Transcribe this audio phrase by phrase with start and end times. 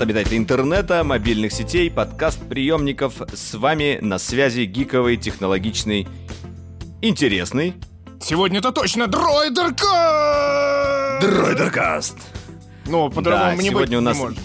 [0.00, 3.20] Привет, обитатели интернета, мобильных сетей, подкаст-приемников.
[3.34, 6.08] С вами на связи гиковый, технологичный,
[7.02, 7.74] интересный...
[8.18, 11.20] Сегодня-то точно Дроидеркаст!
[11.20, 12.16] Дроидеркаст!
[12.86, 14.38] Ну, по-другому Да, не сегодня у нас не может.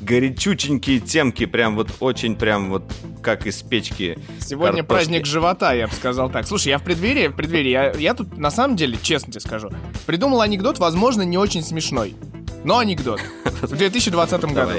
[0.00, 2.82] горячученькие темки, прям вот очень прям вот
[3.22, 4.18] как из печки.
[4.40, 4.88] Сегодня картошки.
[4.88, 6.48] праздник живота, я бы сказал так.
[6.48, 9.70] Слушай, я в преддверии, в преддверии, я, я тут на самом деле, честно тебе скажу,
[10.06, 12.16] придумал анекдот, возможно, не очень смешной.
[12.64, 13.20] Но анекдот.
[13.44, 14.72] В 2020 году.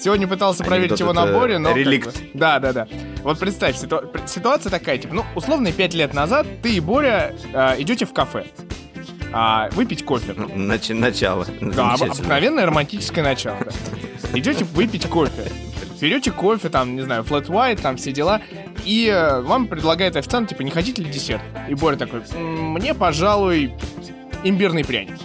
[0.00, 1.72] Сегодня пытался проверить его на боре, но...
[1.74, 2.14] реликт.
[2.34, 2.88] Да, да, да.
[3.22, 7.34] Вот представь, ситу- пр- ситуация такая, типа, ну, условно, 5 лет назад ты и Боря
[7.54, 8.44] э, идете в кафе.
[9.32, 10.32] а, выпить кофе.
[10.32, 11.46] Нач- начало.
[11.60, 13.56] Да, обыкновенное романтическое начало.
[13.64, 14.38] да.
[14.38, 15.50] Идете выпить кофе.
[16.00, 18.42] Берете кофе, там, не знаю, flat white, там все дела.
[18.84, 21.40] И э, вам предлагает официант, типа, не хотите ли десерт?
[21.68, 23.72] И Боря такой, «М, мне, пожалуй,
[24.42, 25.16] имбирный пряник.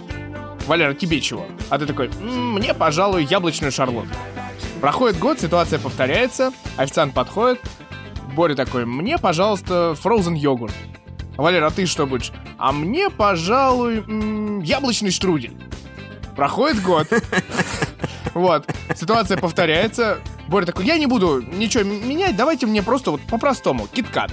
[0.70, 1.46] Валера, тебе чего?
[1.68, 4.14] А ты такой, «М, мне, пожалуй, яблочную шарлотку.
[4.80, 7.60] Проходит год, ситуация повторяется, официант подходит,
[8.36, 10.72] Боря такой, мне, пожалуйста, frozen йогурт.
[11.36, 12.30] Валера, а ты что будешь?
[12.56, 15.56] А мне, пожалуй, м, яблочный штрудель.
[16.36, 17.08] Проходит год.
[18.32, 20.20] Вот, ситуация повторяется.
[20.46, 24.30] Боря такой, я не буду ничего менять, давайте мне просто вот по-простому, киткат.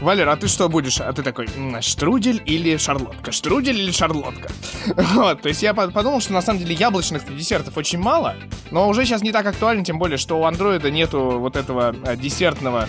[0.00, 1.00] Валера, а ты что будешь?
[1.00, 3.32] А ты такой, «М, штрудель или шарлотка?
[3.32, 4.50] Штрудель или шарлотка?
[5.14, 8.36] Вот, то есть я по- подумал, что на самом деле яблочных десертов очень мало,
[8.70, 12.16] но уже сейчас не так актуально, тем более, что у андроида нету вот этого э,
[12.16, 12.88] десертного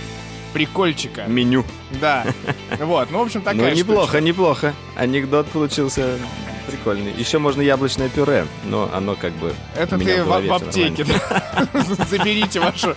[0.53, 1.23] прикольчика.
[1.27, 1.64] Меню.
[2.02, 2.25] Да.
[2.80, 4.73] Вот, ну, в общем, такая ну, неплохо, неплохо.
[4.95, 6.17] Анекдот получился
[6.67, 7.13] прикольный.
[7.13, 9.53] Еще можно яблочное пюре, но оно как бы...
[9.75, 11.05] Это ты в в, аптеке.
[12.09, 12.95] Заберите вашу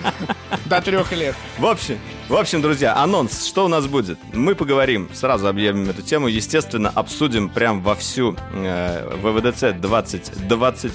[0.66, 1.34] до трех лет.
[1.58, 4.18] В общем, в общем, друзья, анонс, что у нас будет?
[4.32, 10.92] Мы поговорим, сразу объявим эту тему, естественно, обсудим прям во всю э, ВВДЦ 2020.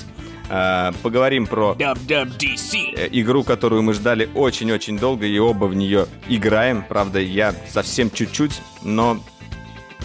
[0.50, 2.94] Э, поговорим про WWDC.
[2.96, 6.86] э, игру, которую мы ждали очень-очень долго, и оба в нее играем.
[6.88, 9.20] Правда, я совсем чуть-чуть, но...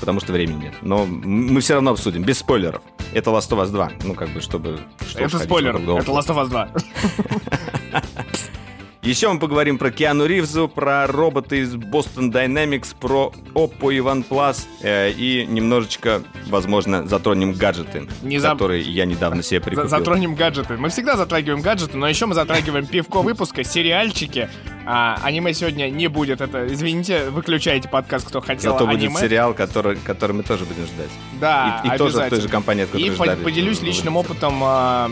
[0.01, 0.75] Потому что времени нет.
[0.83, 2.83] Но мы все равно обсудим, без спойлеров.
[3.13, 3.93] Это Last of Us 2.
[4.05, 4.81] Ну, как бы, чтобы...
[5.07, 5.77] что уж Это спойлер.
[5.77, 6.11] Это.
[6.11, 6.69] Last of Us 2.
[9.03, 14.67] Еще мы поговорим про Киану Ривзу, про роботы из Boston Dynamics, про Oppo и OnePlus
[14.83, 19.89] э, и немножечко, возможно, затронем гаджеты, Не заб- которые я недавно себе За- прикупил.
[19.89, 20.77] Затронем гаджеты.
[20.77, 24.51] Мы всегда затрагиваем гаджеты, но еще мы затрагиваем пивко выпуска, сериальчики.
[24.85, 26.43] А, аниме сегодня не будет.
[26.43, 29.19] Это, извините, выключайте подкаст, кто хотел Зато будет аниме.
[29.19, 31.09] сериал, который, который мы тоже будем ждать.
[31.41, 33.43] Да, и и тоже в той же компании, от которой И ждали.
[33.43, 35.11] поделюсь личным опытом а,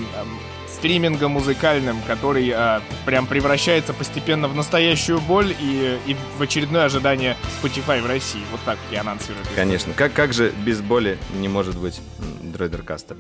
[0.79, 7.37] стриминга музыкальным, который а, прям превращается постепенно в настоящую боль и, и в очередное ожидание
[7.61, 8.43] Spotify в России.
[8.53, 9.45] Вот так я анонсирую.
[9.57, 9.93] Конечно.
[9.95, 12.01] Как, как же без боли не может быть
[12.43, 13.17] Дройдеркаста?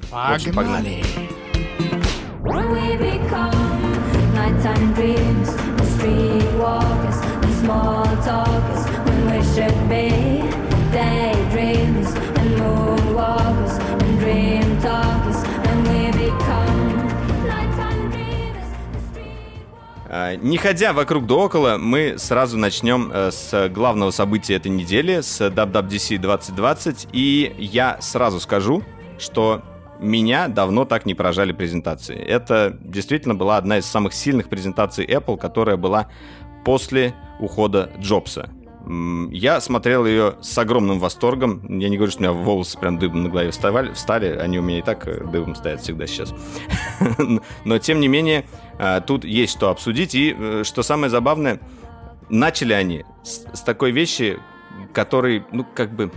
[0.54, 1.02] Погнали!
[9.88, 10.42] Be
[10.92, 15.37] daydreams and moonwalkers and dream talkers,
[20.08, 25.40] Не ходя вокруг да около, мы сразу начнем э, с главного события этой недели, с
[25.40, 27.08] WWDC 2020.
[27.12, 28.82] И я сразу скажу,
[29.18, 29.62] что
[30.00, 32.16] меня давно так не поражали презентации.
[32.16, 36.08] Это действительно была одна из самых сильных презентаций Apple, которая была
[36.64, 38.48] после ухода Джобса.
[39.30, 41.60] Я смотрел ее с огромным восторгом.
[41.78, 44.28] Я не говорю, что у меня волосы прям дыбом на голове вставали, встали.
[44.28, 46.34] Они у меня и так э, дыбом стоят всегда сейчас.
[47.64, 48.46] Но, тем не менее,
[48.78, 50.14] э, тут есть что обсудить.
[50.14, 51.60] И, э, что самое забавное,
[52.30, 54.38] начали они с, с такой вещи,
[54.94, 56.10] который, ну, как бы,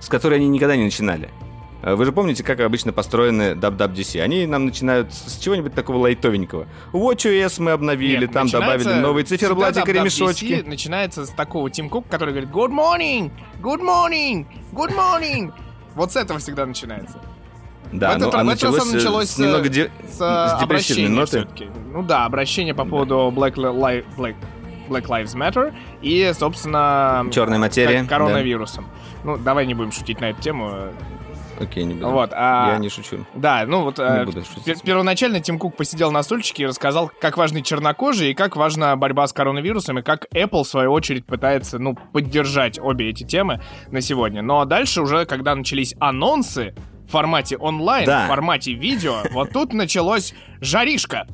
[0.00, 1.30] с которой они никогда не начинали.
[1.82, 4.20] Э, Вы же помните, как обычно построены WWDC?
[4.20, 6.66] Они нам начинают с чего-нибудь такого лайтовенького.
[6.92, 10.62] WatchOS мы обновили, Нет, там добавили новые циферблатик и ремешочки.
[10.66, 13.30] Начинается с такого Тим Кук, который говорит Good morning!
[13.62, 14.46] Good morning!
[14.72, 15.52] Good morning!
[15.94, 17.18] Вот с этого всегда начинается.
[17.92, 19.90] Да, в этот, ну, а в этот раз началось, оно э, началось с немного де-
[20.08, 21.48] с, с обращения ноты.
[21.92, 24.36] Ну да, обращение по поводу Black, Li- Black,
[24.88, 27.26] Black Lives Matter и, собственно...
[27.32, 28.86] Черная материя, ко- Коронавирусом.
[29.24, 30.72] Ну, давай не будем шутить на эту тему.
[31.60, 32.08] Окей, не буду.
[32.10, 33.26] Вот, а- Я не шучу.
[33.34, 34.66] Да, ну вот э, буду шутить.
[34.66, 38.96] пер- первоначально Тим Кук посидел на стульчике и рассказал, как важны чернокожие и как важна
[38.96, 43.60] борьба с коронавирусом, и как Apple, в свою очередь, пытается, ну, поддержать обе эти темы
[43.90, 44.40] на сегодня.
[44.42, 46.74] Но дальше уже, когда начались анонсы
[47.06, 48.24] в формате онлайн, Да.
[48.24, 51.26] в формате видео, вот тут началось жаришка.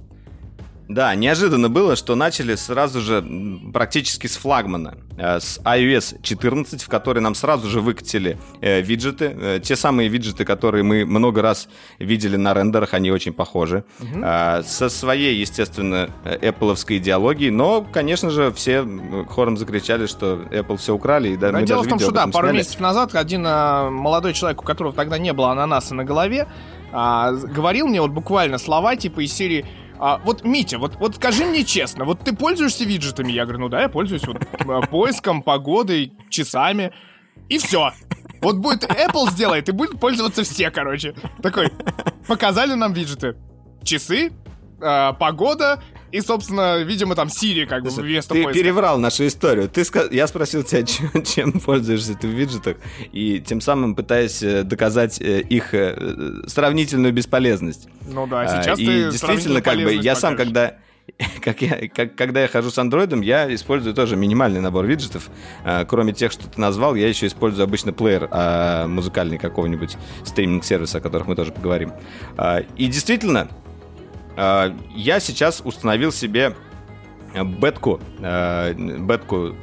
[0.88, 3.24] Да, неожиданно было, что начали сразу же
[3.72, 9.36] практически с флагмана, э, с iOS 14, в который нам сразу же выкатили э, виджеты.
[9.36, 11.68] Э, те самые виджеты, которые мы много раз
[11.98, 13.84] видели на рендерах, они очень похожи.
[14.00, 18.86] Э, со своей, естественно, Apple идеологией, но, конечно же, все
[19.28, 21.30] хором закричали, что Apple все украли.
[21.30, 22.58] И да, мы дело даже в том, что да, пару сняли.
[22.58, 26.46] месяцев назад один а, молодой человек, у которого тогда не было ананаса на голове,
[26.92, 29.66] а, говорил мне вот буквально слова типа из серии
[29.98, 33.32] а, вот, Митя, вот, вот скажи мне честно, вот ты пользуешься виджетами?
[33.32, 36.92] Я говорю, ну да, я пользуюсь вот а, поиском, погодой, часами,
[37.48, 37.92] и все.
[38.42, 41.14] Вот будет Apple сделает, и будет пользоваться все, короче.
[41.42, 41.70] Такой,
[42.28, 43.36] показали нам виджеты.
[43.82, 44.32] Часы,
[44.80, 45.82] а, погода,
[46.12, 48.62] и, собственно, видимо, там Siri как бы Слушай, вместо ты поиска.
[48.62, 49.68] переврал нашу историю.
[49.68, 52.76] Ты ска- Я спросил тебя, чем, чем пользуешься ты в виджетах,
[53.12, 57.88] и тем самым пытаясь э, доказать э, их э, сравнительную бесполезность.
[58.08, 60.76] Ну да, А, сейчас и ты действительно, как бы, я сам, когда
[61.42, 65.30] как я, как, когда я хожу с андроидом, я использую тоже минимальный набор виджетов.
[65.64, 70.98] А, кроме тех, что ты назвал, я еще использую обычно плеер а, музыкальный какого-нибудь стриминг-сервиса,
[70.98, 71.92] о которых мы тоже поговорим.
[72.36, 73.65] А, и действительно, а,
[74.36, 76.54] я сейчас установил себе
[77.34, 79.56] э, бетку, э, бетку,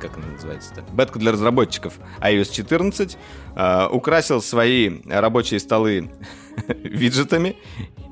[0.00, 0.82] как она называется-то?
[0.92, 3.18] Бетку для разработчиков iOS 14,
[3.56, 6.10] э, украсил свои рабочие столы
[6.68, 7.56] виджетами,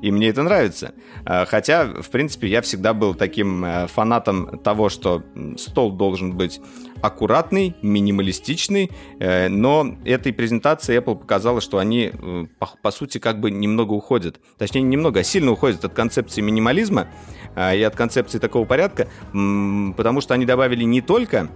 [0.01, 0.93] и мне это нравится.
[1.25, 5.23] Э, Хотя, в принципе, я всегда был таким э, фанатом того, что
[5.57, 6.61] стол должен быть
[7.01, 13.39] аккуратный, минималистичный, э, но этой презентации Apple показала, что они, э, по, по сути, как
[13.39, 14.39] бы немного уходят.
[14.57, 17.07] Точнее, не немного, а сильно уходят от концепции минимализма
[17.55, 21.49] э, и от концепции такого порядка, потому что они добавили не только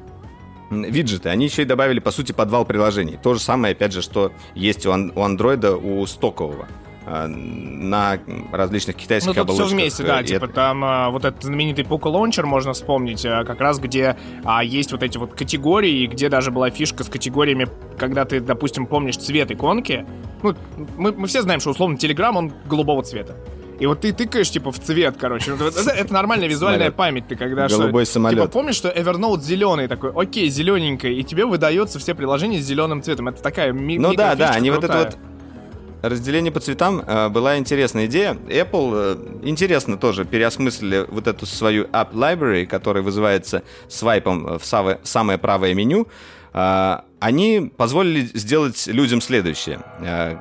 [0.71, 3.19] виджеты, они еще и добавили, по сути, подвал приложений.
[3.21, 6.67] То же самое, опять же, что есть у, ан- андроида, у стокового
[7.05, 8.17] на
[8.51, 9.71] различных китайских Ну, тут все оболочках.
[9.79, 13.25] вместе, да, Э, и типа это- там а, вот этот знаменитый Poco Launcher можно вспомнить,
[13.25, 17.03] а, как раз где а, есть вот эти вот категории, и где даже была фишка
[17.03, 17.67] с категориями,
[17.97, 20.05] когда ты, допустим, помнишь цвет иконки.
[20.41, 20.55] Ну,
[20.97, 23.35] мы, мы все знаем, что условно Telegram, он голубого цвета.
[23.79, 25.51] И вот ты тыкаешь, типа, в цвет, короче.
[25.55, 26.95] Ну, Это, это нормальная визуальная Самолет.
[26.95, 27.27] память.
[27.27, 28.51] Ты когда что- Голубой Типа, самолет.
[28.51, 33.27] помнишь, что Evernote зеленый такой, окей, зелененький, и тебе выдается все приложения с зеленым цветом.
[33.29, 35.17] Это такая ми- Ну да, да, они вот это вот
[36.03, 38.33] разделение по цветам э, была интересная идея.
[38.33, 44.99] Apple э, интересно тоже переосмыслили вот эту свою App Library, которая вызывается свайпом в самое,
[45.03, 46.07] самое правое меню.
[46.53, 49.79] Э, они позволили сделать людям следующее.
[50.01, 50.35] Э,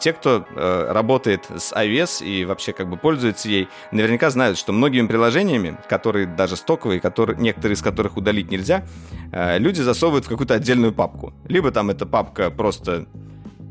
[0.00, 4.72] те, кто э, работает с iOS и вообще как бы пользуется ей, наверняка знают, что
[4.72, 8.86] многими приложениями, которые даже стоковые, которые, некоторые из которых удалить нельзя,
[9.32, 11.34] э, люди засовывают в какую-то отдельную папку.
[11.46, 13.06] Либо там эта папка просто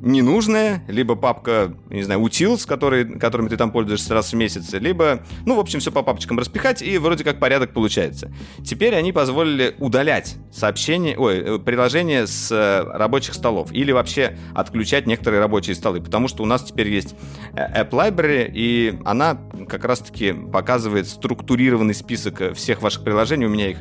[0.03, 4.73] ненужная, либо папка, не знаю, утил, с которой, которыми ты там пользуешься раз в месяц,
[4.73, 8.31] либо, ну, в общем, все по папочкам распихать, и вроде как порядок получается.
[8.65, 15.07] Теперь они позволили удалять сообщения, ой, э, приложения с э, рабочих столов, или вообще отключать
[15.07, 17.15] некоторые рабочие столы, потому что у нас теперь есть
[17.53, 19.39] э, App Library, и она
[19.69, 23.77] как раз-таки показывает структурированный список всех ваших приложений, у меня их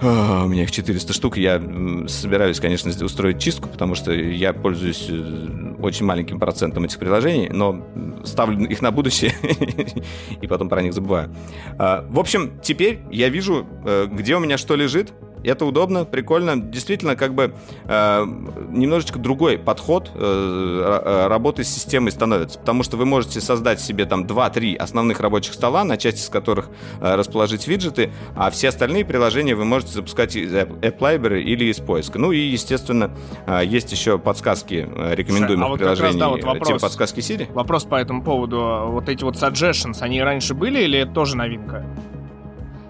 [0.00, 1.36] а, У меня их 400 штук.
[1.36, 1.60] Я
[2.08, 7.86] собираюсь, конечно, устроить чистку, потому что я пользуюсь э, очень маленьким процентом этих приложений, но
[8.24, 9.32] ставлю их на будущее
[10.40, 11.34] и потом про них забываю.
[11.78, 15.12] А, В общем, теперь я вижу, э, где у меня что лежит.
[15.44, 16.60] Это удобно, прикольно.
[16.60, 18.24] Действительно, как бы э,
[18.70, 22.58] немножечко другой подход э, э, работы с системой становится.
[22.58, 26.70] Потому что вы можете создать себе там 2-3 основных рабочих стола, на части из которых
[27.00, 31.78] э, расположить виджеты, а все остальные приложения вы можете запускать из App Library или из
[31.78, 32.18] поиска.
[32.18, 33.10] Ну и, естественно,
[33.46, 36.68] э, есть еще подсказки э, рекомендуемых а вот как раз, приложений, да, вот э, вопрос.
[36.68, 37.52] типа подсказки Siri.
[37.52, 38.86] Вопрос по этому поводу.
[38.88, 41.84] Вот эти вот suggestions, они раньше были или это тоже новинка?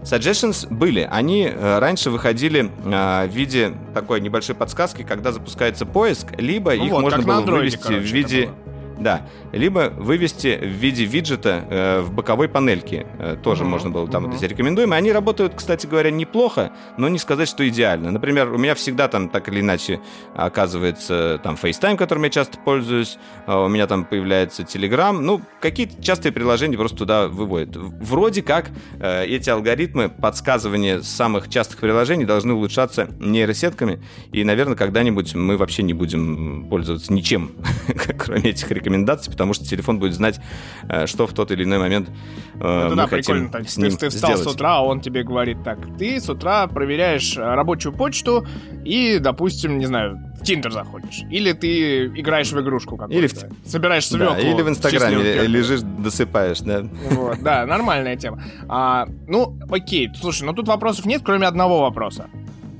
[0.07, 1.07] Suggestions были.
[1.11, 6.85] Они э, раньше выходили э, в виде такой небольшой подсказки, когда запускается поиск, либо Ну
[6.85, 8.47] их вот, можно было андроиде, вывести короче, в виде...
[8.47, 8.55] было.
[8.99, 13.07] Да, либо вывести в виде виджета э, в боковой панельке.
[13.19, 14.33] Э, тоже Мгм, можно было там мгм.
[14.33, 14.99] вот эти рекомендуемые.
[14.99, 18.11] Они работают, кстати говоря, неплохо, но не сказать, что идеально.
[18.11, 20.01] Например, у меня всегда там так или иначе
[20.35, 25.13] оказывается там FaceTime, которым я часто пользуюсь, а у меня там появляется Telegram.
[25.13, 27.77] Ну, какие-то частые приложения просто туда выводят.
[27.77, 35.35] Вроде как э, эти алгоритмы подсказывания самых частых приложений должны улучшаться нейросетками, и, наверное, когда-нибудь
[35.35, 37.53] мы вообще не будем пользоваться ничем,
[38.19, 38.86] кроме этих рекомендаций.
[38.87, 40.41] Рекомендаций, потому что телефон будет знать,
[40.89, 42.09] э, что в тот или иной момент
[42.55, 43.49] э, Это мы да, хотим прикольно.
[43.51, 44.49] Так, с ты, ним ты встал сделать.
[44.49, 48.47] с утра, а он тебе говорит так, ты с утра проверяешь э, рабочую почту
[48.85, 51.23] и, допустим, не знаю, в Тиндер заходишь.
[51.31, 53.19] Или ты играешь в игрушку какую-то.
[53.19, 54.35] Или в- Собираешь свеклу.
[54.35, 55.45] Да, или в Инстаграме кеку.
[55.49, 56.85] лежишь, досыпаешь, да.
[57.11, 58.43] Вот, да, нормальная тема.
[58.69, 62.29] А, ну, окей, слушай, ну тут вопросов нет, кроме одного вопроса.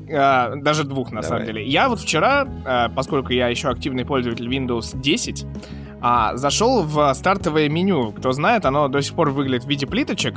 [0.09, 1.29] А, даже двух, на Давай.
[1.29, 1.67] самом деле.
[1.67, 5.45] Я вот вчера, а, поскольку я еще активный пользователь Windows 10,
[6.01, 8.13] а, зашел в стартовое меню.
[8.13, 10.35] Кто знает, оно до сих пор выглядит в виде плиточек.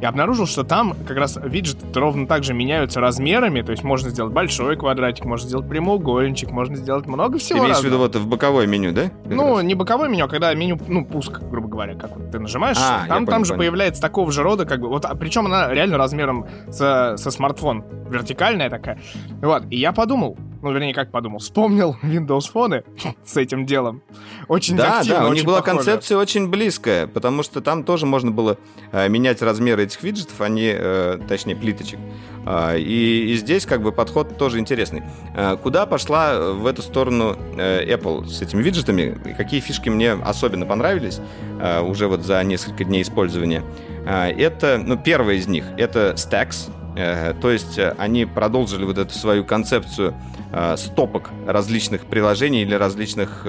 [0.00, 3.62] И обнаружил, что там как раз виджеты ровно так же меняются размерами.
[3.62, 7.78] То есть можно сделать большой квадратик, можно сделать прямоугольничек, можно сделать много Ты всего имеешь
[7.78, 9.02] в виду вот в боковое меню, да?
[9.04, 9.64] Как Ну, раз?
[9.64, 13.06] не боковое меню, а когда меню, ну, пуск, грубо говоря, как вот ты нажимаешь, А,
[13.06, 13.58] там, понял, там же понял.
[13.60, 18.70] появляется такого же рода, как бы, вот, причем она реально размером со, со смартфон, вертикальная
[18.70, 18.98] такая.
[19.40, 22.84] Вот, и я подумал, ну, вернее, как подумал, вспомнил Windows Phone
[23.24, 24.02] с этим делом.
[24.48, 25.76] Очень Да, активно, да, у них была похоже.
[25.76, 28.58] концепция очень близкая, потому что там тоже можно было
[28.92, 31.98] э, менять размеры этих виджетов, они, э, точнее, плиточек.
[32.46, 35.02] А, и, и здесь как бы подход тоже интересный.
[35.36, 39.20] Э, куда пошла э, в эту сторону э, Apple с этими виджетами?
[39.24, 41.20] И Какие фишки мне особенно понравились
[41.60, 43.62] э, уже вот за несколько дней использования?
[44.06, 46.70] Э, это, ну, первая из них, это Stacks.
[46.96, 50.14] Э, То есть э, они продолжили вот эту свою концепцию
[50.52, 53.46] э, стопок различных приложений или различных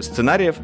[0.00, 0.56] сценариев.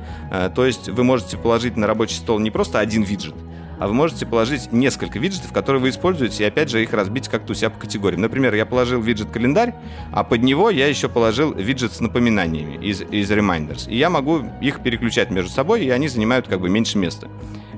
[0.55, 3.35] То есть вы можете положить на рабочий стол не просто один виджет,
[3.79, 7.53] а вы можете положить несколько виджетов, которые вы используете, и опять же их разбить как-то
[7.53, 8.21] у себя по категориям.
[8.21, 9.75] Например, я положил виджет календарь,
[10.13, 13.89] а под него я еще положил виджет с напоминаниями из, из Reminders.
[13.89, 17.29] И я могу их переключать между собой, и они занимают как бы меньше места.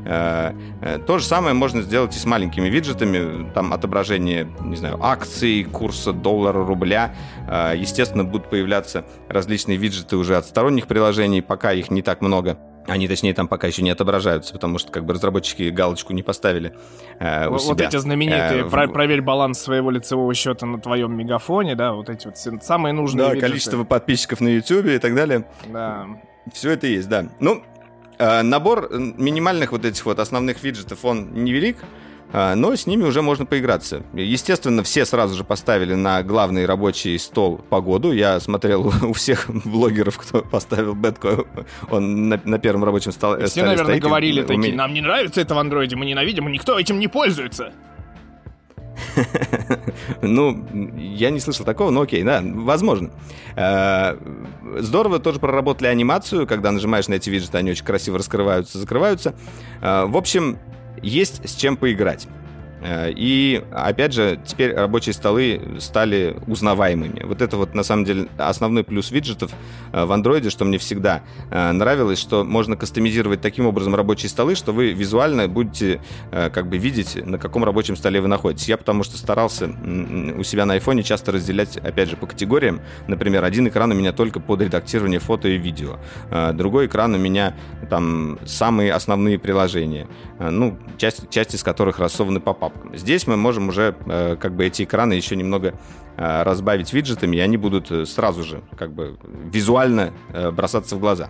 [0.04, 4.98] Э, э, То же самое можно сделать и с маленькими виджетами, там отображение, не знаю,
[5.02, 7.14] акций, курса доллара, рубля.
[7.48, 12.58] Э, Естественно, будут появляться различные виджеты уже от сторонних приложений, пока их не так много.
[12.88, 16.72] Они, точнее, там пока еще не отображаются, потому что как бы разработчики галочку не поставили
[17.20, 17.86] э, у Вот, вот себя.
[17.86, 22.26] эти знаменитые Э, про- проверь баланс своего лицевого счета на твоем мегафоне, да, вот эти
[22.26, 23.46] вот самые нужные Да, виджеты.
[23.48, 25.44] количество подписчиков на YouTube и так далее.
[25.72, 26.06] Да.
[26.52, 27.26] Все это есть, да.
[27.38, 27.62] Ну,
[28.42, 31.76] набор э, минимальных вот этих вот основных виджетов, он невелик,
[32.32, 34.02] э, но с ними уже можно поиграться.
[34.12, 38.12] Естественно, все сразу же поставили на главный рабочий стол погоду.
[38.12, 41.46] Я смотрел у всех блогеров, кто поставил бетку,
[41.90, 44.02] он на, на первом рабочем стол- И все, столе наверное, стоит.
[44.02, 47.72] говорили такие, нам не нравится это в андроиде, мы ненавидим, и никто этим не пользуется.
[50.22, 50.64] Ну,
[50.96, 53.10] я не слышал такого, но окей, да, возможно.
[53.56, 54.16] Э,
[54.78, 59.34] Здорово тоже проработали анимацию, когда нажимаешь на эти виджеты, они очень красиво раскрываются, закрываются.
[59.80, 60.58] Э, В общем,
[61.02, 62.26] есть с чем поиграть.
[62.82, 67.22] Э, И, опять же, теперь рабочие столы стали узнаваемыми.
[67.24, 69.52] Вот это вот, на самом деле, основной плюс виджетов
[69.92, 74.54] э, в андроиде, что мне всегда э, нравилось, что можно кастомизировать таким образом рабочие столы,
[74.54, 78.68] что вы визуально будете как бы видеть, на каком рабочем столе вы находитесь.
[78.68, 82.80] Я потому что старался у себя на айфоне часто разделять, опять же, по категориям.
[83.06, 85.98] Например, один экран у меня только под редактирование фото и видео.
[86.54, 87.54] Другой экран у меня
[87.92, 90.06] там самые основные приложения.
[90.38, 92.96] Э, Ну, часть, часть из которых рассованы по папкам.
[92.96, 95.74] Здесь мы можем уже э, как бы эти экраны еще немного
[96.16, 99.18] э, разбавить виджетами, и они будут сразу же как бы
[99.52, 100.14] визуально
[100.52, 101.28] бросаться в глаза.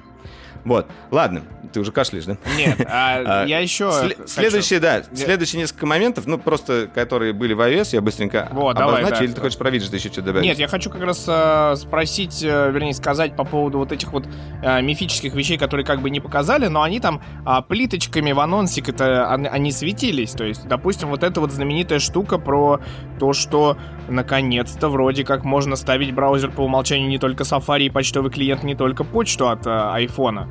[0.64, 1.42] Вот, ладно,
[1.72, 2.36] ты уже кашляешь, да?
[2.56, 3.90] Нет, а А, я еще...
[4.26, 9.00] Следующие, да, следующие несколько моментов, ну, просто, которые были в iOS, я быстренько Вот, давай,
[9.00, 9.24] обозначу, да.
[9.24, 10.46] или ты хочешь про виджеты еще что-то добавить?
[10.46, 14.26] Нет, я хочу как раз э, спросить, э, вернее, сказать по поводу вот этих вот
[14.62, 18.88] э, мифических вещей, которые как бы не показали, но они там а, плиточками в анонсик
[18.88, 20.32] это они, светились.
[20.32, 22.80] То есть, допустим, вот эта вот знаменитая штука про
[23.18, 23.76] то, что
[24.08, 28.74] наконец-то вроде как можно ставить браузер по умолчанию не только Safari и почтовый клиент, не
[28.74, 30.48] только почту от э, айфона.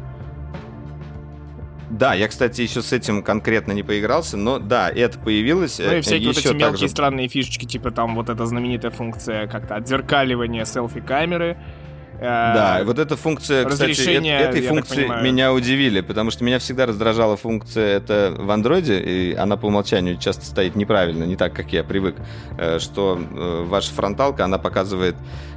[1.92, 5.78] Да, я, кстати, еще с этим конкретно не поигрался, но да, это появилось.
[5.80, 8.46] Ну и э, всякие вот еще эти мелкие также- странные фишечки, типа там вот эта
[8.46, 11.58] знаменитая функция как-то отзеркаливания селфи-камеры.
[12.22, 16.44] Э, Да, вот эта функция, кстати, разрешение, э- этой я функции меня удивили, потому что
[16.44, 21.36] меня всегда раздражала функция это в андроиде, и она по умолчанию часто стоит неправильно, не
[21.36, 22.16] так, как я привык,
[22.60, 25.16] э, что э, ваша фронталка, она показывает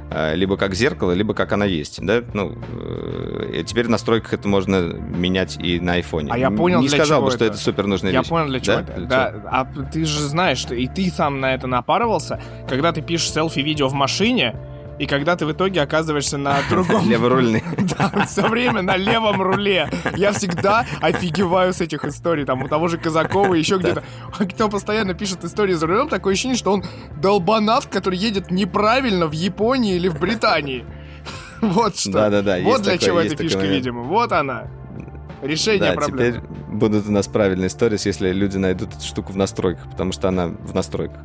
[0.09, 4.47] э, либо как зеркало, либо как она есть, да, ну, э, теперь в настройках это
[4.47, 6.31] можно менять и на айфоне.
[6.31, 7.53] А я понял, Не для сказал чего бы, что это.
[7.53, 8.29] это супер нужная Я вещь.
[8.29, 8.81] понял, для чего Да?
[8.81, 8.93] это.
[8.95, 13.01] Для Да, а ты же знаешь, что и ты сам на это напарывался, когда ты
[13.03, 14.55] пишешь селфи-видео в машине,
[14.99, 17.09] и когда ты в итоге оказываешься на другом...
[17.09, 17.63] Леворульный.
[17.97, 19.89] Да, все время на левом руле.
[20.17, 22.45] Я всегда офигеваю с этих историй.
[22.45, 24.03] Там у того же Казакова еще где-то.
[24.53, 26.83] Кто постоянно пишет истории за рулем, такое ощущение, что он
[27.21, 30.85] долбанавт, который едет неправильно в Японии или в Британии.
[31.61, 32.11] Вот что.
[32.11, 33.75] Да-да-да, Вот есть для такой- чего эта фишка, момент.
[33.75, 34.01] видимо.
[34.03, 34.67] Вот она.
[35.41, 36.39] Решение Да, проблемы.
[36.41, 40.27] теперь будут у нас правильные сторис, если люди найдут эту штуку в настройках, потому что
[40.27, 41.21] она в настройках.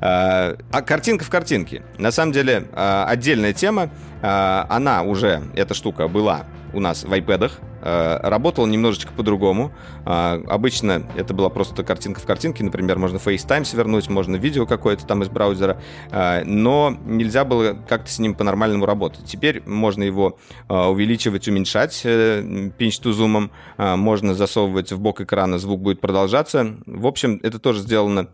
[0.00, 1.82] А, а картинка в картинке.
[1.98, 3.90] На самом деле, а, отдельная тема.
[4.22, 7.52] А, она уже, эта штука была у нас в iPad.
[7.82, 9.70] Работала немножечко по-другому.
[10.04, 12.64] Обычно это была просто картинка в картинке.
[12.64, 15.80] Например, можно FaceTime свернуть, можно видео какое-то там из браузера.
[16.10, 19.24] Но нельзя было как-то с ним по-нормальному работать.
[19.26, 20.36] Теперь можно его
[20.68, 23.50] увеличивать, уменьшать pinch to zoom.
[23.96, 26.74] Можно засовывать в бок экрана, звук будет продолжаться.
[26.86, 28.28] В общем, это тоже сделано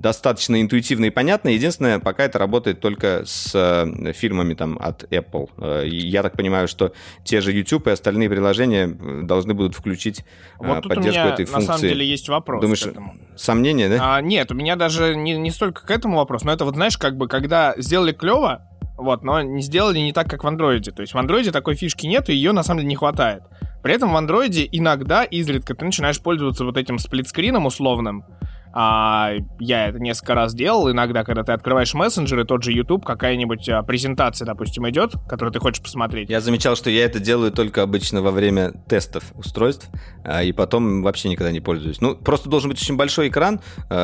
[0.00, 1.48] достаточно интуитивно и понятно.
[1.48, 5.50] Единственное, пока это работает только с э, фильмами там от Apple.
[5.58, 6.92] Э, я так понимаю, что
[7.24, 10.24] те же YouTube и остальные приложения э, должны будут включить э,
[10.58, 11.66] Вот тут у поддержку меня этой на функции.
[11.66, 13.16] самом деле есть вопрос Думаешь, к этому.
[13.36, 14.16] сомнения, да?
[14.16, 16.96] А, нет, у меня даже не, не столько к этому вопрос, но это вот, знаешь,
[16.96, 18.62] как бы, когда сделали клево,
[18.96, 20.92] вот, но не сделали не так, как в андроиде.
[20.92, 23.42] То есть в андроиде такой фишки нет, и ее на самом деле не хватает.
[23.82, 28.24] При этом в андроиде иногда, изредка, ты начинаешь пользоваться вот этим сплитскрином условным,
[28.72, 30.90] а, я это несколько раз делал.
[30.90, 35.60] Иногда, когда ты открываешь мессенджеры, тот же YouTube, какая-нибудь а, презентация, допустим, идет, которую ты
[35.60, 36.30] хочешь посмотреть.
[36.30, 39.88] Я замечал, что я это делаю только обычно во время тестов устройств,
[40.24, 42.00] а, и потом вообще никогда не пользуюсь.
[42.00, 43.60] Ну, просто должен быть очень большой экран,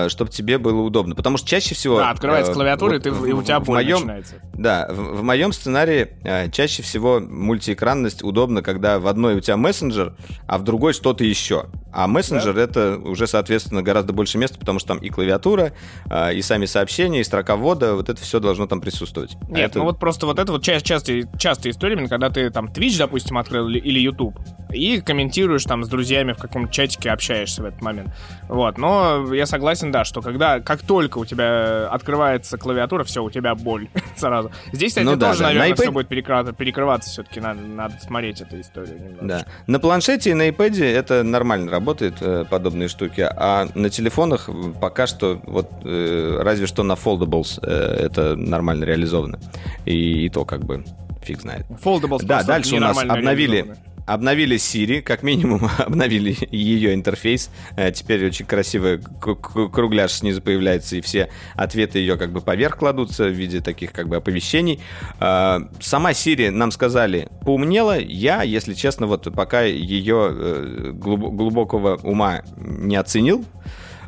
[0.08, 1.14] чтобы тебе было удобно.
[1.14, 1.98] Потому что чаще всего...
[1.98, 4.34] Да, открывается э, клавиатура, вот и, ты, в- и у тебя боль моем- начинается.
[4.54, 9.56] Да, в, в моем сценарии э, чаще всего мультиэкранность удобна, когда в одной у тебя
[9.56, 10.16] мессенджер,
[10.46, 11.66] а в другой что-то еще.
[11.92, 15.72] А мессенджер это уже, соответственно, гораздо больше места, потому что там и клавиатура,
[16.10, 19.36] э, и сами сообщения, и строка ввода, вот это все должно там присутствовать.
[19.50, 22.50] А Нет, это- ну вот просто вот это вот ча- частая, частая история, когда ты
[22.50, 24.38] там Twitch, допустим, открыл или, YouTube,
[24.72, 28.08] и комментируешь там с друзьями в каком-то чатике, общаешься в этот момент.
[28.48, 33.30] Вот, но я согласен, да, что когда, как только у тебя открывается клавиатура, все, у
[33.30, 34.50] тебя боль сразу.
[34.72, 35.46] Здесь, кстати, Ну да, тоже, да.
[35.46, 39.26] наверное, На все iPad будет перекрываться, перекрываться все-таки, надо, надо смотреть эту историю немного.
[39.26, 39.46] Да.
[39.66, 43.20] На планшете и на iPad это нормально работает, э, подобные штуки.
[43.20, 44.43] А на телефонах
[44.80, 47.70] пока что, вот э, разве что на Foldables э,
[48.06, 49.38] это нормально реализовано.
[49.84, 50.84] И, и то как бы
[51.22, 51.66] фиг знает.
[51.82, 53.74] Foldables Да, дальше у нас обновили,
[54.06, 57.50] обновили Siri, как минимум обновили ее интерфейс.
[57.76, 63.24] Э, Теперь очень красивый кругляш снизу появляется, и все ответы ее как бы поверх кладутся
[63.24, 64.80] в виде таких как бы оповещений.
[65.20, 67.98] Э, Сама Siri, нам сказали, поумнела.
[67.98, 73.44] Я, если честно, вот пока ее э, глуб- глубокого ума не оценил.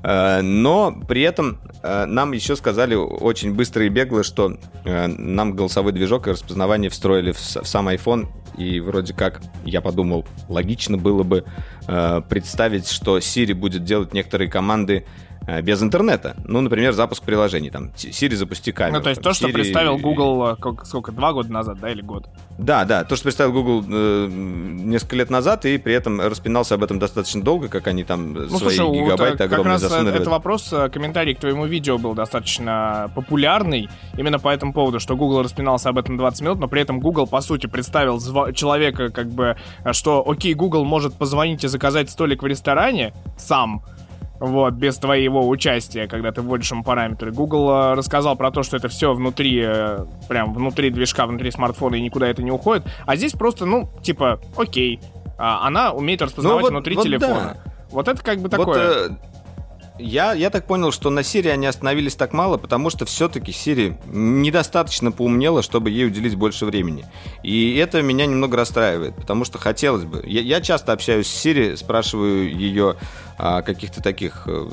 [0.07, 5.57] Э, Но при этом э, нам еще сказали очень быстро и бегло, что э, нам
[5.57, 8.29] голосовой движок и распознавание встроили в сам iPhone.
[8.57, 11.45] И вроде как, я подумал, логично было бы
[12.31, 15.05] представить, что Siri будет делать некоторые команды
[15.63, 16.35] без интернета.
[16.45, 17.71] Ну, например, запуск приложений.
[17.71, 18.99] Там, «Си- Siri, запусти камеру.
[18.99, 21.79] Ну, то есть Там, то, что «Siri- представил Google, э, как- сколько, два года назад,
[21.81, 22.29] да, или год?
[22.59, 26.83] Да, да, то, что представил Google э, несколько лет назад, и при этом распинался об
[26.85, 29.83] этом достаточно долго, как они там Ну, свои слушай, вот, э, гигабайты как огромные раз
[29.85, 30.17] э, засунули.
[30.21, 30.31] это.
[30.31, 35.43] вопрос, э, комментарий к твоему видео был достаточно популярный, именно по этому поводу, что Google
[35.43, 38.21] распинался об этом 20 минут, но при этом Google, по сути, представил
[38.53, 43.83] человека, как бы, э, что, окей, Google может позвонить и заказать столик в ресторане сам,
[44.41, 47.33] вот, без твоего участия, когда ты вводишь ему параметры.
[47.33, 51.97] Google э, рассказал про то, что это все внутри, э, прям внутри движка, внутри смартфона,
[51.97, 52.85] и никуда это не уходит.
[53.07, 55.01] А здесь просто, ну, типа, окей,
[55.39, 57.57] а, она умеет распознавать вот- внутри вот телефона.
[57.65, 57.73] да.
[57.91, 58.79] Вот это как бы Вот, такое.
[58.79, 59.09] э,
[59.99, 63.97] я, я так понял, что на Siri они остановились так мало, потому что все-таки Siri
[64.13, 67.07] недостаточно поумнела, чтобы ей уделить больше времени.
[67.43, 70.23] И это меня немного расстраивает, потому что хотелось бы.
[70.27, 72.97] Я, я часто общаюсь с Siri, спрашиваю ее
[73.39, 74.69] о каких-то таких э,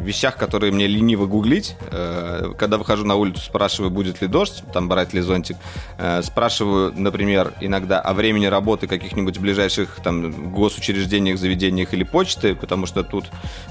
[0.00, 1.76] вещах, которые мне лениво гуглить.
[1.90, 5.56] Э, когда выхожу на улицу, спрашиваю, будет ли дождь, там брать ли зонтик.
[5.98, 12.86] Э, спрашиваю, например, иногда о времени работы каких-нибудь ближайших там госучреждениях, заведениях или почты, потому
[12.86, 13.26] что тут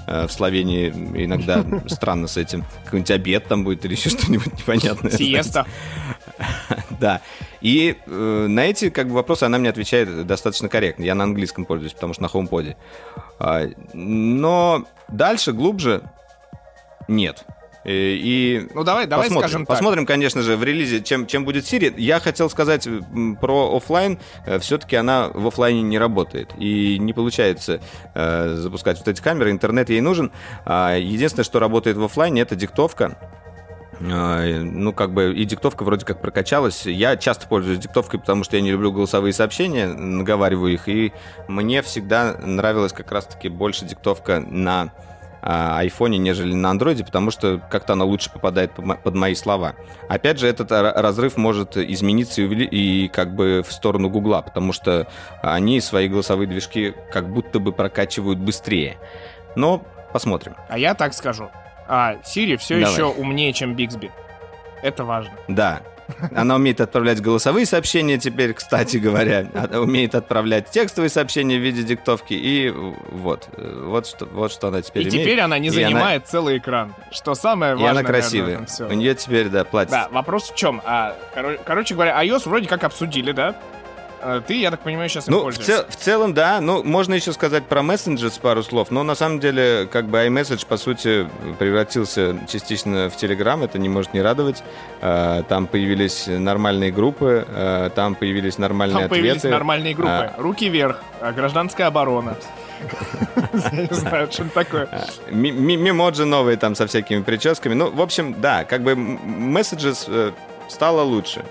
[0.07, 2.65] в Словении иногда странно с этим.
[2.85, 5.11] Какой-нибудь обед там будет или еще что-нибудь непонятное.
[5.11, 5.65] Сиеста.
[6.99, 7.21] Да.
[7.61, 11.03] И э, на эти как бы, вопросы она мне отвечает достаточно корректно.
[11.03, 12.75] Я на английском пользуюсь, потому что на HomePod.
[13.39, 16.01] А, но дальше, глубже,
[17.07, 17.45] нет.
[17.85, 19.49] И, и Ну давай, давай посмотрим.
[19.49, 19.75] скажем так.
[19.75, 21.93] Посмотрим, конечно же, в релизе, чем, чем будет Siri.
[21.97, 24.19] Я хотел сказать м, про офлайн.
[24.59, 26.51] Все-таки она в офлайне не работает.
[26.57, 27.81] И не получается
[28.13, 29.51] э, запускать вот эти камеры.
[29.51, 30.31] Интернет ей нужен.
[30.65, 33.17] А, единственное, что работает в офлайне, это диктовка.
[34.11, 36.85] А, Ну, как бы и диктовка вроде как прокачалась.
[36.85, 41.13] Я часто пользуюсь диктовкой, потому что я не люблю голосовые сообщения, наговариваю их, и
[41.47, 44.93] мне всегда нравилась как раз-таки больше диктовка на
[45.41, 49.75] а, айфоне, нежели на андроиде, потому что как-то она лучше попадает под мои слова.
[50.07, 55.07] Опять же, этот разрыв может измениться и, и как бы в сторону Гугла, потому что
[55.41, 58.97] они свои голосовые движки как будто бы прокачивают быстрее.
[59.55, 60.55] Но посмотрим.
[60.69, 61.49] А я так скажу.
[61.87, 62.93] А Siri все Давай.
[62.93, 64.11] еще умнее, чем Bixby.
[64.81, 65.33] Это важно.
[65.47, 65.81] Да,
[66.35, 69.47] она умеет отправлять голосовые сообщения теперь, кстати говоря.
[69.53, 72.33] Она умеет отправлять текстовые сообщения в виде диктовки.
[72.33, 75.21] И вот, вот что, вот что она теперь и имеет.
[75.21, 76.29] И теперь она не занимает она...
[76.29, 76.93] целый экран.
[77.11, 77.87] Что самое важное.
[77.87, 78.59] И она красивая.
[78.59, 79.91] Наверное, У нее теперь, да, платье.
[79.91, 80.81] Да, вопрос в чем?
[80.85, 83.55] А, кор- короче говоря, iOS вроде как обсудили, да?
[84.23, 86.61] А, ты, я так понимаю, сейчас им ну, в, цел, в целом, да.
[86.61, 90.65] Ну, можно еще сказать про Messenger пару слов, но на самом деле, как бы iMessage,
[90.65, 91.27] по сути,
[91.59, 94.63] превратился частично в Telegram, это не может не радовать.
[95.01, 99.21] А, там появились нормальные группы, а, там появились нормальные там ответы.
[99.21, 100.11] появились нормальные группы.
[100.11, 100.33] А...
[100.37, 101.01] Руки вверх,
[101.35, 102.37] гражданская оборона.
[103.71, 104.87] Я не знаю, что такое.
[105.29, 107.73] Мемоджи новые там со всякими прическами.
[107.73, 110.31] Ну, в общем, да, как бы Messages э,
[110.69, 111.43] стало лучше.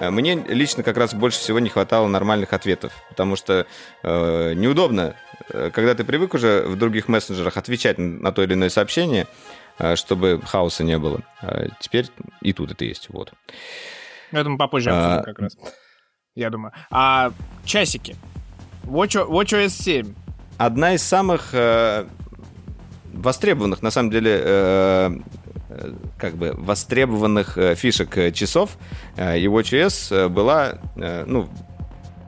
[0.00, 3.66] Э, мне лично как раз больше всего не хватало нормальных ответов, потому что
[4.02, 5.14] э, неудобно,
[5.50, 9.26] э, когда ты привык уже в других мессенджерах отвечать на то или иное сообщение,
[9.78, 11.20] э, чтобы хаоса не было.
[11.42, 12.06] А теперь
[12.40, 13.32] и тут это есть, вот.
[14.32, 15.22] Это мы попозже обсудим а...
[15.22, 15.56] как раз,
[16.34, 16.72] я думаю.
[16.90, 17.32] А
[17.64, 18.16] часики?
[18.84, 20.14] Watch, WatchOS 7.
[20.56, 22.06] Одна из самых э,
[23.12, 25.10] востребованных, на самом деле, э,
[26.18, 28.76] как бы востребованных э, фишек э, часов,
[29.16, 31.48] э, и WatchOS была, ну,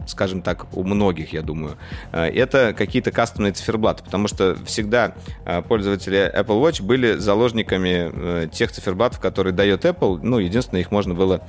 [0.07, 1.77] скажем так, у многих, я думаю,
[2.13, 8.49] э, это какие-то кастомные циферблаты, потому что всегда э, пользователи Apple Watch были заложниками э,
[8.53, 10.21] тех циферблатов, которые дает Apple.
[10.23, 11.43] Ну, единственное, их можно было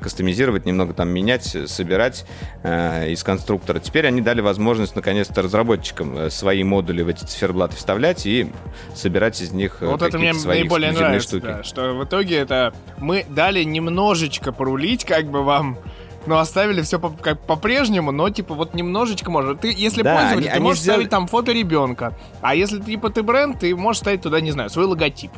[0.00, 2.24] кастомизировать, немного там менять, собирать
[2.62, 3.78] из конструктора.
[3.78, 8.50] Теперь они дали возможность, наконец-то, разработчикам свои модули в эти циферблаты вставлять и
[8.94, 11.44] собирать из них Вот это мне наиболее нравится, штуки.
[11.44, 15.78] Да, что в итоге это мы дали немножечко порулить как бы вам
[16.26, 19.60] но оставили все по, как по-прежнему, но типа вот немножечко может.
[19.60, 21.00] Ты, если да, пользователь, они, ты можешь сделали...
[21.00, 22.16] ставить там фото ребенка.
[22.40, 25.30] А если типа ты бренд, ты можешь ставить туда, не знаю, свой логотип.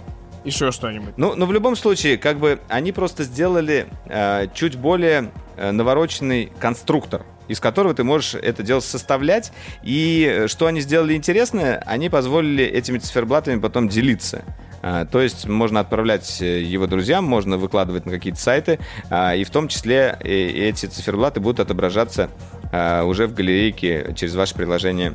[0.44, 1.14] Еще что-нибудь.
[1.16, 6.52] Ну, но в любом случае, как бы они просто сделали э, чуть более э, навороченный
[6.60, 9.52] конструктор из которого ты можешь это дело составлять.
[9.82, 14.44] И э, что они сделали интересное, они позволили этими циферблатами потом делиться.
[14.88, 18.78] А, то есть можно отправлять э, его друзьям, можно выкладывать на какие-то сайты,
[19.10, 22.30] а, и в том числе э, эти циферблаты будут отображаться
[22.70, 25.14] а, уже в галерейке через ваше приложение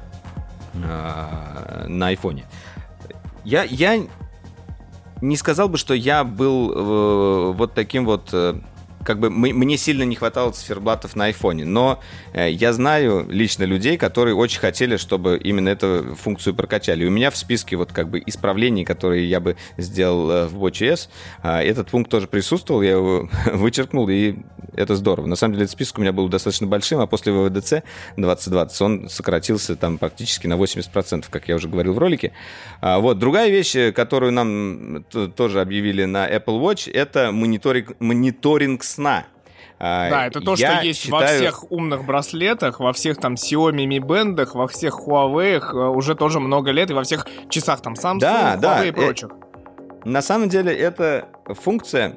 [0.74, 2.46] на айфоне.
[3.46, 4.02] Я, я
[5.22, 8.34] не сказал бы, что я был э, вот таким вот
[9.04, 12.00] как бы мне сильно не хватало циферблатов на айфоне, но
[12.34, 17.06] э, я знаю лично людей, которые очень хотели, чтобы именно эту функцию прокачали.
[17.06, 21.10] У меня в списке вот как бы исправлений, которые я бы сделал э, в WatchOS,
[21.44, 24.36] э, этот пункт тоже присутствовал, я его вычеркнул, и
[24.74, 25.26] это здорово.
[25.26, 27.84] На самом деле этот список у меня был достаточно большим, а после ВВДЦ
[28.18, 32.32] 2020 он сократился там практически на 80%, как я уже говорил в ролике.
[32.82, 35.04] А, вот, другая вещь, которую нам
[35.36, 39.26] тоже объявили на Apple Watch, это мониторинг сна.
[39.84, 41.22] А, да, это то, что есть считаю...
[41.22, 46.14] во всех умных браслетах, во всех там Xiaomi Mi Band, во всех Huawei э, уже
[46.14, 48.86] тоже много лет, и во всех часах там Samsung, да, Huawei да.
[48.86, 49.30] и э, прочих.
[50.06, 52.16] На самом деле, эта функция,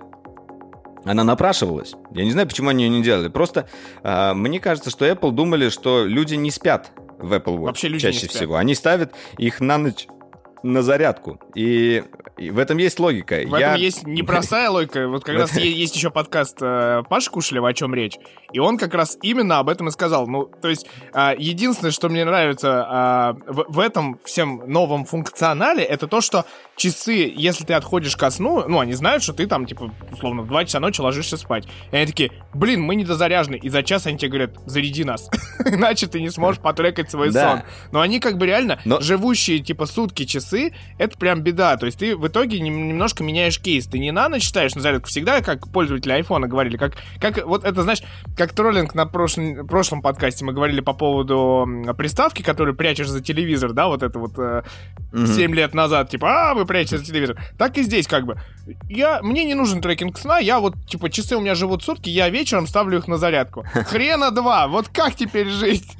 [1.07, 1.95] она напрашивалась.
[2.11, 3.29] Я не знаю, почему они ее не делали.
[3.29, 3.67] Просто
[4.03, 8.03] э, мне кажется, что Apple думали, что люди не спят в Apple Watch Вообще люди
[8.03, 8.57] чаще всего.
[8.57, 10.07] Они ставят их на ночь
[10.65, 11.39] на зарядку.
[11.55, 12.03] И
[12.37, 13.37] и в этом есть логика.
[13.47, 13.71] В я...
[13.71, 15.07] этом есть непростая логика.
[15.07, 18.19] Вот как раз есть еще подкаст э, Паши Кушелева, о чем речь.
[18.53, 20.27] И он как раз именно об этом и сказал.
[20.27, 26.07] Ну, то есть, а, единственное, что мне нравится а, в этом всем новом функционале, это
[26.07, 26.45] то, что
[26.77, 30.49] часы, если ты отходишь ко сну, ну, они знают, что ты там, типа, условно, в
[30.49, 31.67] 2 часа ночи ложишься спать.
[31.93, 33.57] И они такие, блин, мы недозаряжены.
[33.57, 35.29] И за час они тебе говорят, заряди нас.
[35.65, 37.63] Иначе ты не сможешь потрекать свой сон.
[37.93, 40.54] Но они как бы реально живущие, типа, сутки часы,
[40.99, 41.77] это прям беда.
[41.77, 43.87] То есть ты в итоге немножко меняешь кейс.
[43.87, 45.09] Ты не на ночь ставишь на зарядку.
[45.09, 48.03] Всегда, как пользователи айфона говорили, как, как вот это, знаешь,
[48.37, 53.73] как троллинг на прошлом, прошлом подкасте мы говорили по поводу приставки, которую прячешь за телевизор,
[53.73, 54.63] да, вот это вот э,
[55.13, 55.35] mm-hmm.
[55.35, 57.41] 7 лет назад, типа, а, вы прячете за телевизор.
[57.59, 58.39] Так и здесь как бы.
[58.89, 62.29] Я, мне не нужен трекинг сна, я вот, типа, часы у меня живут сутки, я
[62.29, 63.65] вечером ставлю их на зарядку.
[63.73, 65.97] Хрена два, вот как теперь жить?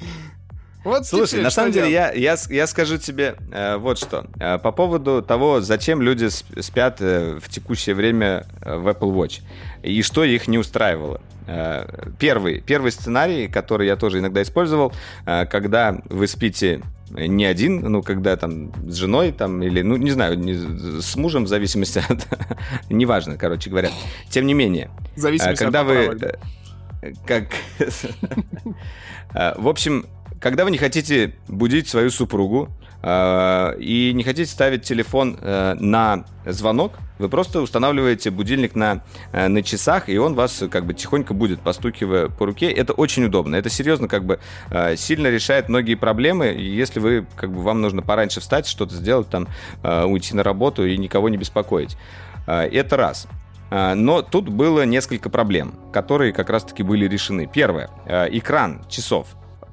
[0.85, 4.27] Вот Слушай, на самом деле я, я, я скажу тебе э, вот что.
[4.39, 9.41] Э, по поводу того, зачем люди спят э, в текущее время э, в Apple Watch
[9.81, 11.21] и что их не устраивало.
[11.47, 11.87] Э,
[12.19, 14.93] первый, первый сценарий, который я тоже иногда использовал,
[15.25, 20.11] э, когда вы спите не один, ну, когда там с женой, там, или, ну, не
[20.11, 22.27] знаю, не, с мужем, в зависимости от...
[22.89, 23.89] Неважно, короче говоря.
[24.29, 25.95] Тем не менее, В зависимости когда от вы...
[27.01, 27.45] э, Как...
[29.33, 30.05] Э, В общем,
[30.39, 32.69] когда вы не хотите будить свою супругу
[33.01, 39.47] э, и не хотите ставить телефон э, на звонок, вы просто устанавливаете будильник на, э,
[39.47, 42.69] на часах, и он вас как бы тихонько будет, постукивая по руке.
[42.69, 43.55] Это очень удобно.
[43.55, 46.47] Это серьезно как бы э, сильно решает многие проблемы.
[46.47, 49.47] Если вы как бы вам нужно пораньше встать, что-то сделать, там,
[49.83, 51.97] э, уйти на работу и никого не беспокоить.
[52.47, 53.27] Э, Это раз.
[53.71, 57.49] А, Но тут было несколько проблем, которые как раз-таки были решены.
[57.51, 57.89] Первое.
[58.05, 59.27] э, Экран часов.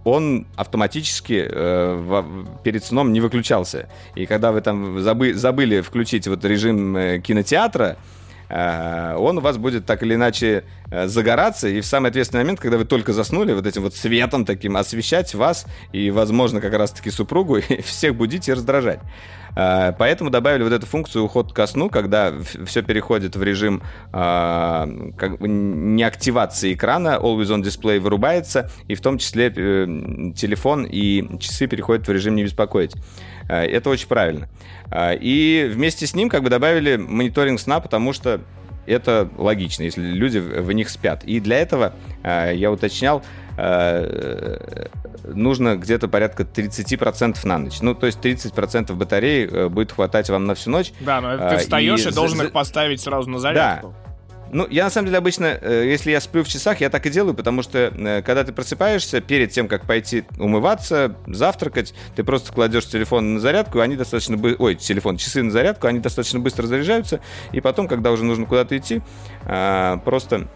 [0.04, 2.24] Он автоматически э, во-
[2.64, 3.88] перед сном не выключался.
[4.16, 7.96] И когда вы там забы- забыли включить вот режим э, кинотеатра,
[8.48, 12.58] э, он у вас будет так или иначе э, загораться, и в самый ответственный момент,
[12.60, 17.10] когда вы только заснули, вот этим вот светом таким освещать вас и, возможно, как раз-таки
[17.10, 19.00] супругу, и всех будить и раздражать.
[19.56, 22.32] Э, Поэтому добавили вот эту функцию уход ко сну, когда
[22.66, 28.94] все переходит в режим а, как бы не активации экрана, Always on Display вырубается, и
[28.94, 29.86] в том числе э,
[30.34, 32.94] телефон и часы переходят в режим не беспокоить.
[33.48, 34.48] Э, Это очень правильно.
[34.94, 38.42] И вместе с ним как бы добавили мониторинг сна, потому что
[38.86, 41.24] это логично, если люди в них спят.
[41.24, 43.22] И для этого, э, я уточнял, э,
[45.24, 47.80] нужно где-то порядка 30% на ночь.
[47.80, 50.92] Ну, то есть 30% батареи э, будет хватать вам на всю ночь.
[51.00, 53.94] Да, но ты встаешь и, и должен за- их поставить сразу на зарядку.
[54.54, 57.10] Ну, я на самом деле обычно, э, если я сплю в часах, я так и
[57.10, 62.52] делаю, потому что э, когда ты просыпаешься, перед тем, как пойти умываться, завтракать, ты просто
[62.52, 64.62] кладешь телефон на зарядку, и они достаточно быстро...
[64.62, 67.20] Ой, телефон, часы на зарядку, они достаточно быстро заряжаются,
[67.52, 69.00] и потом, когда уже нужно куда-то идти,
[70.04, 70.48] просто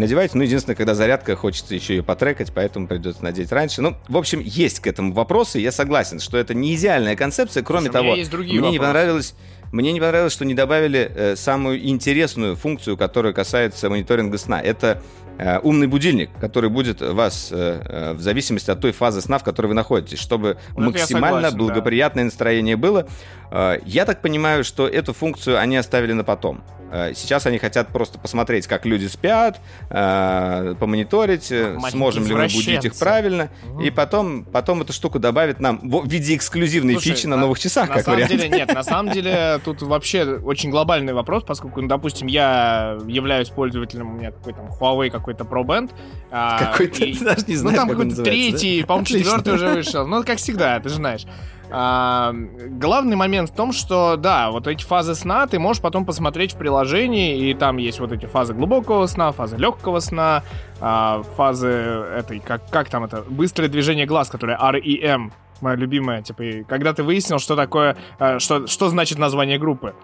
[0.00, 0.36] надеваете.
[0.36, 3.82] Ну, единственное, когда зарядка, хочется еще ее потрекать, поэтому придется надеть раньше.
[3.82, 5.58] Ну, в общем, есть к этому вопросы.
[5.58, 7.62] Я согласен, что это не идеальная концепция.
[7.62, 8.78] Кроме Слушай, того, мне не вопросы.
[8.78, 9.34] понравилось
[9.72, 14.60] мне не понравилось, что не добавили э, самую интересную функцию, которая касается мониторинга сна.
[14.60, 15.02] Это
[15.38, 19.44] э, умный будильник, который будет вас э, э, в зависимости от той фазы сна, в
[19.44, 21.64] которой вы находитесь, чтобы Вот максимально согласен, да.
[21.64, 23.08] благоприятное настроение было.
[23.54, 26.62] Э, я так понимаю, что эту функцию они оставили на потом.
[26.90, 29.60] Э, Сейчас они хотят просто посмотреть, как люди спят,
[29.90, 33.50] э, помониторить, Маленькие сможем ли мы будить их правильно,
[33.82, 37.58] и потом, потом эту штуку добавят нам в виде эксклюзивной Слушай, фичи на на- новых
[37.58, 38.32] часах, На как самом вариант.
[38.32, 43.48] деле, нет, на самом деле тут вообще очень глобальный вопрос, поскольку, ну, допустим, я являюсь
[43.50, 45.90] пользователем, у меня какой-то там Huawei какой-то Pro Band.
[46.30, 48.58] а, Какой-то, и- даже не Ну, знаю, там как он какой-то называется, да?
[48.58, 50.06] третий, по-моему, четвертый уже вышел.
[50.06, 51.26] Ну, как всегда, ты же знаешь.
[51.74, 56.52] А, главный момент в том, что, да, вот эти фазы сна ты можешь потом посмотреть
[56.52, 60.42] в приложении, и там есть вот эти фазы глубокого сна, фазы легкого сна,
[60.82, 65.32] а, фазы этой, как, как там это, быстрое движение глаз, которое REM,
[65.62, 69.94] моя любимая, типа, когда ты выяснил, что такое, а, что, что значит название группы.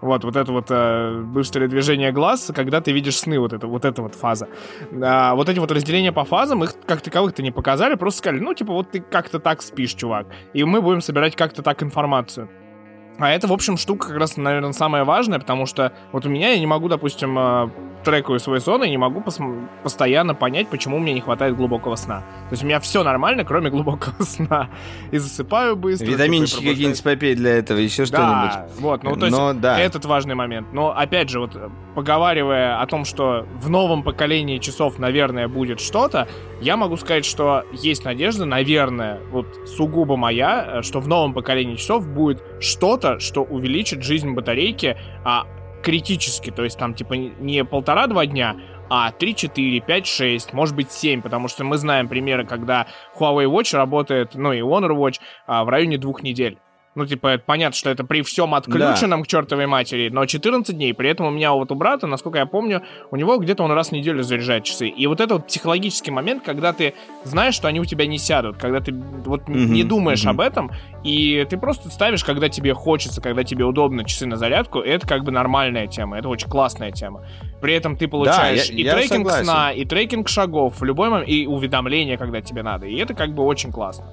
[0.00, 3.84] Вот, вот это вот э, быстрое движение глаз, когда ты видишь сны, вот это, вот
[3.84, 4.48] эта вот фаза.
[5.02, 8.54] А, вот эти вот разделения по фазам, их как таковых-то не показали, просто сказали, ну,
[8.54, 12.48] типа, вот ты как-то так спишь, чувак, и мы будем собирать как-то так информацию.
[13.18, 16.50] А это, в общем, штука как раз, наверное, самая важная, потому что вот у меня
[16.50, 17.70] я не могу, допустим, э,
[18.04, 22.20] трекаю свой сон и не могу посм- постоянно понять, почему мне не хватает глубокого сна.
[22.48, 24.68] То есть у меня все нормально, кроме глубокого сна.
[25.10, 26.06] И засыпаю быстро.
[26.06, 28.52] Витаминчики типа, и какие-нибудь попей для этого, еще что-нибудь.
[28.52, 29.78] да, вот, ну то есть Но да.
[29.80, 30.68] этот важный момент.
[30.72, 31.58] Но опять же, вот
[31.94, 36.28] поговаривая о том, что в новом поколении часов, наверное, будет что-то,
[36.60, 41.76] я могу сказать, что есть надежда, наверное, вот сугубо моя, э, что в новом поколении
[41.76, 45.46] часов будет что-то, что увеличит жизнь батарейки а,
[45.82, 46.50] критически.
[46.50, 48.56] То есть там типа не- полтора-два дня,
[48.88, 52.86] а 3, 4, 5, 6, может быть 7, потому что мы знаем примеры, когда
[53.18, 56.58] Huawei Watch работает, ну и Honor Watch а, в районе двух недель.
[56.96, 60.94] Ну, типа, это понятно, что это при всем отключенном к чертовой матери, но 14 дней.
[60.94, 63.90] При этом у меня вот у брата, насколько я помню, у него где-то он раз
[63.90, 64.88] в неделю заряжает часы.
[64.88, 68.56] И вот это вот психологический момент, когда ты знаешь, что они у тебя не сядут,
[68.56, 70.30] когда ты вот Мгм, не думаешь мгм.
[70.30, 70.70] об этом,
[71.04, 75.22] и ты просто ставишь, когда тебе хочется, когда тебе удобно часы на зарядку, это как
[75.22, 77.26] бы нормальная тема, это очень классная тема.
[77.60, 79.44] При этом ты получаешь я- и я трекинг согласен.
[79.44, 82.86] сна, и трекинг шагов в любой момент, и уведомления, когда тебе надо.
[82.86, 84.06] И это как бы очень классно.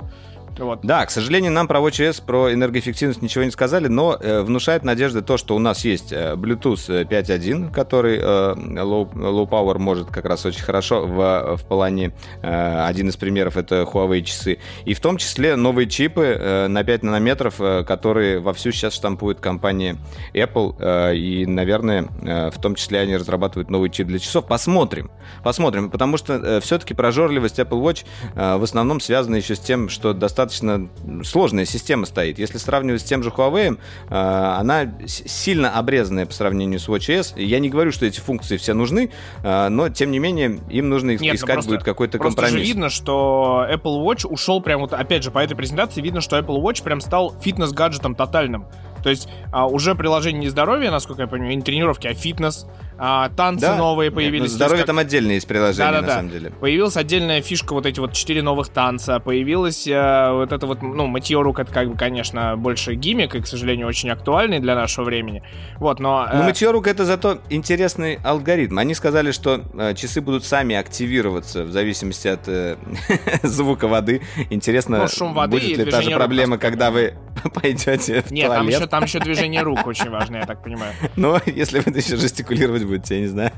[0.57, 0.81] Вот.
[0.83, 5.21] Да, к сожалению, нам про WatchOS, про энергоэффективность ничего не сказали, но э, внушает надежды
[5.21, 10.25] то, что у нас есть э, Bluetooth 5.1, который э, low, low power может как
[10.25, 14.99] раз очень хорошо в, в плане, э, один из примеров это Huawei часы, и в
[14.99, 19.97] том числе новые чипы э, на 5 нанометров, э, которые вовсю сейчас штампует компания
[20.33, 24.45] Apple, э, и, наверное, э, в том числе они разрабатывают новый чип для часов.
[24.45, 25.09] Посмотрим,
[25.43, 30.13] посмотрим, потому что все-таки прожорливость Apple Watch э, в основном связана еще с тем, что
[30.13, 30.89] достаточно достаточно
[31.23, 32.39] сложная система стоит.
[32.39, 33.77] Если сравнивать с тем же Huawei,
[34.09, 37.33] э, она сильно обрезанная по сравнению с Watch.
[37.35, 39.11] И Я не говорю, что эти функции все нужны,
[39.43, 42.47] э, но тем не менее им нужно Нет, ну искать просто- будет какой-то Просто же
[42.47, 42.67] компромисс.
[42.67, 46.61] видно, что Apple Watch ушел прям вот, опять же, по этой презентации видно, что Apple
[46.61, 48.67] Watch прям стал фитнес-гаджетом тотальным.
[49.03, 52.65] То есть а, уже приложение не здоровье, насколько я понимаю, не тренировки, а фитнес,
[52.97, 53.75] а, танцы Да.
[53.77, 54.39] новые Нет, появились.
[54.39, 56.13] ну, То есть здоровье как- там отдельно есть приложение, на Да-да-да.
[56.15, 56.51] самом деле.
[56.51, 61.07] Появилась отдельная фишка, вот эти вот четыре новых танца, появилась э, вот это вот, ну,
[61.07, 65.05] мытье рук, это как бы, конечно, больше гиммик, и, к сожалению, очень актуальный для нашего
[65.05, 65.43] времени.
[65.77, 66.27] Вот, но...
[66.31, 68.77] э, Ну, мытье рук это зато интересный алгоритм.
[68.79, 72.77] Они сказали, что э, часы будут сами активироваться в зависимости от э,
[73.43, 74.21] звука воды.
[74.49, 77.13] Интересно, Ну, шум воды будет ли та же проблема, когда вы
[77.53, 78.79] пойдете в Нет, там туалет.
[78.79, 80.93] еще, там еще движение рук очень важно, я так понимаю.
[81.15, 83.51] Но если вы еще жестикулировать будете, я не знаю.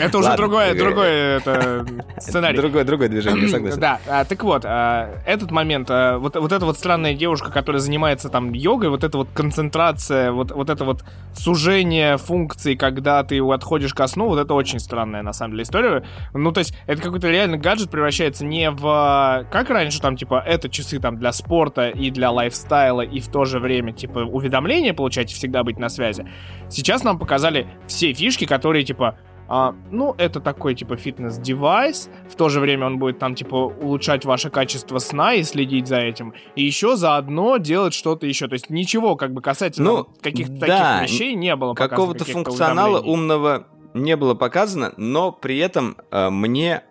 [0.00, 1.86] Это уже другое, другое это,
[2.18, 2.56] сценарий.
[2.56, 3.80] Другое, другое движение, согласен.
[3.80, 7.80] Да, а, так вот, а, этот момент, а, вот, вот эта вот странная девушка, которая
[7.80, 11.04] занимается там йогой, вот эта вот концентрация, вот, вот это вот
[11.34, 16.04] сужение функций, когда ты отходишь ко сну, вот это очень странная на самом деле история.
[16.34, 19.46] Ну, то есть, это какой-то реально гаджет превращается не в...
[19.50, 23.44] Как раньше, там, типа, это часы там для спорта и для лайфстайла, и в то
[23.44, 26.26] же время, типа, уведомления получать и всегда быть на связи.
[26.68, 29.18] Сейчас нам показали все фишки, которые, типа,
[29.48, 32.10] а, ну, это такой, типа, фитнес-девайс.
[32.28, 35.96] В то же время он будет там, типа, улучшать ваше качество сна и следить за
[35.96, 36.34] этим.
[36.54, 38.46] И еще заодно делать что-то еще.
[38.46, 43.00] То есть ничего, как бы, касательно Ну, каких-то да, таких вещей не было Какого-то функционала
[43.00, 46.84] умного не было показано, но при этом э, мне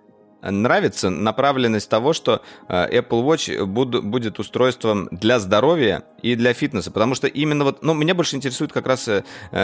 [0.52, 6.92] нравится направленность того, что э, Apple Watch буд- будет устройством для здоровья и для фитнеса,
[6.92, 9.24] потому что именно вот, ну, меня больше интересует как раз э,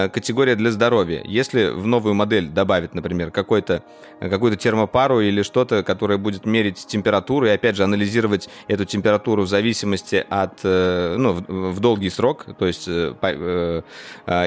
[0.10, 1.22] категория для здоровья.
[1.26, 3.84] Если в новую модель добавить, например, какой-то,
[4.20, 9.48] какую-то термопару или что-то, которое будет мерить температуру и, опять же, анализировать эту температуру в
[9.48, 12.88] зависимости от, э, ну, в, в долгий срок, то есть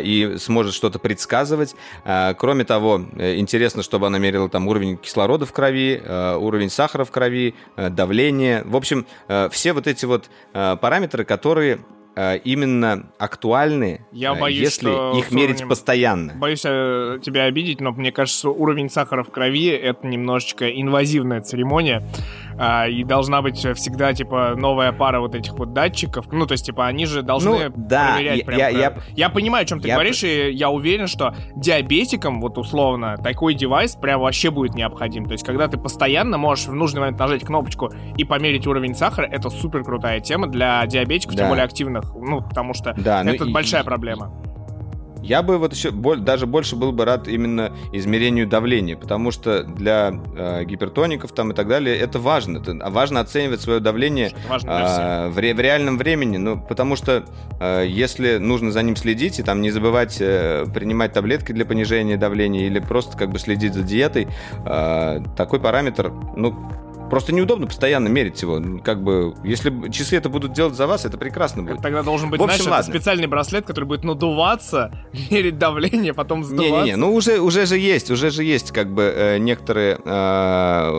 [0.07, 1.75] и сможет что-то предсказывать.
[2.39, 6.01] Кроме того, интересно, чтобы она мерила там уровень кислорода в крови,
[6.35, 8.63] уровень сахара в крови, э, давление.
[8.65, 11.79] В общем, э, все вот эти вот э, параметры, которые
[12.17, 16.33] э, именно актуальны, Я э, боюсь, если что их мерить уровнем- постоянно.
[16.35, 22.03] Боюсь э, тебя обидеть, но мне кажется, уровень сахара в крови— это немножечко инвазивная церемония.
[22.59, 26.27] А, и должна быть всегда, типа, новая пара вот этих вот датчиков.
[26.33, 28.59] Ну, то есть, типа, они же должны Ну, да, проверять я- прям...
[28.59, 32.41] я- про- я- Я понимаю, о чем ты я- говоришь, и я уверен, что диабетикам,
[32.41, 35.27] вот условно, такой девайс прям вообще будет необходим.
[35.27, 39.27] То есть, когда ты постоянно можешь в нужный момент нажать кнопочку и померить уровень сахара,
[39.27, 41.43] это супер крутая тема для диабетиков, Да.
[41.43, 42.15] тем более активных.
[42.15, 44.33] Ну, потому что Да, ну это и- большая проблема.
[45.27, 50.13] Я бы вот еще даже больше был бы рад именно измерению давления, потому что для
[50.37, 52.59] э, гипертоников там и так далее это важно.
[52.59, 57.25] Это важно оценивать свое давление важно а, в, ре- в реальном времени, ну, потому что
[57.61, 62.17] э, если нужно за ним следить и там не забывать э, принимать таблетки для понижения
[62.17, 64.29] давления или просто как бы следить за диетой,
[64.65, 66.55] э, такой параметр, ну,
[67.11, 68.59] просто неудобно постоянно мерить его.
[68.59, 71.83] Ну, Как бы, если часы это будут делать за вас, это прекрасно будет.
[71.83, 72.93] Тогда должен быть, В общем, знаешь, ладно.
[72.93, 74.91] специальный браслет, который будет надуваться,
[75.31, 76.71] мерить давление, потом сдуваться.
[76.73, 79.99] Не-не-не, ну уже, уже же есть, уже же есть как бы э, некоторые...
[80.05, 80.91] э,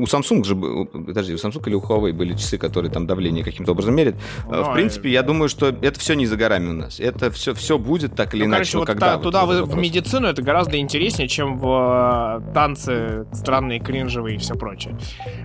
[0.00, 0.54] у Samsung же...
[0.56, 4.14] Подожди, у Samsung или у Huawei были часы, которые там давление каким-то образом мерят.
[4.46, 7.00] Э, Ну, в принципе, я думаю, что это все не за горами у нас.
[7.00, 8.72] Это все, все будет так или Ну, иначе.
[8.72, 9.06] короче, вот когда?
[9.06, 14.36] та- Вот туда вы- в медицину это гораздо интереснее, чем в э, танцы странные, кринжевые
[14.36, 14.96] и все прочее.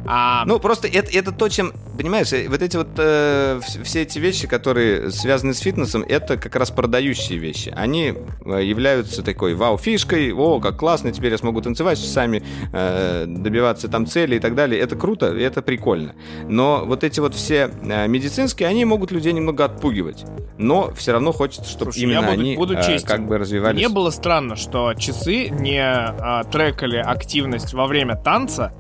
[0.06, 4.02] А, Ну, просто это, это то, чем, понимаешь, э, вот эти вот э, вс- все
[4.02, 7.74] эти вещи, которые связаны с фитнесом, это как раз продающие вещи.
[7.76, 8.13] Они
[8.46, 12.43] э, являются такой вау-фишкой, о, как классно, теперь я смогу танцевать с часами,
[12.74, 14.82] э, добиваться там цели и так далее.
[14.82, 16.13] Это круто, это прикольно.
[16.50, 20.26] Но вот эти вот все э, медицинские, они могут людей немного отпугивать.
[20.58, 23.78] Но все равно хочется, чтобы Слушай, именно я буду- они буду э, как бы развивались.
[23.78, 28.74] Мне было странно, что часы не а, трекали активность во время танца,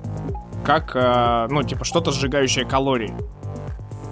[0.63, 3.13] как, а, ну, типа, что-то сжигающее калории.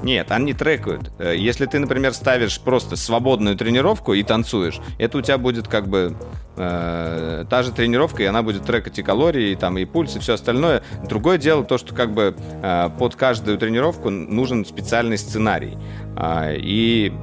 [0.04, 1.12] Нет, они трекают.
[1.20, 5.88] Э, Если ты, например, ставишь просто свободную тренировку и танцуешь, это у тебя будет как
[5.88, 6.16] бы
[6.58, 10.20] э, та же тренировка, и она будет трекать и калории, и, там, и пульс, и
[10.20, 10.82] все остальное.
[11.08, 15.78] Другое дело то, что как бы э, под каждую тренировку нужен специальный сценарий.
[16.16, 17.14] А, и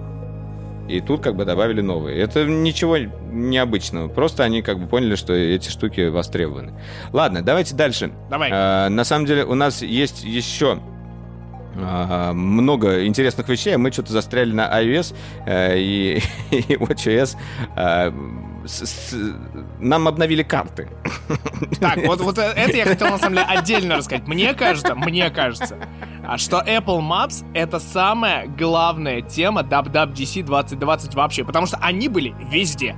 [0.89, 2.19] и тут как бы добавили новые.
[2.19, 4.09] Это ничего необычного.
[4.09, 6.73] Просто они как бы поняли, что эти штуки востребованы.
[7.13, 8.13] Ладно, давайте дальше.
[8.31, 8.51] Давай.
[8.51, 10.81] Э, на самом деле у нас есть еще
[11.81, 15.15] а, много интересных вещей, а мы что-то застряли на iOS
[15.47, 17.37] э, и, и WatchOS.
[17.77, 18.13] А,
[18.69, 19.35] с- с-
[19.81, 20.89] нам обновили карты.
[21.81, 24.27] Так, вот, вот это я хотел на самом деле отдельно рассказать.
[24.29, 25.77] Мне кажется, мне кажется,
[26.27, 32.35] А что Apple Maps это самая главная тема WWDC 2020 вообще, потому что они были
[32.51, 32.97] везде.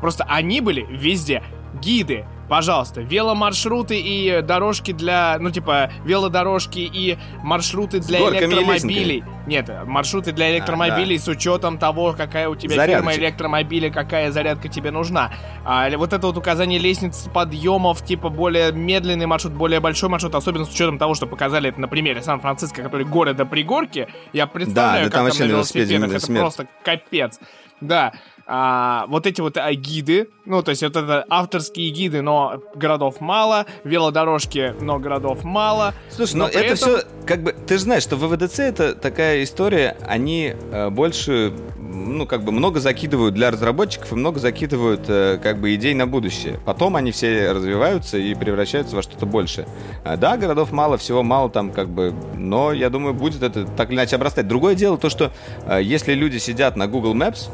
[0.00, 1.42] Просто они были везде.
[1.80, 9.24] Гиды, Пожалуйста, веломаршруты и дорожки для, ну типа, велодорожки и маршруты для электромобилей.
[9.46, 13.10] Нет, маршруты для электромобилей с учетом того, какая у тебя Зарядочек.
[13.10, 15.32] фирма электромобиля, какая зарядка тебе нужна.
[15.64, 20.64] А, вот это вот указание лестниц подъемов, типа более медленный маршрут, более большой маршрут, особенно
[20.64, 24.08] с учетом того, что показали это на примере Сан-Франциско, который город до пригорки.
[24.32, 26.10] Я представляю, да, как там там, на велосипедах.
[26.10, 26.40] Это смерть.
[26.40, 27.38] просто капец.
[27.80, 28.12] Да.
[28.46, 33.64] А, вот эти вот гиды, ну, то есть вот это авторские гиды, но городов мало,
[33.84, 35.94] велодорожки, но городов мало.
[36.10, 38.94] Слушай, Но ну при это этом- все, как бы, ты же знаешь, что ВВДЦ это
[38.94, 45.04] такая история, они э, больше, ну, как бы, много закидывают для разработчиков и много закидывают,
[45.08, 46.60] э, как бы, идей на будущее.
[46.66, 49.66] Потом они все развиваются и превращаются во что-то большее.
[50.04, 53.88] А, да, городов мало, всего мало там, как бы, но, я думаю, будет это так
[53.88, 54.46] или иначе обрастать.
[54.48, 55.32] Другое дело то, что
[55.66, 57.48] э, если люди сидят на Google Maps,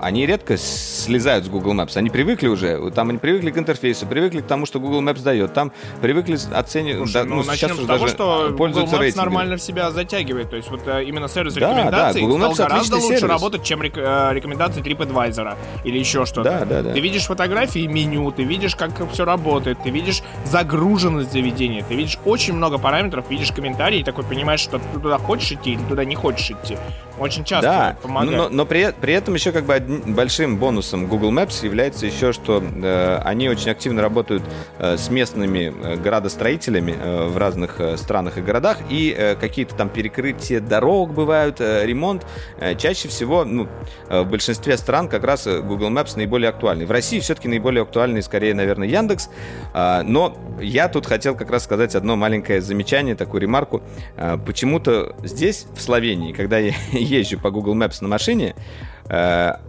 [0.00, 1.96] они редко слезают с Google Maps.
[1.96, 5.52] Они привыкли уже, там они привыкли к интерфейсу, привыкли к тому, что Google Maps дает.
[5.52, 7.10] Там привыкли оценивать.
[7.10, 9.14] Слушай, ну, начнем с того, что Google Maps рейтингами.
[9.16, 10.48] нормально в себя затягивает.
[10.50, 13.18] То есть вот э, именно сервис Да, рекомендаций да, Google стал Maps гораздо отличный лучше
[13.20, 13.30] сервис.
[13.30, 16.44] работать, чем рек- э, рекомендации TripAdvisor или еще что-то.
[16.50, 16.92] Да, да, да.
[16.94, 22.18] Ты видишь фотографии меню, ты видишь, как все работает, ты видишь загруженность заведения, ты видишь
[22.24, 26.04] очень много параметров, видишь комментарии и такой понимаешь, что ты туда хочешь идти или туда
[26.04, 26.78] не хочешь идти.
[27.18, 28.36] Очень часто Да, помогает.
[28.38, 32.32] но, но при, при этом еще как бы одни- большим бонусом Google Maps является еще,
[32.32, 34.42] что э, они очень активно работают
[34.78, 39.74] э, с местными э, градостроителями э, в разных э, странах и городах, и э, какие-то
[39.74, 42.26] там перекрытия дорог бывают, э, ремонт.
[42.58, 43.68] Э, чаще всего, ну,
[44.08, 46.86] э, в большинстве стран как раз э, Google Maps наиболее актуальный.
[46.86, 49.28] В России все-таки наиболее актуальный, скорее, наверное, Яндекс.
[49.72, 53.82] А, но я тут хотел как раз сказать одно маленькое замечание, такую ремарку.
[54.16, 58.99] А, Почему-то здесь, в Словении, когда я езжу по Google Maps на машине, э,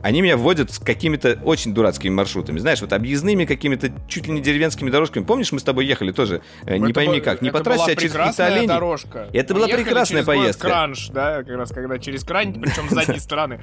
[0.04, 2.60] они меня вводят с какими-то очень дурацкими маршрутами.
[2.60, 5.24] Знаешь, вот объездными какими-то чуть ли не деревенскими дорожками.
[5.24, 7.94] Помнишь, мы с тобой ехали тоже, э, не Это пойми был- как, не по трассе,
[7.94, 8.68] а через какие-то олени.
[8.68, 9.28] дорожка.
[9.34, 10.68] Это Мы была прекрасная через поездка.
[10.68, 13.60] Кранж, да, как раз когда через крань, причем с задней стороны.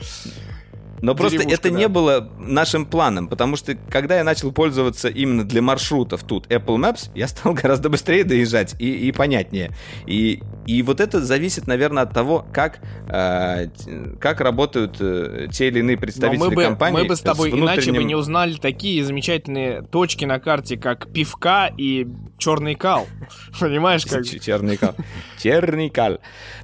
[1.01, 1.76] Но просто это да.
[1.76, 6.76] не было нашим планом, потому что когда я начал пользоваться именно для маршрутов тут Apple
[6.76, 9.70] Maps, я стал гораздо быстрее доезжать и, и понятнее.
[10.07, 13.68] И, и вот это зависит, наверное, от того, как, э,
[14.20, 16.99] как работают э, те или иные Но представители мы бы, компании.
[16.99, 21.12] мы бы с тобой иначе бы внутренним- не узнали такие замечательные точки на карте, как
[21.12, 22.07] пивка и
[22.38, 23.07] черный кал.
[23.61, 24.24] Понимаешь, как...
[24.24, 24.94] Ч- Черникал.
[25.38, 26.18] Черникал.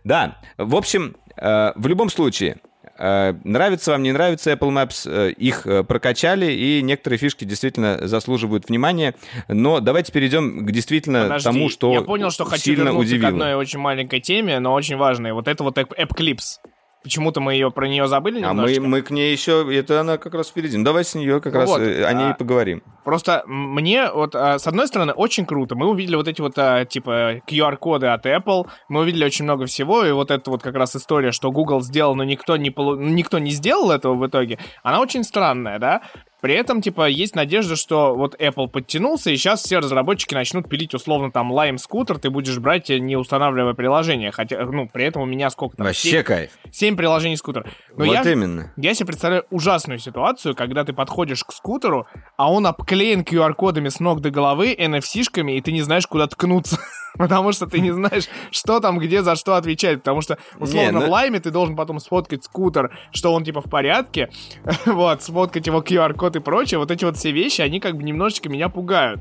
[0.05, 2.59] Да, в общем, э, в любом случае,
[2.99, 8.69] нравится вам, не нравится Apple Maps, э, их э, прокачали, и некоторые фишки действительно заслуживают
[8.69, 9.15] внимания.
[9.49, 13.31] Но давайте перейдем к действительно Подожди, тому, что я понял, что хочу сильно вернуться удивило.
[13.31, 15.33] к одной очень маленькой теме, но очень важной.
[15.33, 16.59] Вот это вот App Clips.
[17.05, 20.33] Почему-то мы ее про нее забыли А мы, мы к ней еще, это она как
[20.33, 20.79] раз впереди.
[20.79, 22.83] Ну, давай с нее как Ну раз вот, э, о ней а, поговорим.
[23.05, 25.75] Просто мне вот, а, с одной стороны, очень круто.
[25.75, 30.03] Мы увидели вот эти вот, а, типа, QR-коды от Apple, мы увидели очень много всего,
[30.03, 33.39] и вот эта вот как раз история, что Google сделал, но никто не, полу- никто
[33.39, 36.01] не сделал этого в итоге, она очень странная, да?
[36.45, 40.93] При этом, типа, есть надежда, что вот Apple подтянулся, и сейчас все разработчики начнут пилить
[40.93, 44.31] условно там Lime скутер, ты будешь брать, э, не устанавливая приложение.
[44.31, 45.87] Хотя, ну, при этом у меня сколько там?
[45.87, 46.51] Вообще кайф.
[46.71, 47.65] 7 приложений скутера.
[47.97, 48.75] Но вот я, именно.
[48.77, 53.99] я себе представляю ужасную ситуацию, когда ты подходишь к скутеру, а он обклеен QR-кодами с
[53.99, 56.79] ног до головы, NFC-шками, и ты не знаешь, куда ткнуться.
[57.19, 59.99] Потому что ты не знаешь, что там, где, за что отвечать.
[59.99, 63.71] Потому что, условно, ну- в лайме ты должен потом сфоткать скутер, что он, типа, в
[63.71, 64.31] порядке.
[64.87, 66.79] вот, сфоткать его QR-код и прочее.
[66.79, 69.21] Вот эти вот все вещи, они как бы немножечко меня пугают.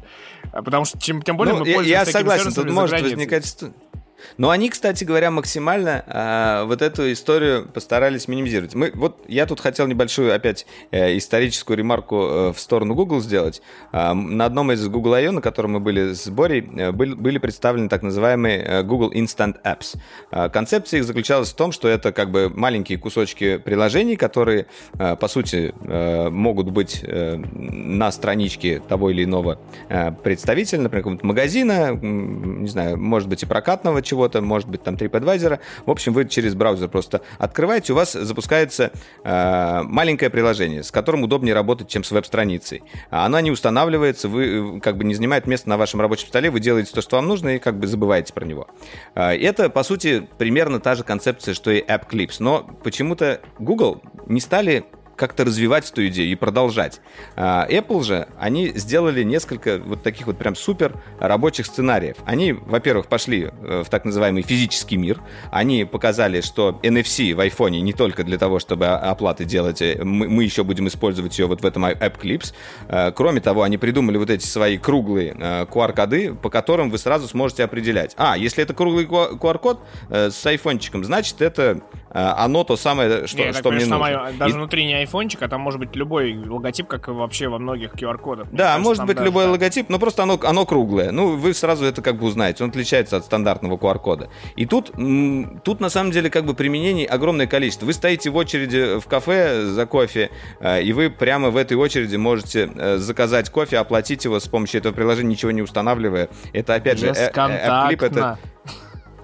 [0.52, 3.46] А Потому что, чем, тем более, Ну, мы я, пользуемся я согласен, тут может возникать...
[4.38, 8.76] Но они, кстати говоря, максимально а, вот эту историю постарались минимизировать.
[8.76, 13.62] Мы, вот я тут хотел небольшую опять э, историческую ремарку э, в сторону Google сделать.
[13.92, 17.38] М, на одном из Google I.O., на котором мы были с Борей, э, были, были
[17.38, 19.98] представлены так называемые э, Google Instant Apps.
[20.32, 24.68] А, концепция их заключалась в том, что это как бы маленькие кусочки приложений, которые,
[24.98, 29.60] э, по сути, э, могут быть э, на страничке того или иного
[29.90, 34.94] э, представителя, например, какого-то магазина, не знаю, может быть и прокатного чего-то, может быть там
[34.94, 35.60] TripAdvisor.
[35.88, 38.92] В общем, вы через браузер просто открываете, у вас запускается
[39.24, 42.84] э, маленькое приложение, с которым удобнее работать, чем с веб-страницей.
[43.10, 46.60] Она не устанавливается, вы э, как бы не занимает место на вашем рабочем столе, вы
[46.60, 48.68] делаете то, что вам нужно, и как бы забываете про него.
[49.16, 52.36] А, Это, по сути, примерно та же концепция, что и App Clips.
[52.38, 54.86] Но почему-то Google не стали
[55.16, 57.02] как-то развивать эту идею и продолжать.
[57.36, 62.18] А, Apple же, они сделали несколько вот таких вот прям супер рабочих сценариев.
[62.26, 65.20] Они, во-первых, пошли э, в так называемый физический мир.
[65.52, 70.28] Они показали, что NFC в iPhone не только для того, чтобы оплаты делать, э, мы,
[70.30, 72.54] мы еще будем использовать ее вот в этом App Clips.
[72.88, 77.28] Э, Кроме того, они придумали вот эти свои круглые э, QR-коды, по которым вы сразу
[77.28, 78.14] сможете определять.
[78.18, 83.38] А, если это круглый QR-код э, с айфончиком, значит, это э, оно то самое, что,
[83.38, 84.00] Не, я так что мне нужно.
[84.00, 87.48] там, даже И- внутри не айфончик, а там может быть любой логотип, как и вообще
[87.48, 88.48] во многих QR-кодах.
[88.52, 89.52] Да, кажется, может быть даже любой так.
[89.52, 91.12] логотип, но просто оно, оно круглое.
[91.12, 92.64] Ну, вы сразу это как бы узнаете.
[92.64, 94.30] Он отличается от стандартного QR-кода.
[94.56, 94.92] И тут,
[95.64, 97.86] тут на самом деле как бы применений огромное количество.
[97.86, 100.30] Вы стоите в очереди в кафе за кофе,
[100.60, 104.80] э, и вы прямо в этой очереди можете э, заказать кофе, оплатить его с помощью
[104.80, 106.30] этого приложения, ничего не устанавливая.
[106.54, 107.08] Это опять же...
[107.08, 108.40] э, э, App Clip, это-.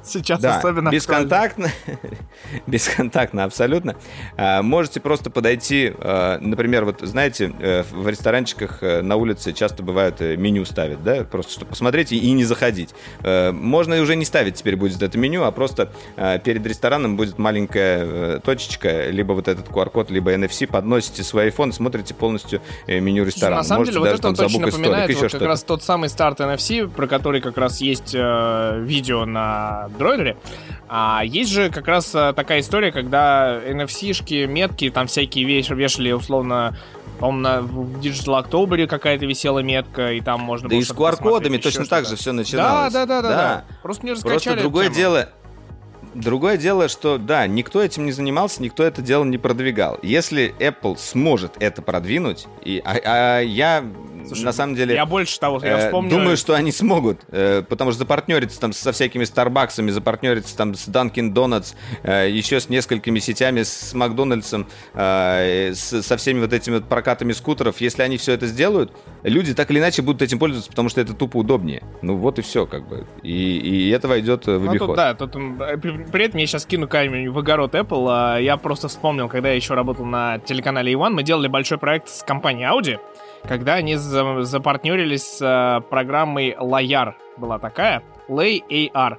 [0.10, 1.70] Сейчас Да, особенно бесконтактно,
[2.68, 3.96] бесконтактно абсолютно.
[4.38, 9.84] А, Можете просто подойти, э, например, вот знаете, э, в ресторанчиках э, на улице часто
[9.84, 12.90] бывают э, меню ставят, да, просто чтобы посмотреть и- и не заходить.
[13.24, 17.18] Э, Можно и уже не ставить теперь будет это меню, а просто э, перед рестораном
[17.18, 23.24] будет маленькая точечка, либо вот этот QR-код, либо NFC, подносите свой iPhone, смотрите полностью меню
[23.26, 23.58] ресторана.
[23.58, 25.84] На самом Можете деле, вот даже это вот очень напоминает столик, вот как раз тот
[25.84, 30.38] самый старт NFC, про который как раз есть э, видео на дроидере.
[30.88, 36.12] А есть же как раз э, такая история, когда NFC-шки, метки, там всякие веш- вешали
[36.12, 36.76] условно
[37.20, 40.92] по-моему, на- в Digital October какая-то висела метка, и там можно Да было и с
[40.92, 42.94] QR-кодами точно так же все Да, начиналось.
[42.94, 43.66] да, да, да, да.
[43.84, 44.96] Просто не раскачали Просто другое тему.
[44.96, 45.30] дело,
[46.14, 49.98] другое дело, что да, никто этим не занимался, никто это дело не продвигал.
[50.02, 53.84] Если Apple сможет это продвинуть, и, а, а я
[54.28, 56.12] Слушай, на самом деле Я больше того, я э, вспомню...
[56.12, 60.88] думаю, что они смогут, э, потому что запартнериться там со всякими Старбаксами, запартнериться там с
[60.88, 66.76] Dunkin' Donuts, э, еще с несколькими сетями, с Макдональдсом, э, с- со всеми вот этими
[66.76, 67.82] вот прокатами скутеров.
[67.82, 68.92] Если они все это сделают,
[69.24, 71.82] люди так или иначе будут этим пользоваться, потому что это тупо удобнее.
[72.02, 73.08] Ну вот и все, как бы.
[73.24, 74.88] И, и это войдет э, в Ну, обиход.
[74.90, 75.36] тут, да, тут,
[76.00, 78.08] м, при, при этом я сейчас кину камень в огород Apple.
[78.10, 82.10] а Я просто вспомнил, когда я еще работал на телеканале Иван, мы делали большой проект
[82.10, 83.00] с компанией Audi,
[83.48, 87.14] когда они за- запартнерились с э, программой Layar.
[87.38, 88.04] Была такая.
[88.28, 89.18] Lay AR.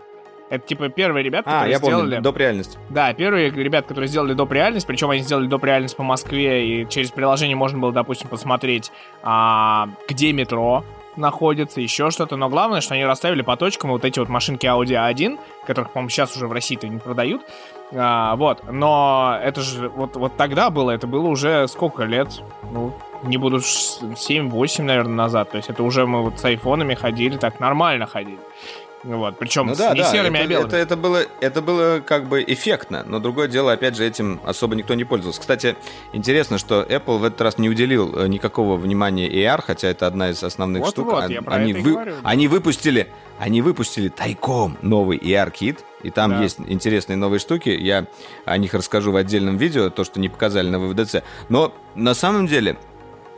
[0.51, 2.18] Это типа первые ребята, А, которые я помню, сделали...
[2.20, 2.37] доп.
[2.37, 2.76] реальность.
[2.89, 4.51] Да, первые ребят, которые сделали доп.
[4.53, 5.62] реальность, причем они сделали доп.
[5.64, 8.91] реальность по Москве, и через приложение можно было, допустим, посмотреть,
[9.22, 10.85] а, где метро
[11.16, 12.36] находится, еще что-то.
[12.36, 16.08] Но главное, что они расставили по точкам вот эти вот машинки Audi A1, которых, по-моему,
[16.11, 17.42] сейчас уже в России-то не продают.
[17.92, 22.40] А, вот, но это же вот, вот тогда было, это было уже сколько лет?
[22.70, 22.92] Ну,
[23.24, 25.50] не буду, ш- 7-8, наверное, назад.
[25.50, 28.38] То есть это уже мы вот с айфонами ходили, так нормально ходили.
[29.03, 30.66] Вот, причем Ну с- да, не да, серыми, это, а белыми.
[30.68, 34.74] это, это было, это было как бы эффектно, но другое дело, опять же, этим особо
[34.74, 35.40] никто не пользовался.
[35.40, 35.76] Kстати,
[36.12, 40.30] интересно, что Apple в этот раз не уделил э, никакого внимания AR, хотя это одна
[40.30, 41.22] из основных Вот-вот, штук.
[41.24, 42.14] А- я про они, это вы- говорю.
[42.22, 46.42] они выпустили, они выпустили тайком новый AR-кит, и там Да.
[46.42, 47.70] есть интересные новые штуки.
[47.70, 48.05] Я
[48.44, 51.22] о них расскажу в отдельном видео, то, что не показали на ВВДЦ.
[51.48, 52.76] Но на самом деле,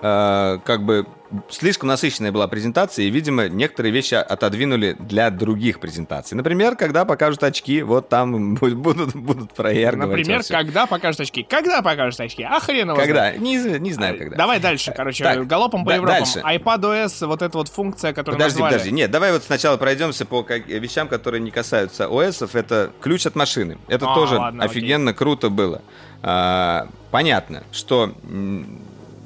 [0.02, 1.06] э, как бы
[1.48, 6.36] слишком насыщенная была презентация, и, видимо, некоторые вещи отодвинули для других презентаций.
[6.36, 10.26] Например, когда покажут очки, вот там бу- будут, будут про AR говорить.
[10.26, 11.42] Например, когда покажут очки?
[11.42, 12.42] Когда покажут очки?
[12.42, 13.14] А хрен его Когда?
[13.14, 13.40] знает.
[13.40, 14.36] Не, не знаю, когда.
[14.36, 16.18] Давай дальше, короче, Так, галопом по да- Европам.
[16.18, 16.40] дальше.
[16.40, 18.72] iPadOS, вот эта вот функция, которую Подожди, назвали.
[18.74, 18.92] подожди.
[18.92, 22.54] Нет, давай вот сначала пройдемся по вещам, которые не касаются ОСов.
[22.56, 23.78] Это ключ от машины.
[23.88, 24.80] Это А, тоже ладно, окей.
[24.82, 25.80] офигенно круто было.
[26.22, 28.12] А, понятно, что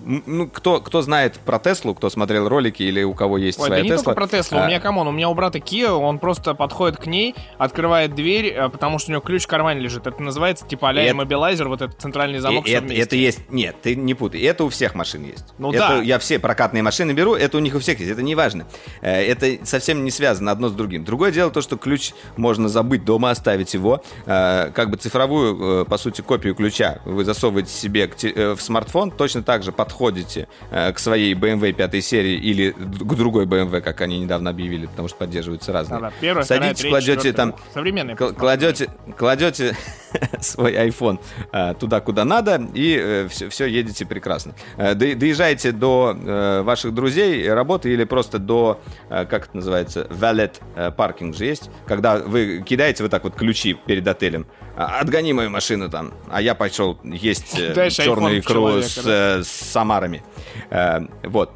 [0.06, 3.66] ну, кто, кто знает про Теслу, кто смотрел ролики или у кого есть Ой, да
[3.66, 4.14] своя не Тесла.
[4.14, 6.54] только про Теслу, у а, меня, come on, у меня у брата Kia, он просто
[6.54, 10.06] подходит к ней, открывает дверь, э, потому что у него ключ в кармане лежит.
[10.06, 13.50] Это называется типа а-ля И иммобилайзер, вот этот центральный И замок, всё это, это есть.
[13.50, 14.40] Нет, ты не путай.
[14.42, 15.44] Это у всех машин есть.
[15.58, 16.02] Ну это да.
[16.02, 18.12] Я все прокатные машины беру, это у них у всех есть.
[18.12, 18.66] Это не важно.
[19.00, 21.04] Э, Это совсем не связано одно с другим.
[21.04, 24.02] Другое дело то, что ключ можно забыть дома, оставить его.
[24.26, 29.64] Э, Как бы цифровую, по сути, копию ключа вы засовываете себе в смартфон, точно так
[29.64, 34.50] же подходите э, к своей BMW 5 серии или к другой BMW, как они недавно
[34.50, 36.00] объявили, потому что поддерживаются разные.
[36.00, 39.76] Да-да, первая, вторая, Садитесь, третья, кладете там Современные кладете, кладете
[40.40, 41.18] свой iPhone
[41.50, 44.54] а, туда, куда надо, и все, едете прекрасно.
[44.76, 50.06] Э, до- доезжаете до э, ваших друзей, работы или просто до, э, как это называется,
[50.10, 54.46] valet э, паркинг же есть, когда вы кидаете вот так вот ключи перед отелем.
[54.76, 58.98] А, Отгони мою машину там, а я пошел есть э, Дальше черную iPhone икру с,
[59.06, 60.22] э, с самарами.
[60.70, 61.50] Э, Вот.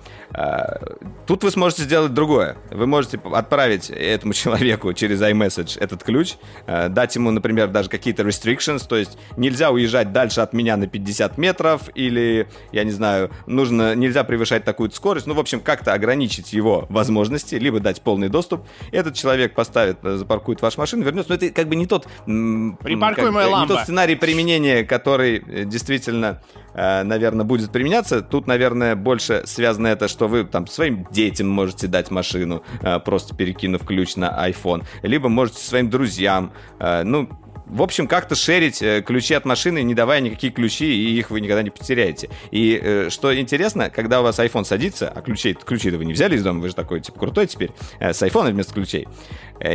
[1.30, 2.56] Тут вы сможете сделать другое.
[2.72, 6.34] Вы можете отправить этому человеку через iMessage этот ключ,
[6.66, 10.88] э, дать ему, например, даже какие-то restrictions, то есть нельзя уезжать дальше от меня на
[10.88, 15.92] 50 метров, или, я не знаю, нужно, нельзя превышать такую скорость, ну, в общем, как-то
[15.92, 18.66] ограничить его возможности, либо дать полный доступ.
[18.90, 22.08] Этот человек поставит, э, запаркует вашу машину, вернется, но это как бы не тот...
[22.26, 23.72] м, м, Припаркуемая как- лампа.
[23.72, 28.22] Не тот сценарий применения, который э, действительно, наверное, будет применяться.
[28.22, 33.34] Тут, наверное, больше связано это, что вы там своим детям можете дать машину, э, просто
[33.34, 37.28] перекинув ключ на iPhone, либо можете своим друзьям, э, ну,
[37.66, 41.40] в общем, как-то шерить э, ключи от машины, не давая никакие ключи, и их вы
[41.40, 42.28] никогда не потеряете.
[42.50, 46.42] И что интересно, когда у вас iPhone садится, а ключей, ключи-то вы не взяли из
[46.42, 49.06] дома, вы же такой, типа, крутой теперь, с iPhone вместо ключей,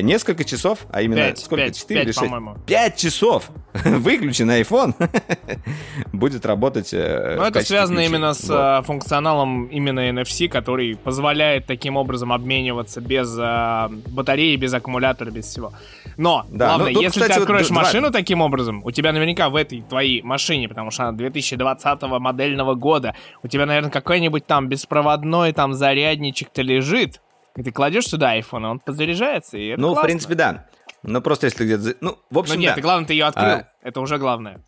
[0.01, 2.25] несколько часов, а именно Пять, сколько, пять, 4 или пять, 6?
[2.31, 2.57] по-моему.
[2.65, 4.93] 5 часов выключенный iPhone
[6.13, 8.09] будет работать э, Но в это связано ключа.
[8.09, 8.57] именно с Вот.
[8.59, 15.73] а, функционалом именно NFC, который позволяет таким образом обмениваться без батареи, без аккумулятора, без всего.
[16.17, 18.91] Но, Да, главное, ну, тут, если кстати, ты вот откроешь два- машину таким образом, у
[18.91, 23.91] тебя наверняка в этой твоей машине, потому что она 2020 модельного года, у тебя, наверное,
[23.91, 27.21] какой-нибудь там беспроводной там зарядничек-то лежит,
[27.55, 30.07] и ты кладешь сюда iPhone, и он подзаряжается, и это Ну, в классно.
[30.07, 30.65] принципе, да.
[31.03, 31.97] Но просто если где-то...
[32.01, 32.79] Ну, в общем, Ну нет, да.
[32.79, 33.45] и главное, ты ее открыл.
[33.45, 33.69] А.
[33.83, 34.61] Это уже главное.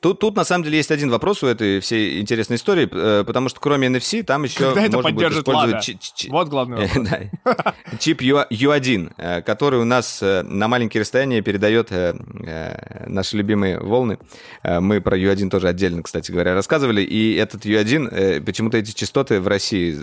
[0.00, 3.50] Тут, тут на самом деле есть один вопрос у этой всей интересной истории, э, потому
[3.50, 6.88] что кроме NFC там еще Когда это можно будет использовать чи- чи- Вот главный.
[7.44, 7.74] Да.
[7.98, 12.14] чип U- U1, э, который у нас э, на маленькие расстояния передает э,
[12.46, 14.18] э, наши любимые волны.
[14.62, 17.02] Э, Мы про U1 тоже отдельно, кстати говоря, рассказывали.
[17.02, 19.94] И этот U1, э, почему-то эти частоты в России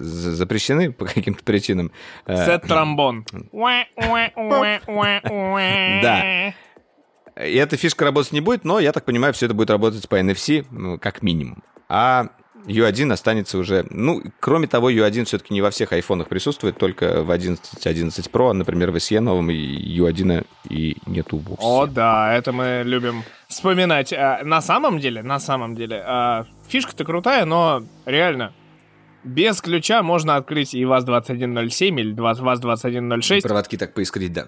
[0.00, 1.92] запрещены по каким-то причинам.
[2.26, 3.24] Э, Сет тромбон.
[6.02, 6.54] Да.
[7.40, 10.18] И эта фишка работать не будет, но, я так понимаю, все это будет работать по
[10.18, 11.62] NFC, ну, как минимум.
[11.88, 12.28] А
[12.66, 13.86] U1 останется уже...
[13.90, 18.52] Ну, кроме того, U1 все-таки не во всех айфонах присутствует, только в 11, 11 Pro,
[18.52, 21.64] например, в SE новом, и U1 и нету вовсе.
[21.64, 24.12] О, да, это мы любим вспоминать.
[24.12, 28.52] А, на самом деле, на самом деле, а, фишка-то крутая, но реально,
[29.26, 33.42] без ключа можно открыть и ВАЗ-2107 или два- ВАЗ-2106.
[33.42, 34.46] Проводки так поискрить, да.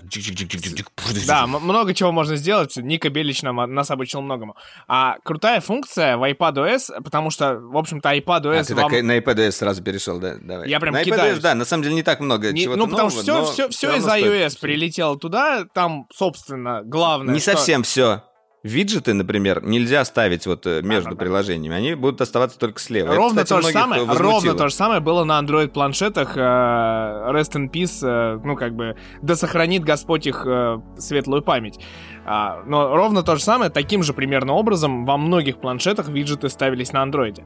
[1.27, 2.77] Да, много чего можно сделать.
[2.77, 4.57] Ника Белич нам, нас обучил многому.
[4.87, 8.91] А крутая функция в iPadOS, потому что, в общем-то, А, iPadOS ты вам...
[8.91, 10.37] так на iPadOS сразу перешел, да?
[10.41, 10.69] Давай.
[10.69, 11.39] Я прям на кидаюсь.
[11.39, 13.65] iPadOS, да, на самом деле не так много Не- чего-то ну, потому что нового, все,
[13.65, 14.53] но все, всё из равно стоит.
[14.53, 17.35] iOS прилетело туда, там, собственно, главное...
[17.35, 18.23] Не что- совсем все.
[18.65, 21.21] Виджеты, например, нельзя ставить вот э, между Да-да-да.
[21.25, 21.77] приложениями.
[21.77, 23.07] Они будут оставаться только слева.
[23.09, 24.33] Это, Ровно кстати, то же самое, возмутило.
[24.33, 26.37] ровно то же самое было на Android планшетах.
[26.37, 31.79] э, Rest in peace, э, ну как бы, да сохранит Господь их э, светлую память.
[32.27, 36.93] А, но ровно то же самое, таким же примерно образом во многих планшетах виджеты ставились
[36.93, 37.45] на андроиде.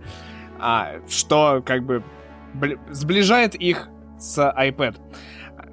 [0.58, 2.02] А, что как бы
[2.54, 3.88] бли- сближает их
[4.18, 4.96] с iPad.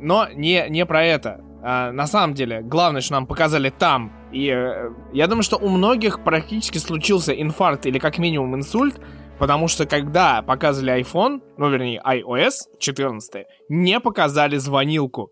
[0.02, 1.42] Но не, не про это.
[1.62, 5.68] А, на самом деле, главное, что нам показали там, и э, я думаю, что у
[5.68, 9.00] многих практически случился инфаркт или как минимум инсульт,
[9.40, 15.30] потому что когда показывали iPhone, ну вернее iOS 14, не показали звонилку.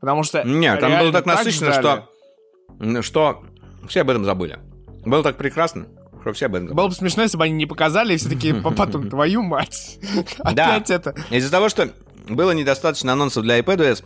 [0.00, 3.42] Потому что Не, там было так насыщенно, что, что
[3.88, 4.58] все об этом забыли.
[5.04, 5.86] Было так прекрасно,
[6.22, 6.76] что все об этом забыли.
[6.76, 9.98] Было бы смешно, если бы они не показали, и все таки потом, твою мать.
[10.38, 11.14] Опять это.
[11.30, 11.90] Из-за того, что
[12.28, 14.04] было недостаточно анонсов для iPadOS,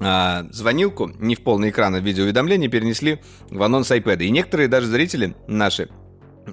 [0.00, 3.20] а, звонилку не в полный экран а в виде уведомлений перенесли
[3.50, 4.22] в анонс iPad.
[4.24, 5.88] И некоторые даже зрители наши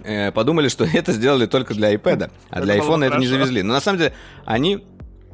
[0.03, 3.61] э, подумали, что это сделали только для iPad, а для iPhone это не завезли.
[3.61, 4.13] Но на самом деле
[4.45, 4.85] они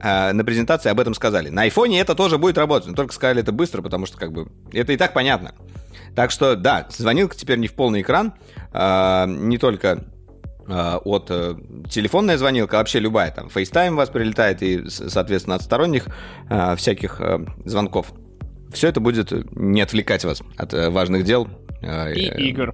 [0.02, 1.50] э, на презентации об этом сказали.
[1.50, 4.48] На iPhone это тоже будет работать, но только сказали это быстро, потому что как бы
[4.74, 5.54] это и так понятно.
[6.16, 8.34] Так что да, звонилка теперь не в полный экран,
[8.74, 10.11] а, не только а,
[10.72, 11.56] от э,
[11.90, 16.08] телефонная звонилка, вообще любая, там, FaceTime у вас прилетает и, соответственно, от сторонних
[16.50, 17.22] а, всяких
[17.66, 18.14] звонков.
[18.72, 21.48] Все это будет не отвлекать вас от э, важных дел.
[21.82, 22.74] И э, игр.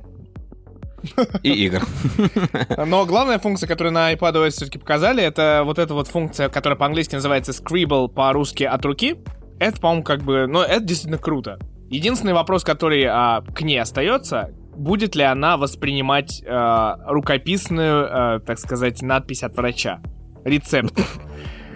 [1.44, 1.82] И игр.
[2.86, 7.16] Но главная функция, которую на iPadOS все-таки показали, это вот эта вот функция, которая по-английски
[7.16, 9.16] называется Scribble, по-русски от руки.
[9.60, 11.58] Это, по-моему, как бы, ну, это действительно круто.
[11.90, 18.60] Единственный вопрос, который а, к ней остается, будет ли она воспринимать а, рукописную, а, так
[18.60, 20.00] сказать, надпись от врача.
[20.46, 20.94] Рецепт.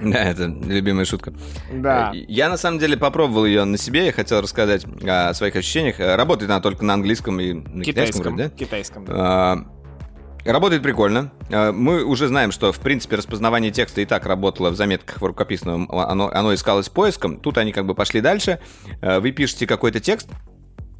[0.01, 1.31] Да, это любимая шутка.
[1.71, 2.11] Да.
[2.11, 5.99] Э, Я на самом деле попробовал ее на себе, я хотел рассказать о своих ощущениях.
[5.99, 8.33] Э, Работает она только на английском и на китайском, Китайском.
[8.33, 8.49] вроде, да?
[8.49, 9.13] Китайском, да.
[9.15, 9.57] А,
[10.43, 11.31] Работает прикольно.
[11.51, 15.87] Мы уже знаем, что, в принципе, распознавание текста и так работало в заметках в рукописном.
[15.91, 17.39] Оно, оно искалось поиском.
[17.39, 18.59] Тут они как бы пошли дальше.
[19.03, 20.50] Вы пишете какой-то текст, э,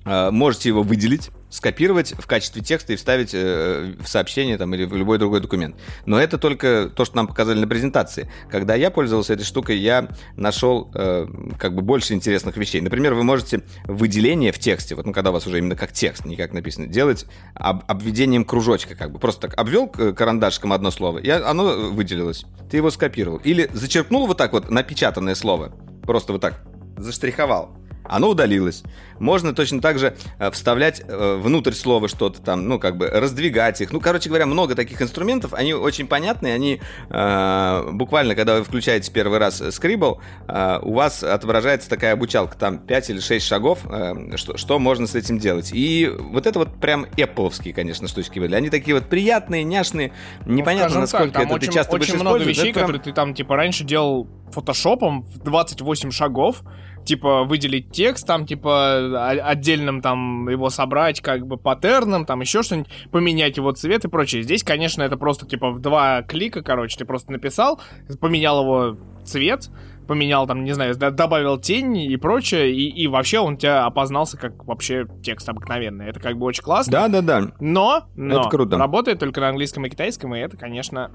[0.06, 4.96] можете его выделить, скопировать в качестве текста и вставить э, в сообщение там, или в
[4.96, 5.76] любой другой документ.
[6.06, 8.32] Но это только то, что нам показали на презентации.
[8.50, 11.28] Когда я пользовался этой штукой, я нашел э,
[11.60, 12.82] как бы больше интересных вещей.
[12.82, 16.26] Например, вы можете выделение в тексте, вот ну, когда у вас уже именно как текст,
[16.26, 19.20] не как написано, делать об, обведением кружочка, как бы.
[19.20, 22.46] Просто так обвел карандашиком одно слово, и оно выделилось.
[22.70, 23.38] Ты его скопировал.
[23.44, 25.74] Или зачеркнул вот так вот напечатанное слово.
[26.04, 26.64] Просто вот так
[26.98, 28.84] заштриховал оно удалилось.
[29.20, 33.80] Можно точно так же э, вставлять э, внутрь слова что-то там, ну, как бы раздвигать
[33.82, 33.92] их.
[33.92, 39.12] Ну, короче говоря, много таких инструментов, они очень понятные, они э, буквально, когда вы включаете
[39.12, 44.36] первый раз Scribble, э, у вас отображается такая обучалка, там 5 или 6 шагов, э,
[44.36, 45.72] что, что можно с этим делать.
[45.74, 48.56] И вот это вот прям Apple, конечно, штучки были.
[48.56, 50.14] Они такие вот приятные, няшные,
[50.46, 52.86] непонятно, ну, насколько так, это очень, ты часто очень много вещей, прям...
[52.86, 56.64] которые ты там, типа, раньше делал фотошопом в 28 шагов,
[57.06, 62.92] типа, выделить текст, там, типа, отдельным, там, его собрать, как бы, паттерном, там, еще что-нибудь,
[63.12, 64.44] поменять его цвет и прочее.
[64.44, 67.80] Здесь, конечно, это просто, типа, в два клика, короче, ты просто написал,
[68.20, 69.70] поменял его цвет,
[70.12, 74.66] поменял там, не знаю, добавил тень и прочее, и, и вообще он тебя опознался как
[74.66, 76.08] вообще текст обыкновенный.
[76.08, 76.92] Это как бы очень классно.
[76.92, 77.52] Да, да, да.
[77.62, 78.78] Но, но это круто.
[78.78, 81.12] работает только на английском и китайском, и это, конечно...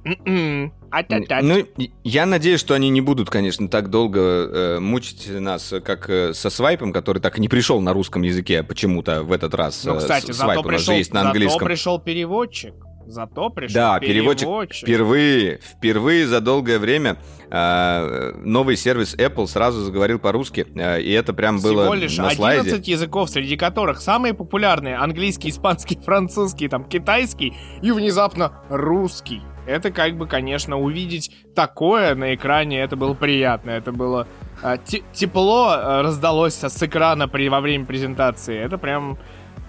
[1.43, 1.67] Ну,
[2.05, 6.49] я надеюсь, что они не будут, конечно, так долго э, мучить нас, как э, со
[6.49, 9.85] свайпом, который так и не пришел на русском языке почему-то в этот раз.
[9.85, 11.59] Ну, кстати, э, зато пришел, есть на английском.
[11.59, 12.75] Зато пришел переводчик.
[13.07, 17.19] Зато пришел Да, переводчик, переводчик впервые, впервые за долгое время
[17.51, 22.29] э, новый сервис Apple сразу заговорил по-русски, э, и это прям Всего было лишь на
[22.29, 22.93] 11 слайде.
[22.93, 29.41] языков, среди которых самые популярные английский, испанский, французский, там, китайский и внезапно русский.
[29.67, 34.27] Это как бы, конечно, увидеть такое на экране, это было приятно, это было
[34.63, 34.79] э,
[35.13, 38.57] тепло раздалось с экрана при, во время презентации.
[38.59, 39.19] Это прям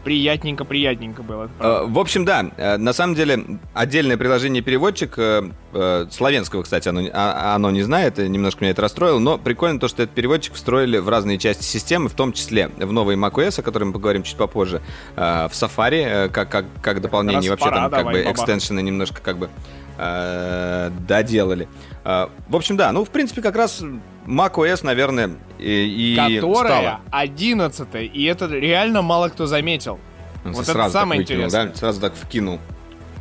[0.04, 1.50] приятненько-приятненько было.
[1.60, 7.02] Э, в общем, да, э, на самом деле отдельное приложение переводчик э, славянского, кстати, оно,
[7.14, 10.98] а, оно не знает, немножко меня это расстроило, но прикольно то, что этот переводчик встроили
[10.98, 14.38] в разные части системы, в том числе в новый macOS, о котором мы поговорим чуть
[14.38, 14.82] попозже,
[15.16, 19.50] в Safari, как, как, как дополнение, вообще там как бы экстеншены немножко как бы
[19.98, 21.68] доделали.
[22.04, 23.84] В общем, да, ну, в принципе, как раз
[24.28, 27.00] macOS, наверное, и, и Которая стала.
[27.12, 30.00] 11 и это реально мало кто заметил.
[30.44, 31.72] Ну, вот это самое выкинул, интересное.
[31.72, 31.76] Да?
[31.76, 32.60] Сразу так вкинул.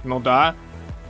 [0.04, 0.54] Ну да.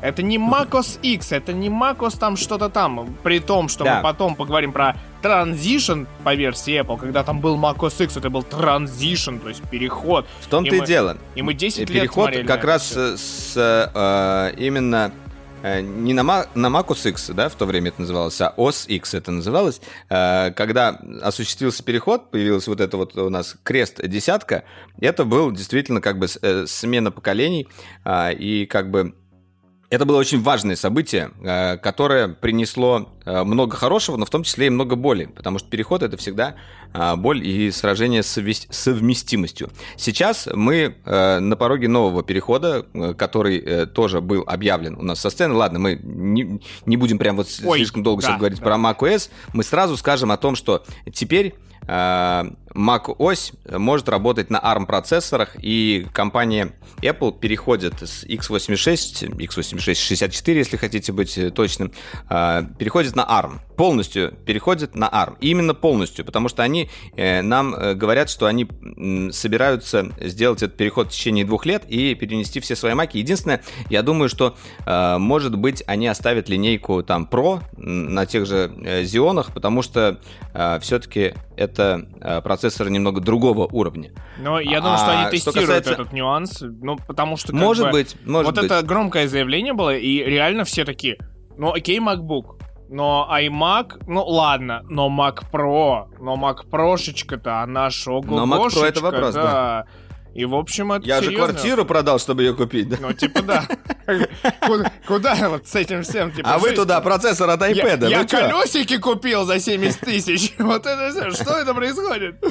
[0.02, 3.16] Это не macOS X, это не macOS там что-то там.
[3.22, 3.96] При том, что да.
[3.96, 8.42] мы потом поговорим про Transition по версии Apple, когда там был macOS X, это был
[8.42, 10.26] Transition, то есть переход.
[10.40, 11.16] В том-то и, и дело.
[11.34, 13.56] И мы 10 и лет Переход как раз с, с
[13.94, 15.25] э, именно Э,
[15.62, 19.30] не на, на Macos X, да, в то время это называлось, а OS X это
[19.30, 24.64] называлось, э, когда осуществился переход, появилась вот это вот у нас крест-десятка,
[25.00, 27.68] это был действительно как бы э, смена поколений,
[28.06, 29.14] и как бы
[29.88, 34.66] это было очень важное событие, э, которое принесло э, много хорошего, но в том числе
[34.66, 36.56] и много боли, потому что переход это всегда
[36.92, 38.36] э, боль и сражение с
[38.70, 39.70] совместимостью.
[39.96, 45.54] Сейчас мы на пороге нового перехода, который тоже был объявлен у нас со сцены.
[45.54, 48.64] Ладно, мы не, не будем прям вот Ой, слишком долго да, говорить да.
[48.64, 49.30] про macOS.
[49.52, 51.54] Мы сразу скажем о том, что теперь
[51.86, 60.76] macOS может работать на ARM процессорах, и компания Apple переходит с x86, x86 64, если
[60.76, 61.92] хотите быть точным,
[62.28, 63.60] а, переходит на ARM.
[63.76, 65.36] Полностью переходит на ARM.
[65.40, 68.66] И именно полностью, потому что они э, нам э, говорят, что они
[69.32, 73.18] собираются сделать этот переход в течение двух лет и перенести все свои маки.
[73.18, 78.72] Единственное, я думаю, что, э, может быть, они оставят линейку там Pro на тех же
[78.76, 80.20] Xeon, потому что
[80.80, 81.75] все-таки это
[82.42, 84.12] процессоры немного другого уровня.
[84.38, 85.92] Но я думаю, а, что они тестируют что касается...
[85.92, 87.54] этот нюанс, ну, потому что...
[87.54, 88.70] Может бы, быть, может вот быть.
[88.70, 91.18] это громкое заявление было, и реально все такие,
[91.56, 92.56] ну окей, MacBook,
[92.88, 98.84] но iMac, ну ладно, но Mac Pro, но Mac Прошечка-то, она шого Но Mac Pro
[98.84, 99.42] это вопрос, да.
[99.42, 99.86] да.
[100.36, 101.46] И, в общем, это Я серьезно.
[101.46, 102.98] же квартиру продал, чтобы ее купить, да?
[103.00, 103.66] Ну, типа, да.
[105.06, 109.46] Куда вот с этим всем, типа, А вы туда процессор от iPad, Я колесики купил
[109.46, 110.52] за 70 тысяч.
[110.58, 111.30] Вот это все.
[111.42, 112.44] Что это происходит?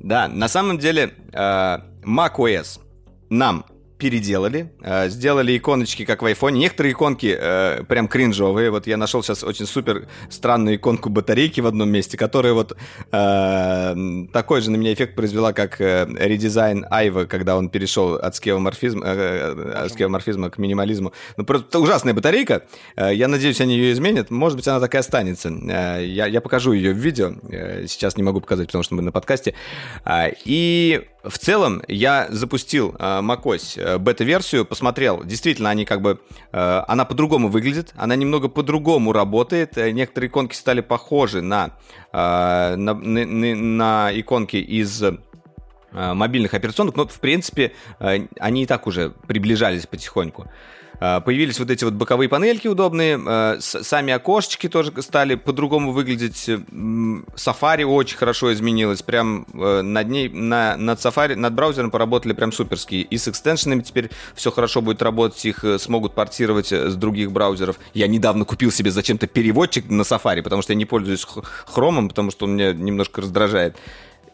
[0.00, 2.80] Да, на самом деле, э, macOS
[3.30, 3.64] нам
[4.02, 6.58] переделали, э, сделали иконочки, как в айфоне.
[6.58, 8.70] Некоторые иконки э, прям кринжовые.
[8.72, 12.76] Вот я нашел сейчас очень супер странную иконку батарейки в одном месте, которая вот
[13.12, 13.94] э,
[14.32, 19.06] такой же на меня эффект произвела, как э, редизайн Айва, когда он перешел от скеоморфизма,
[19.06, 21.12] э, от скеоморфизма к минимализму.
[21.36, 22.64] Ну, просто ужасная батарейка.
[22.96, 24.30] Э, я надеюсь, они ее изменят.
[24.30, 25.48] Может быть, она так и останется.
[25.48, 27.34] Э, я, я покажу ее в видео.
[27.50, 29.54] Э, сейчас не могу показать, потому что мы на подкасте.
[30.04, 35.24] Э, и В целом, я запустил э, macOS э, бета-версию, посмотрел.
[35.24, 36.20] Действительно, они как бы...
[36.52, 39.76] Э, она по-другому выглядит, она немного по-другому работает.
[39.78, 41.70] Э, некоторые иконки стали похожи на,
[42.12, 45.12] э, на, на, на иконки из э,
[45.92, 50.50] мобильных операционных, но, в принципе, э, они и так уже приближались потихоньку.
[51.04, 56.48] А, появились вот эти вот боковые панельки удобные, а, сами окошечки тоже стали по-другому выглядеть.
[56.48, 62.52] Safari очень хорошо изменилось, прям э, над ней, на, над Safari, над браузером поработали прям
[62.52, 63.02] суперские.
[63.02, 67.32] И с экстеншенами теперь все хорошо будет работать, их э, смогут портировать э, с других
[67.32, 67.80] браузеров.
[67.94, 71.26] Я недавно купил себе зачем-то переводчик на Safari, потому что я не пользуюсь
[71.66, 73.74] хромом, потому что он меня немножко раздражает.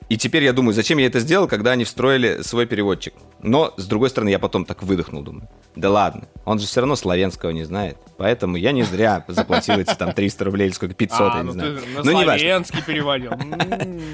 [0.09, 3.13] И теперь я думаю, зачем я это сделал, когда они встроили свой переводчик.
[3.43, 5.49] Но, с другой стороны, я потом так выдохнул, думаю.
[5.77, 7.99] Да ладно, он же все равно славянского не знает.
[8.17, 11.43] Поэтому я не зря заплатил эти там 300 рублей или сколько, 500, а, я не
[11.43, 11.79] ну знаю.
[11.79, 13.33] Ты на ну, славянский переводил.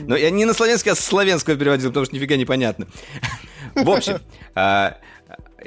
[0.07, 2.87] Ну, я не на славянский, а с славянского переводил, потому что нифига непонятно.
[3.75, 4.21] В общем,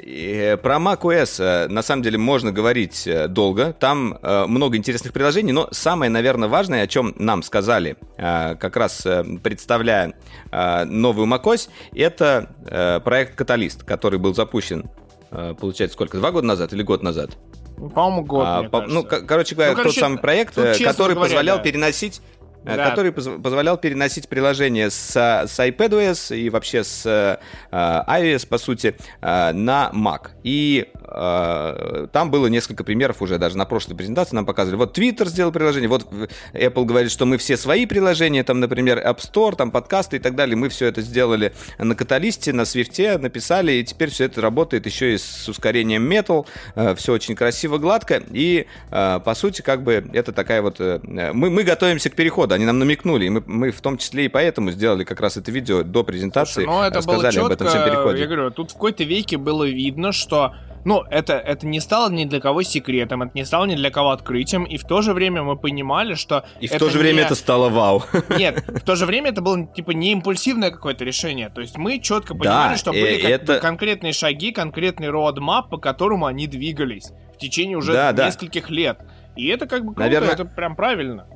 [0.04, 3.72] а, про macOS э, на самом деле можно говорить э, долго.
[3.72, 9.06] Там э, много интересных приложений, но самое, наверное, важное, о чем нам сказали, как раз
[9.42, 10.14] представляя
[10.50, 14.90] новую macOS, это проект Каталист, который был запущен,
[15.30, 16.18] получается, сколько?
[16.18, 17.36] Два года назад или год назад?
[17.76, 18.44] По-моему, год.
[18.46, 21.62] А, по, ну, короче говоря, ну, короче, тот самый проект, который говоря, позволял да.
[21.62, 22.37] переносить Э,
[22.76, 22.90] да.
[22.90, 27.38] который позволял переносить приложение с, с iPadOS и вообще с э,
[27.72, 30.30] iOS, по сути, э, на Mac.
[30.42, 34.78] И там было несколько примеров уже, даже на прошлой презентации нам показывали.
[34.78, 36.06] Вот Twitter сделал приложение, вот
[36.52, 40.34] Apple говорит, что мы все свои приложения, там, например, App Store, там, подкасты и так
[40.34, 44.86] далее, мы все это сделали на каталисте, на Swift, написали, и теперь все это работает
[44.86, 49.82] еще и с ускорением Metal, э, все очень красиво, гладко, и, э, по сути, как
[49.82, 50.80] бы это такая вот...
[50.80, 54.26] Э, мы, мы готовимся к переходу, они нам намекнули, и мы, мы в том числе
[54.26, 57.46] и поэтому сделали как раз это видео до презентации, Слушай, ну, это рассказали было четко,
[57.46, 58.20] об этом всем переходе.
[58.20, 60.54] Я говорю, тут в какой-то веке было видно, что
[60.84, 64.10] ну, это, это не стало ни для кого секретом, это не стало ни для кого
[64.10, 66.44] открытием, и в то же время мы понимали, что...
[66.60, 68.04] И в то же время это стало вау.
[68.38, 71.50] Нет, в то же время это было, типа, не импульсивное какое-то решение.
[71.50, 73.58] То есть мы четко понимали, да, что были как это...
[73.60, 78.74] конкретные шаги, конкретный роадмап, по которому они двигались в течение уже да, нескольких да.
[78.74, 78.98] лет.
[79.36, 80.30] И это как бы круто, Наверное...
[80.30, 81.26] это прям правильно.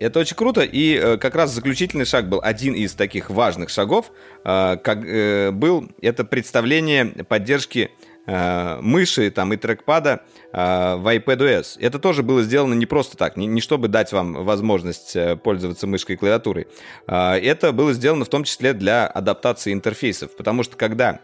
[0.00, 4.12] Это очень круто, и э, как раз заключительный шаг был один из таких важных шагов,
[4.44, 7.90] э, как э, был это представление поддержки
[8.28, 10.22] э, мыши там и трекпада
[10.52, 11.78] э, в iPadOS.
[11.80, 15.86] Это тоже было сделано не просто так, не, не чтобы дать вам возможность э, пользоваться
[15.86, 16.68] мышкой и клавиатурой.
[17.06, 21.20] Э, это было сделано в том числе для адаптации интерфейсов, потому что когда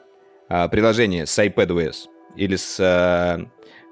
[0.49, 3.45] э, приложение с iPadOS или с э,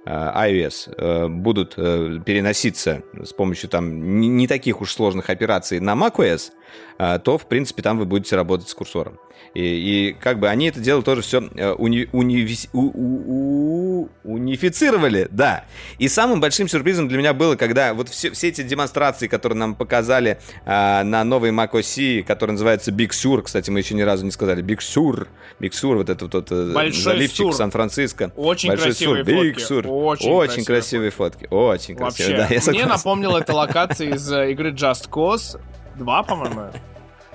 [0.04, 6.50] iOS будут переноситься с помощью там не таких уж сложных операций на macOS,
[6.98, 9.18] то, в принципе, там вы будете работать с курсором.
[9.54, 11.40] И, и как бы они это дело тоже все
[11.76, 15.66] уни, уни, у, у, у, унифицировали, да.
[15.98, 19.74] И самым большим сюрпризом для меня было, когда вот все, все эти демонстрации, которые нам
[19.74, 24.30] показали а, на новой macOS, который называется Big Sur, кстати, мы еще ни разу не
[24.30, 25.28] сказали, Big Sur,
[25.60, 28.32] Big Sur, вот этот вот Большой заливчик Сан-Франциско.
[28.36, 29.86] Очень Большой красивые Sur, Big Sur.
[29.86, 31.46] Очень, очень красивые фотки.
[31.50, 32.24] Очень Вообще.
[32.24, 35.60] красивые, да, я Мне напомнило это локация из э, игры Just Cause
[35.96, 36.70] 2, по-моему.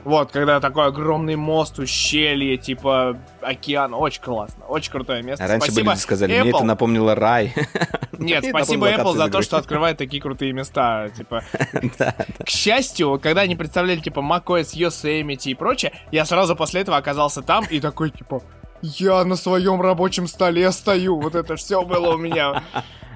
[0.03, 3.93] Вот, когда такой огромный мост, ущелье, типа океан.
[3.93, 5.43] Очень классно, очень крутое место.
[5.43, 6.41] А раньше спасибо бы люди сказали, Apple.
[6.41, 7.53] мне это напомнило рай.
[8.17, 11.09] Нет, спасибо Apple за то, что открывает такие крутые места.
[11.09, 11.43] Типа,
[12.45, 17.41] к счастью, когда они представляли, типа, macOS, Yosemite и прочее, я сразу после этого оказался
[17.41, 18.41] там и такой, типа,
[18.81, 21.19] я на своем рабочем столе стою.
[21.19, 22.63] Вот это все было у меня.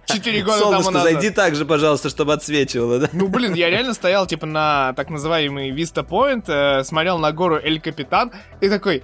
[0.05, 1.13] Четыре года Солнышко, тому назад.
[1.13, 3.09] зайди так же, пожалуйста, чтобы отсвечивало, да?
[3.13, 7.57] Ну, блин, я реально стоял, типа, на так называемый Vista Point, э, смотрел на гору
[7.57, 9.03] Эль Капитан и такой,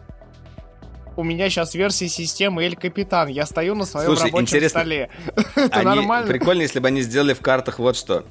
[1.15, 3.27] у меня сейчас версия системы Эль Капитан.
[3.27, 5.09] Я стою на своем Слушай, рабочем интересно, столе.
[5.55, 6.27] Это нормально.
[6.27, 8.23] Прикольно, если бы они сделали в картах вот что.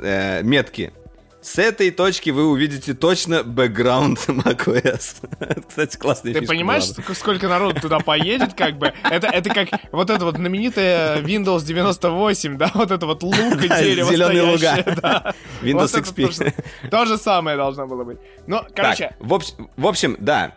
[0.00, 0.92] Э, метки.
[1.40, 5.22] С этой точки вы увидите точно бэкграунд macOS.
[5.68, 7.14] Кстати, классный Ты понимаешь, была.
[7.14, 8.92] сколько народу туда поедет, как бы?
[9.04, 13.68] Это, это как вот это вот знаменитая Windows 98, да, вот это вот лук и
[13.68, 14.84] дерево Зеленые луга.
[15.00, 15.34] Да.
[15.62, 16.26] Windows вот XP.
[16.26, 16.54] То же,
[16.90, 18.18] то же самое должно было быть.
[18.46, 19.08] Ну, короче...
[19.08, 20.54] Так, в, общ, в общем, да,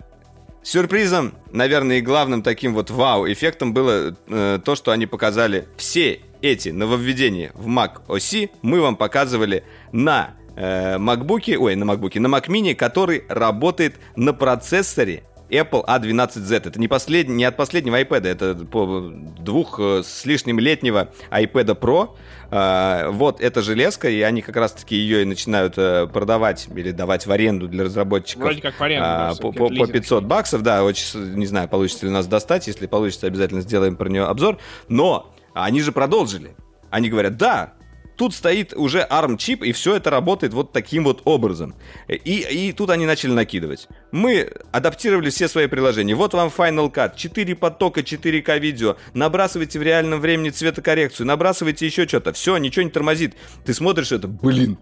[0.64, 6.70] Сюрпризом, наверное, и главным таким вот вау-эффектом было э, то, что они показали все эти
[6.70, 12.76] нововведения в Mac OS, мы вам показывали на MacBook, ой, на MacBook, на Mac Mini,
[12.76, 16.68] который работает на процессоре Apple A12Z.
[16.68, 22.16] Это не, последний, не от последнего iPad, это двух э, с лишним летнего iPad Pro.
[22.49, 27.26] А, вот эта железка, и они как раз-таки ее и начинают э, продавать или давать
[27.26, 28.43] в аренду для разработчиков.
[28.45, 29.91] Вроде как в аренду, а, по, по- по лизинг.
[29.91, 33.97] 500 баксов, да, очень, не знаю, получится ли у нас достать, если получится, обязательно сделаем
[33.97, 34.58] про нее обзор.
[34.88, 36.56] Но они же продолжили.
[36.89, 37.74] Они говорят, да,
[38.22, 41.74] тут стоит уже ARM-чип, и все это работает вот таким вот образом.
[42.08, 43.88] И, и тут они начали накидывать.
[44.12, 46.14] Мы адаптировали все свои приложения.
[46.14, 48.96] Вот вам Final Cut, 4 потока, 4К видео.
[49.16, 52.32] Набрасывайте в реальном времени цветокоррекцию, набрасывайте еще что-то.
[52.34, 53.34] Все, ничего не тормозит.
[53.66, 54.78] Ты смотришь это, блин,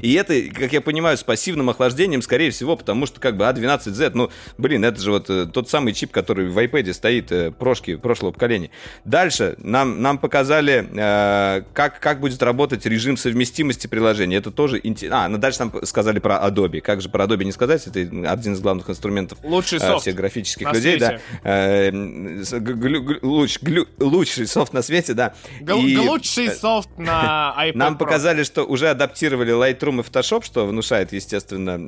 [0.00, 4.12] и это, как я понимаю, с пассивным охлаждением, скорее всего, потому что как бы А12Z,
[4.14, 7.96] ну, блин, это же вот э, тот самый чип, который в iPad стоит э, прошки
[7.96, 8.70] прошлого поколения.
[9.04, 14.36] Дальше нам, нам показали, э, как, как будет работать режим совместимости приложения.
[14.36, 15.24] Это тоже интересно.
[15.24, 16.80] А, ну дальше нам сказали про Adobe.
[16.80, 17.86] Как же про Adobe не сказать?
[17.86, 18.00] Это
[18.30, 21.18] один из главных инструментов Лучший софт всех графических людей, да.
[21.44, 25.34] Э, глю- глю- луч- глю- лучший софт на свете, да.
[25.60, 27.98] Гл- И, Лучший софт на iPad нам Pro.
[27.98, 31.78] показали, что уже адаптировали Lightroom и Photoshop, что внушает, естественно,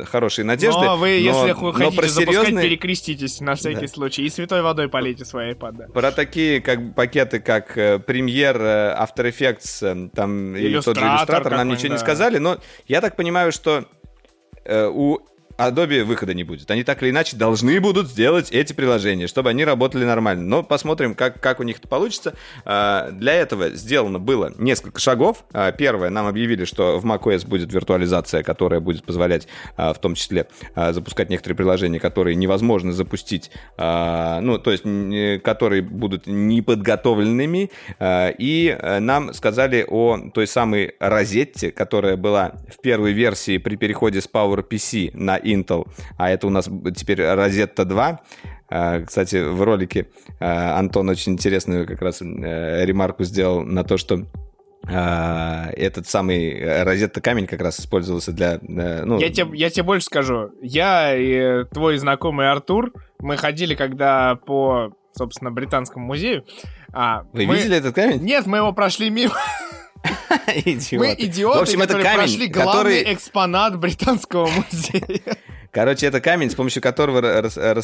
[0.00, 0.80] э, хорошие надежды.
[0.84, 3.88] Но вы, если вы но хотите про запускать, серьезные- перекреститесь на всякий Да.
[3.88, 4.22] случай.
[4.24, 5.72] И святой водой полейте свой iPad.
[5.72, 5.86] да.
[5.88, 11.50] Про такие как пакеты, как э, Premiere, э, After Effects, там и тот же Иллюстратор
[11.52, 11.98] нам ничего не да.
[11.98, 13.84] сказали, но я так понимаю, что
[14.68, 15.18] у
[15.58, 16.70] Adobe выхода не будет.
[16.70, 20.44] Они так или иначе должны будут сделать эти приложения, чтобы они работали нормально.
[20.44, 22.34] Но посмотрим, как, как у них это получится.
[22.64, 25.44] А, Для этого сделано было несколько шагов.
[25.52, 30.14] А, Первое, нам объявили, что в macOS будет виртуализация, которая будет позволять а, в том
[30.14, 37.70] числе запускать некоторые приложения, которые невозможно запустить, ну, то есть, н- которые будут неподготовленными.
[38.38, 44.20] И э, нам сказали о той самой розетте, которая была в первой версии при переходе
[44.20, 45.86] с PowerPC на Intel,
[46.16, 48.20] а это у нас теперь Rosetta 2.
[48.68, 50.08] А, Кстати, в ролике
[50.40, 54.26] а, Антон очень интересную как раз э, ремарку сделал на то, что
[54.88, 58.54] а, этот самый э, розетта камень как раз использовался для...
[58.54, 60.50] э, ну, Я тебе, я тебе больше скажу.
[60.62, 66.44] Я и твой знакомый Артур, мы ходили когда по, собственно, британскому музею.
[66.92, 68.22] А, Вы мы- видели этот камень?
[68.22, 69.34] Нет, мы его прошли мимо.
[70.64, 70.98] Идиоты.
[70.98, 73.14] Мы идиоты, В общем, это которые камень, прошли главный который...
[73.14, 75.38] экспонат британского музея.
[75.76, 77.74] Короче, это камень, с помощью которого рас- э,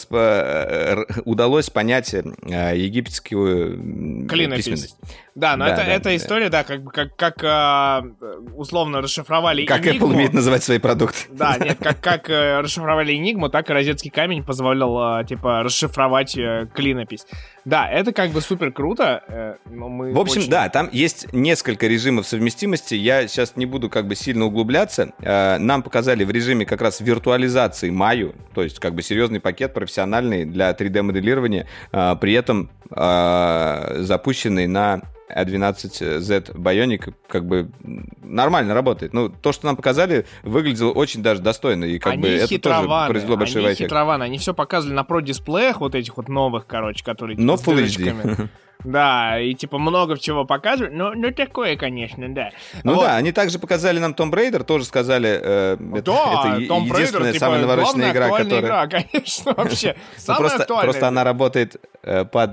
[0.93, 2.22] р- удалось понять э,
[2.74, 4.64] египетскую Клинопись.
[4.64, 4.97] письменность.
[5.34, 6.16] Да, но Да, это, да, это да.
[6.16, 8.03] история, да, как, как, как а,
[8.55, 10.09] условно расшифровали Как Энигму.
[10.09, 11.20] Apple умеет называть свои продукты.
[11.30, 16.36] Да, нет, как, как э, расшифровали Энигму, так и розетский камень позволял, а, типа, расшифровать
[16.36, 17.26] э, клинопись.
[17.64, 21.32] Да, это как бы супер круто, э, но мы В общем, очень- да, там есть
[21.32, 22.95] несколько режимов совместимости.
[22.95, 25.12] Я сейчас не буду как бы сильно углубляться.
[25.20, 29.74] Э, Нам показали в режиме как раз виртуализации Маю, то есть как бы серьезный пакет
[29.74, 35.03] профессиональный для 3D-моделирования, э, при этом э, запущенный на
[35.35, 37.70] A12Z Bionic как бы
[38.22, 39.12] нормально работает.
[39.12, 41.85] Ну, то, что нам показали, выглядело очень даже достойно.
[41.85, 43.91] И как они бы это тоже произвело большой они эффект.
[43.91, 47.85] хитрованы, они все показывали на про-дисплеях, вот этих вот новых, короче, которые Но типа, Full.
[47.85, 48.49] HD.
[48.85, 52.51] Да, и типа много чего показывают, но, ну такое, конечно, да.
[52.85, 53.03] Ну Вот.
[53.05, 56.97] да, они также показали нам Том Брейдер, тоже сказали, э, это, Да, это Том Брейдер,
[56.97, 58.61] единственная типа, самая навороченная главная игра, которая...
[58.61, 59.97] игра, конечно, вообще.
[60.12, 60.85] Ну, Самая просто, актуальная.
[60.85, 62.53] просто она работает э, под,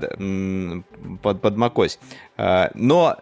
[1.22, 1.98] под, под macOS.
[2.36, 3.16] Э, но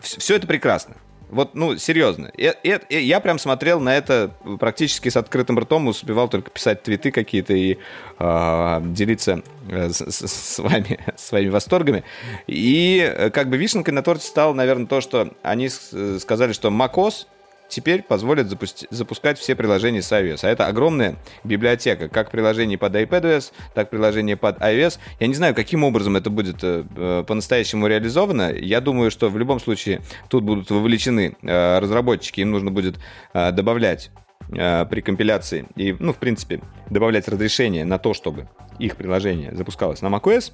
[0.00, 0.96] все это прекрасно.
[1.30, 2.30] Вот, ну, серьезно.
[2.36, 7.10] Э- э, я прям смотрел на это практически с открытым ртом, успевал только писать твиты
[7.12, 7.78] какие-то и
[8.18, 12.04] э, делиться с, с- с вами своими восторгами.
[12.46, 16.68] И э, как бы вишенкой на торте стало, наверное, то, что они э, сказали, что
[16.68, 17.26] macOS
[17.70, 20.40] теперь позволит запусти- запускать все приложения с iOS.
[20.42, 24.98] А это огромная библиотека, как приложений под iPadOS, так приложений под iOS.
[25.18, 28.52] Я не знаю, каким образом это будет э, э, по-настоящему реализовано.
[28.52, 32.98] Я думаю, что в любом случае тут будут вовлечены э, разработчики, им нужно будет
[33.32, 34.10] э, добавлять
[34.52, 36.60] э, при компиляции и, ну, в принципе,
[36.90, 38.48] добавлять разрешение на то, чтобы
[38.78, 40.52] их приложение запускалось на macOS.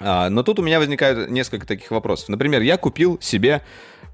[0.00, 2.28] А, Но тут у меня возникают несколько таких вопросов.
[2.28, 3.62] Например, я купил себе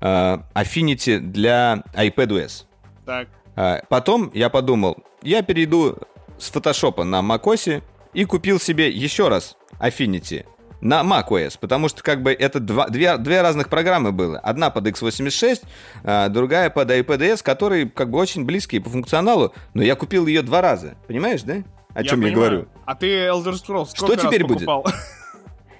[0.01, 2.65] э, Affinity для iPadOS.
[3.05, 3.29] Так.
[3.55, 5.97] А, Потом я подумал, я перейду
[6.39, 7.83] с Photoshop на macOS
[8.13, 10.45] и купил себе еще раз Affinity
[10.81, 14.39] на macOS, потому что как бы это два, две, две разных программы было.
[14.39, 15.65] Одна под x86,
[16.05, 20.43] а, другая под iPadOS, которые как бы очень близкие по функционалу, но я купил ее
[20.43, 20.97] два раза.
[21.07, 21.63] Понимаешь, да?
[21.95, 22.35] О чем я, понимаю.
[22.35, 22.69] говорю?
[22.85, 24.69] А ты Elder Scrolls Что теперь раз будет?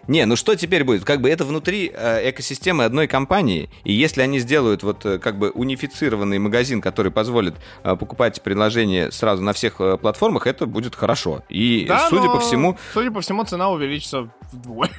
[0.09, 1.05] Не, ну что теперь будет?
[1.05, 5.37] Как бы это внутри э, экосистемы одной компании, и если они сделают вот э, как
[5.39, 10.95] бы унифицированный магазин, который позволит э, покупать приложения сразу на всех э, платформах, это будет
[10.95, 11.43] хорошо.
[11.49, 14.91] И Да, судя по всему, Судя по всему, цена увеличится вдвое.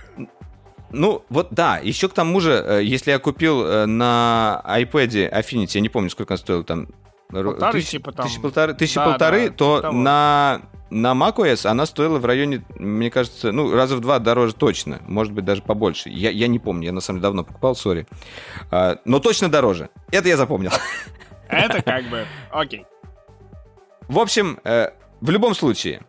[0.92, 5.72] ну вот да, еще к тому же, э, если я купил э, на iPad Affinity,
[5.76, 6.88] я не помню, сколько он стоил там.
[7.30, 8.26] Полторы, тысяч- типа, там.
[8.26, 9.98] тысячи полторы, тысячи Да, полторы, да, то типа того.
[9.98, 15.00] на на macOS она стоила в районе, мне кажется, ну, раза в два дороже точно.
[15.08, 16.10] Может быть, даже побольше.
[16.10, 18.08] Я, я не помню, я на самом деле давно покупал, сори.
[18.72, 19.90] А, но точно дороже.
[20.12, 20.72] Это я запомнил.
[21.50, 22.26] Это как бы...
[22.52, 22.86] Окей.
[24.08, 26.02] В общем, э, в любом случае,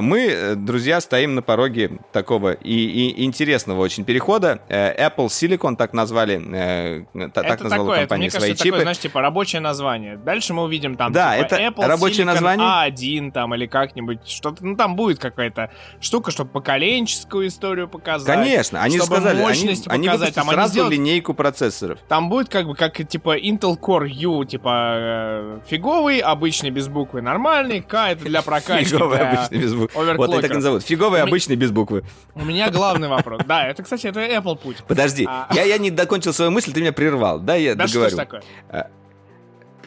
[0.00, 4.60] мы, э, друзья, стоим на пороге такого и, и интересного очень перехода.
[4.68, 8.40] Э, Apple Silicon так назвали, э, та- так это назвала такое, это, компания мне свои
[8.42, 8.70] кажется, чипы.
[8.76, 10.16] такое, знаешь, типа рабочее название.
[10.16, 12.66] Дальше мы увидим там Да, типа, это Apple рабочее Silicon название.
[12.90, 14.64] A1 там или как-нибудь что-то.
[14.64, 15.70] Ну там будет какая-то
[16.00, 18.34] штука, чтобы поколенческую историю показать.
[18.36, 20.28] Конечно, они чтобы сказали, они, мощность они показать.
[20.28, 21.98] выпустят Там они сразу сделают- линейку процессоров.
[22.08, 27.22] Там будет как бы как типа Intel Core U, типа э, фиговый, обычный без буквы
[27.22, 28.84] нормальный, К это для прокачки.
[28.84, 30.14] Фиговый для обычный без буквы.
[30.16, 30.82] Вот они так и назовут.
[30.82, 32.04] Фиговый обычный без буквы.
[32.34, 33.42] У меня главный вопрос.
[33.46, 34.76] Да, это, кстати, это Apple путь.
[34.86, 35.48] Подожди, А.
[35.54, 37.38] я, я не докончил свою мысль, ты меня прервал.
[37.40, 38.16] Да, я договорю.
[38.16, 38.42] такое?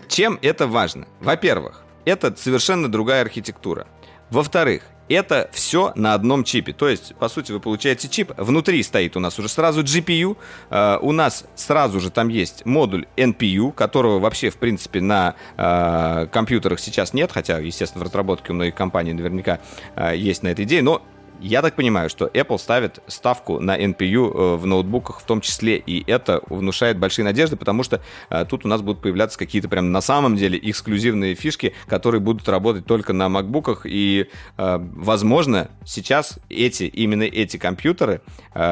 [0.07, 1.07] Чем это важно?
[1.19, 3.88] Во-первых, это совершенно другая архитектура.
[4.30, 6.74] Во-вторых, это все на одном чипе.
[6.74, 8.32] То есть, по сути, вы получаете чип.
[8.38, 10.38] Внутри стоит у нас уже сразу GPU.
[10.70, 16.28] э, у нас сразу же там есть модуль NPU, которого вообще, в принципе, на э,
[16.32, 17.32] компьютерах сейчас нет.
[17.32, 19.60] Хотя, естественно, в разработке у многих компаний наверняка
[19.95, 20.82] э, есть на этой идее.
[20.82, 21.01] Но
[21.41, 25.77] я так понимаю, что Apple ставит ставку на NPU э, в ноутбуках в том числе,
[25.77, 29.91] и это внушает большие надежды, потому что э, тут у нас будут появляться какие-то прям
[29.91, 34.27] на самом деле эксклюзивные фишки, которые будут работать только на макбуках, и,
[34.57, 38.21] э, возможно, сейчас эти, именно эти компьютеры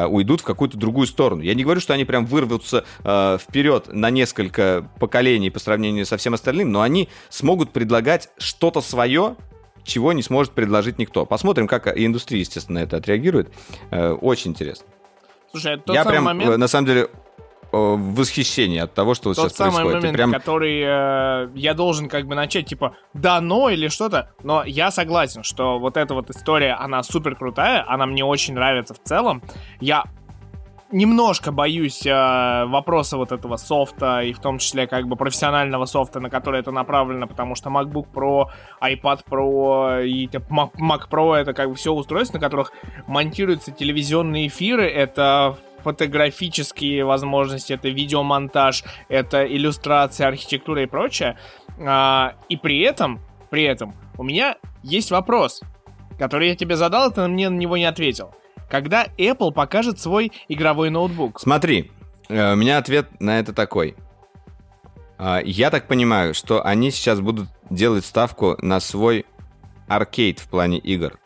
[0.10, 1.42] уйдут в какую-то другую сторону.
[1.42, 6.34] Я не говорю, что они прям вырвутся вперед на несколько поколений по сравнению со всем
[6.34, 9.36] остальным, но они смогут предлагать что-то свое,
[9.86, 11.26] чего не сможет предложить никто.
[11.26, 13.52] Посмотрим, как и индустрия, естественно, на это отреагирует.
[13.92, 14.88] Э, Очень интересно.
[15.52, 17.08] Слушай, это тот Я самый прям, момент, э, на самом деле, э,
[17.72, 20.02] в восхищении от того, что вот тот сейчас самый происходит.
[20.02, 20.32] Момент, прям...
[20.34, 24.32] который э, я должен как бы начать, типа, да, но или что-то.
[24.44, 28.94] Но я согласен, что вот эта вот история, она супер крутая, она мне очень нравится
[28.94, 29.42] в целом.
[29.80, 30.04] Я
[30.92, 36.20] немножко боюсь э, вопроса вот этого софта, и в том числе как бы профессионального софта,
[36.20, 38.46] на который это направлено, потому что MacBook Pro,
[38.82, 42.72] iPad Pro и Mac, Mac Pro это как бы все устройства, на которых
[43.08, 51.38] монтируются телевизионные эфиры, это фотографические возможности, это видеомонтаж, это иллюстрация, архитектура и прочее.
[51.80, 53.20] А, и при этом,
[53.52, 55.62] при этом у меня есть вопрос,
[56.18, 58.34] который я тебе задал, ты мне на него не ответил.
[58.70, 61.40] Когда Apple покажет свой игровой ноутбук?
[61.40, 61.92] Смотри,
[62.30, 63.96] э, у меня ответ на это такой.
[65.18, 69.26] А, Я так понимаю, что они сейчас будут делать ставку на свой
[69.88, 71.18] аркейд в плане игр.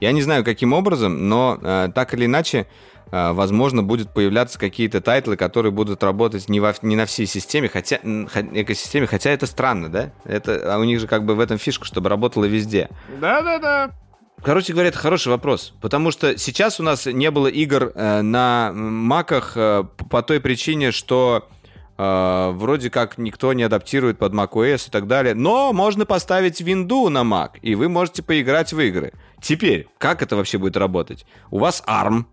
[0.00, 2.66] Я не знаю, каким образом, но э, так или иначе,
[3.10, 7.68] э, возможно, будут появляться какие-то тайтлы, которые будут работать не, во, не на всей системе,
[7.68, 10.12] хотя экосистеме, хотя это странно, да?
[10.24, 12.90] Это, а у них же как бы в этом фишка, чтобы работало везде.
[13.20, 13.92] Да-да-да.
[14.40, 18.72] Короче говоря, это хороший вопрос, потому что сейчас у нас не было игр э, на
[18.74, 21.48] маках э, по той причине, что
[21.96, 27.08] э, вроде как никто не адаптирует под macOS и так далее, но можно поставить винду
[27.08, 29.12] на Mac, и вы можете поиграть в игры.
[29.40, 31.24] Теперь, как это вообще будет работать?
[31.50, 32.24] У вас ARM.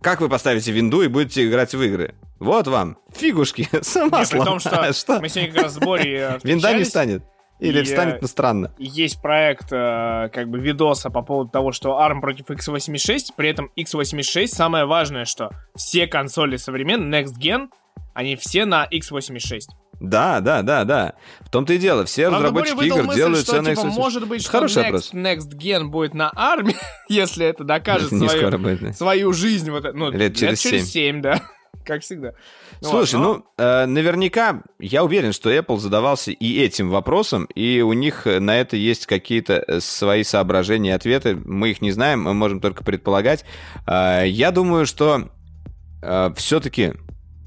[0.00, 2.14] Как вы поставите винду и будете играть в игры?
[2.40, 5.20] Вот вам, фигушки, с Не, при том, что, Что?
[5.20, 7.22] мы сегодня как раз с Борей э, Винда не встанет?
[7.62, 8.74] Или и, встанет, э, но странно.
[8.78, 13.70] Есть проект, э, как бы, видоса по поводу того, что ARM против x86, при этом
[13.78, 17.68] x86, самое важное, что все консоли современные, Next Gen,
[18.14, 19.68] они все на x86.
[20.00, 21.12] Да, да, да, да.
[21.40, 22.04] В том-то и дело.
[22.04, 23.90] Все Правда, разработчики игр мысль, делают что, все на типа, Xbox.
[23.92, 25.10] может быть, Это что хороший next, вопрос.
[25.14, 26.76] next Gen будет на армии,
[27.08, 29.70] если это докажет свою, свою жизнь.
[29.70, 31.40] Вот, ну, Лет через через 7, да.
[31.84, 32.34] Как всегда.
[32.80, 37.80] Ну Слушай, ладно, ну, э, наверняка, я уверен, что Apple задавался и этим вопросом, и
[37.80, 41.34] у них э, на это есть какие-то э, свои соображения и ответы.
[41.34, 43.44] Мы их не знаем, мы можем только предполагать.
[43.86, 45.30] Э, я думаю, что
[46.36, 46.94] все-таки,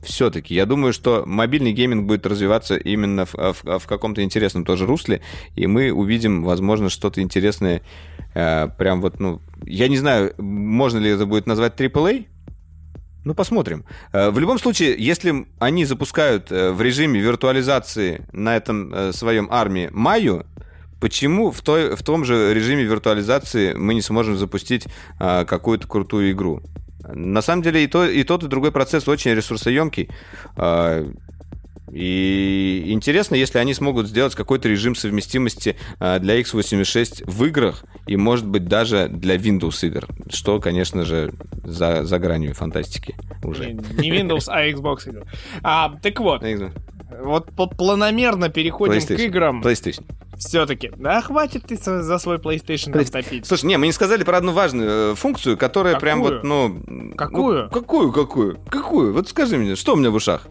[0.01, 4.85] все-таки, я думаю, что мобильный гейминг будет развиваться именно в, в- в каком-то интересном тоже
[4.85, 5.21] русле,
[5.55, 7.81] и мы увидим, возможно, что-то интересное.
[8.33, 12.27] э, прям вот, ну, я не знаю, можно ли это будет назвать AAA,
[13.25, 13.83] ну, посмотрим.
[14.13, 19.47] Э, В любом случае, если они запускают э, в режиме виртуализации на этом э, своем
[19.51, 20.45] армии Майю,
[21.01, 24.87] почему в, той, в том же режиме виртуализации мы не сможем запустить
[25.19, 26.61] какую-то крутую игру?
[27.13, 30.09] На самом деле и, то, и тот, и другой процесс очень ресурсоемкий.
[31.87, 37.85] А, и интересно, если они смогут сделать какой-то режим совместимости а, для x86 в играх
[38.07, 41.33] и, может быть, даже для Windows игр, что, конечно же,
[41.63, 43.73] за, за гранью фантастики уже.
[43.73, 45.25] Не Windows, а Xbox игр.
[45.63, 46.41] А, так вот,
[47.55, 49.61] вот планомерно переходим к играм.
[49.61, 50.05] PlayStation.
[50.37, 50.91] Все-таки.
[50.97, 53.45] Да, хватит ты за свой PlayStation там топить.
[53.45, 56.01] Слушай, не, мы не сказали про одну важную э, функцию, которая какую?
[56.01, 57.13] прям вот, ну...
[57.15, 57.63] Какую?
[57.63, 58.59] Ну, какую, какую?
[58.69, 59.13] Какую?
[59.13, 60.47] Вот скажи мне, что у меня в ушах?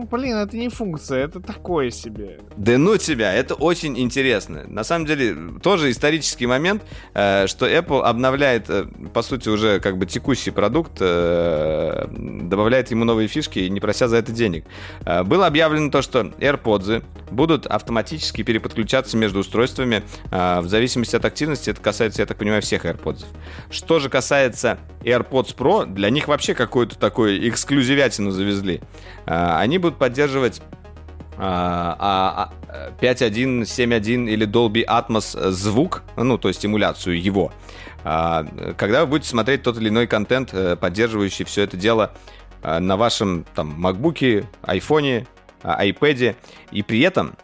[0.00, 2.38] Ну, блин, это не функция, это такое себе.
[2.56, 4.64] Да ну тебя, это очень интересно.
[4.66, 6.82] На самом деле, тоже исторический момент,
[7.12, 13.04] э, что Apple обновляет, э, по сути, уже как бы текущий продукт, э, добавляет ему
[13.04, 14.64] новые фишки, не прося за это денег.
[15.04, 21.26] Э, было объявлено то, что AirPods будут автоматически переподключаться между устройствами э, в зависимости от
[21.26, 21.68] активности.
[21.68, 23.26] Это касается, я так понимаю, всех AirPods.
[23.70, 28.80] Что же касается AirPods Pro, для них вообще какую-то такую эксклюзивятину завезли.
[29.26, 30.62] Э, они будут поддерживать
[31.42, 37.52] а, а, 5.1, а, 7.1 или Dolby Atmos звук, ну, то есть эмуляцию его.
[38.04, 38.44] А,
[38.76, 42.12] когда вы будете смотреть тот или иной контент, э, поддерживающий все это дело
[42.62, 45.26] на вашем там MacBook, iPhone,
[45.62, 46.36] iPad,
[46.72, 47.34] и при этом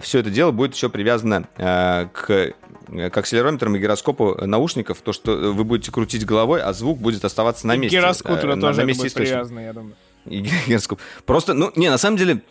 [0.00, 2.54] все это дело будет еще привязано к
[2.86, 7.66] к акселерометрам и гироскопу наушников, то, что вы будете крутить головой, а звук будет оставаться
[7.66, 7.96] на месте.
[7.96, 9.94] Гироскутер э, тоже на месте будет привязано, я думаю
[10.26, 11.00] и гироскоп.
[11.26, 12.42] Просто, ну, не, на самом деле,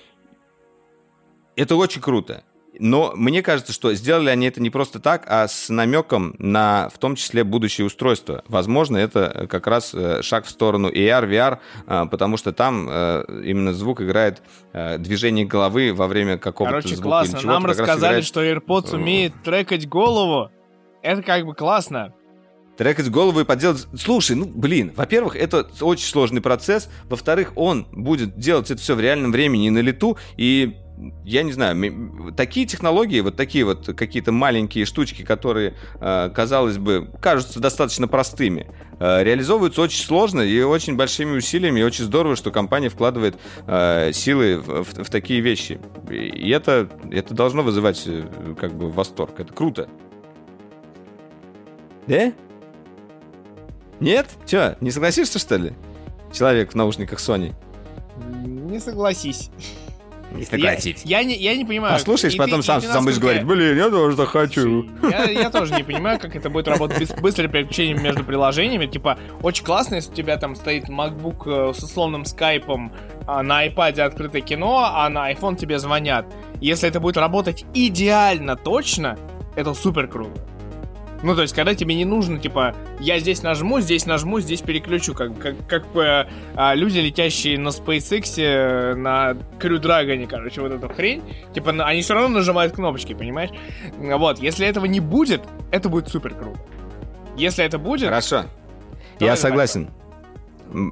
[1.55, 2.43] это очень круто.
[2.79, 6.97] Но мне кажется, что сделали они это не просто так, а с намеком на, в
[6.97, 8.43] том числе, будущее устройство.
[8.47, 13.25] Возможно, это как раз э, шаг в сторону AR, VR, э, потому что там э,
[13.45, 14.41] именно звук играет
[14.97, 17.03] движение головы во время какого-то Короче, звука.
[17.03, 17.41] классно.
[17.43, 18.25] Нам рассказали, играет...
[18.25, 20.49] что AirPods умеет трекать голову.
[21.03, 22.13] Это как бы классно
[22.77, 23.87] трекать голову и поделать...
[23.97, 28.99] Слушай, ну, блин, во-первых, это очень сложный процесс, во-вторых, он будет делать это все в
[28.99, 30.77] реальном времени и на лету, и
[31.25, 37.09] я не знаю, такие технологии, вот такие вот какие-то маленькие штучки, которые, э, казалось бы,
[37.19, 38.67] кажутся достаточно простыми,
[38.99, 43.37] э, реализовываются очень сложно и очень большими усилиями, и очень здорово, что компания вкладывает
[43.67, 45.79] э, силы в, в, в такие вещи.
[46.09, 48.07] И это, это должно вызывать
[48.59, 49.39] как бы восторг.
[49.39, 49.89] Это круто.
[52.07, 52.33] Да?
[53.99, 54.27] Нет?
[54.45, 55.73] Че, не согласишься, что ли?
[56.31, 57.53] Человек в наушниках Sony.
[58.43, 59.49] Не согласись.
[60.33, 61.01] Не согласись.
[61.03, 61.93] Я, я, не, я не понимаю.
[61.93, 64.85] Послушаешь, потом ты, сам, сам будешь говорить, блин, я тоже хочу.
[65.03, 68.87] Я, я тоже не понимаю, как это будет работать без быстрым переключением между приложениями.
[68.87, 72.91] Типа, очень классно, если у тебя там стоит MacBook э, с условным скайпом,
[73.27, 76.25] а на iPad открытое кино, а на iPhone тебе звонят.
[76.59, 79.17] Если это будет работать идеально точно,
[79.55, 80.41] это супер круто.
[81.23, 85.13] Ну, то есть, когда тебе не нужно, типа, я здесь нажму, здесь нажму, здесь переключу,
[85.13, 90.73] как, как, как бы а, люди, летящие на SpaceX, э, на Crew Dragon, короче, вот
[90.73, 91.23] эту хрень,
[91.53, 93.51] типа, они все равно нажимают кнопочки, понимаешь?
[93.97, 95.41] Вот, если этого не будет,
[95.71, 96.59] это будет супер круто.
[97.37, 98.09] Если это будет...
[98.09, 98.43] Хорошо.
[99.19, 99.89] Я согласен.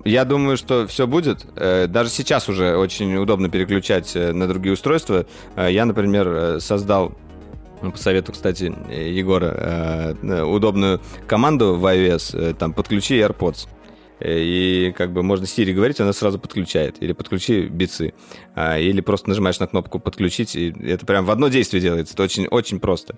[0.05, 1.45] Я думаю, что все будет.
[1.55, 5.25] Э, даже сейчас уже очень удобно переключать э, на другие устройства.
[5.57, 7.17] Я, например, создал
[7.81, 13.67] ну, по совету, кстати, Егора, э, удобную команду в iOS, э, там, подключи AirPods.
[14.23, 17.01] И как бы можно Siri говорить, она сразу подключает.
[17.01, 18.13] Или подключи бицы.
[18.53, 22.13] А, или просто нажимаешь на кнопку подключить, и это прям в одно действие делается.
[22.13, 23.15] Это очень, очень просто.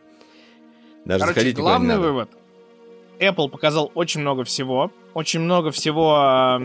[1.04, 2.30] Даже Короче, главный вывод.
[3.28, 4.92] Apple показал очень много всего.
[5.14, 6.60] Очень много всего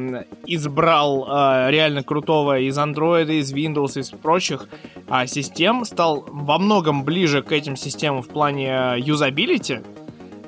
[0.47, 4.69] избрал э, реально крутого из Android, из Windows, из прочих
[5.09, 5.85] э, систем.
[5.85, 9.81] Стал во многом ближе к этим системам в плане юзабилити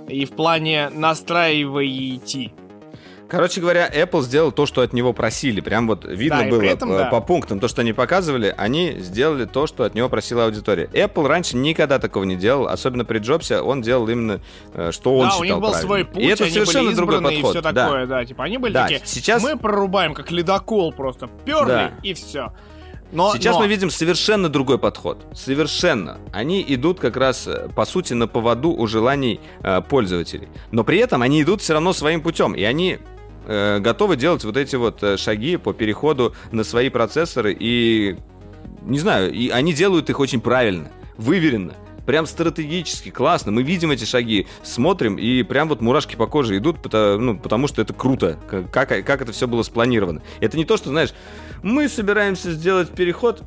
[0.08, 2.52] и в плане настраивайте
[3.30, 5.60] Короче говоря, Apple сделал то, что от него просили.
[5.60, 7.04] Прям вот видно да, было этом, по, да.
[7.06, 10.90] по пунктам, то, что они показывали, они сделали то, что от него просила аудитория.
[10.92, 14.40] Apple раньше никогда такого не делал, особенно при Джобсе, он делал именно,
[14.74, 15.86] э, что он да, считал у них был правильным.
[15.86, 17.42] свой путь, и это они совершенно были другой подход.
[17.42, 18.18] И все такое, да.
[18.18, 18.24] да.
[18.24, 19.42] Типа они были да, такие, сейчас...
[19.42, 21.92] мы прорубаем как ледокол просто, перли да.
[22.02, 22.52] и все.
[23.12, 23.62] Но, Сейчас но...
[23.62, 25.26] мы видим совершенно другой подход.
[25.34, 26.18] Совершенно.
[26.32, 30.48] Они идут как раз, э, по сути, на поводу у желаний э, пользователей.
[30.70, 32.52] Но при этом они идут все равно своим путем.
[32.52, 33.00] И они
[33.46, 38.16] э, готовы делать вот эти вот э, шаги по переходу на свои процессоры и
[38.82, 41.74] не знаю, и они делают их очень правильно, выверенно
[42.06, 43.52] прям стратегически, классно.
[43.52, 47.68] Мы видим эти шаги, смотрим, и прям вот мурашки по коже идут, потому, ну, потому
[47.68, 50.20] что это круто, как, как это все было спланировано.
[50.40, 51.14] Это не то, что, знаешь,
[51.62, 53.44] мы собираемся сделать переход,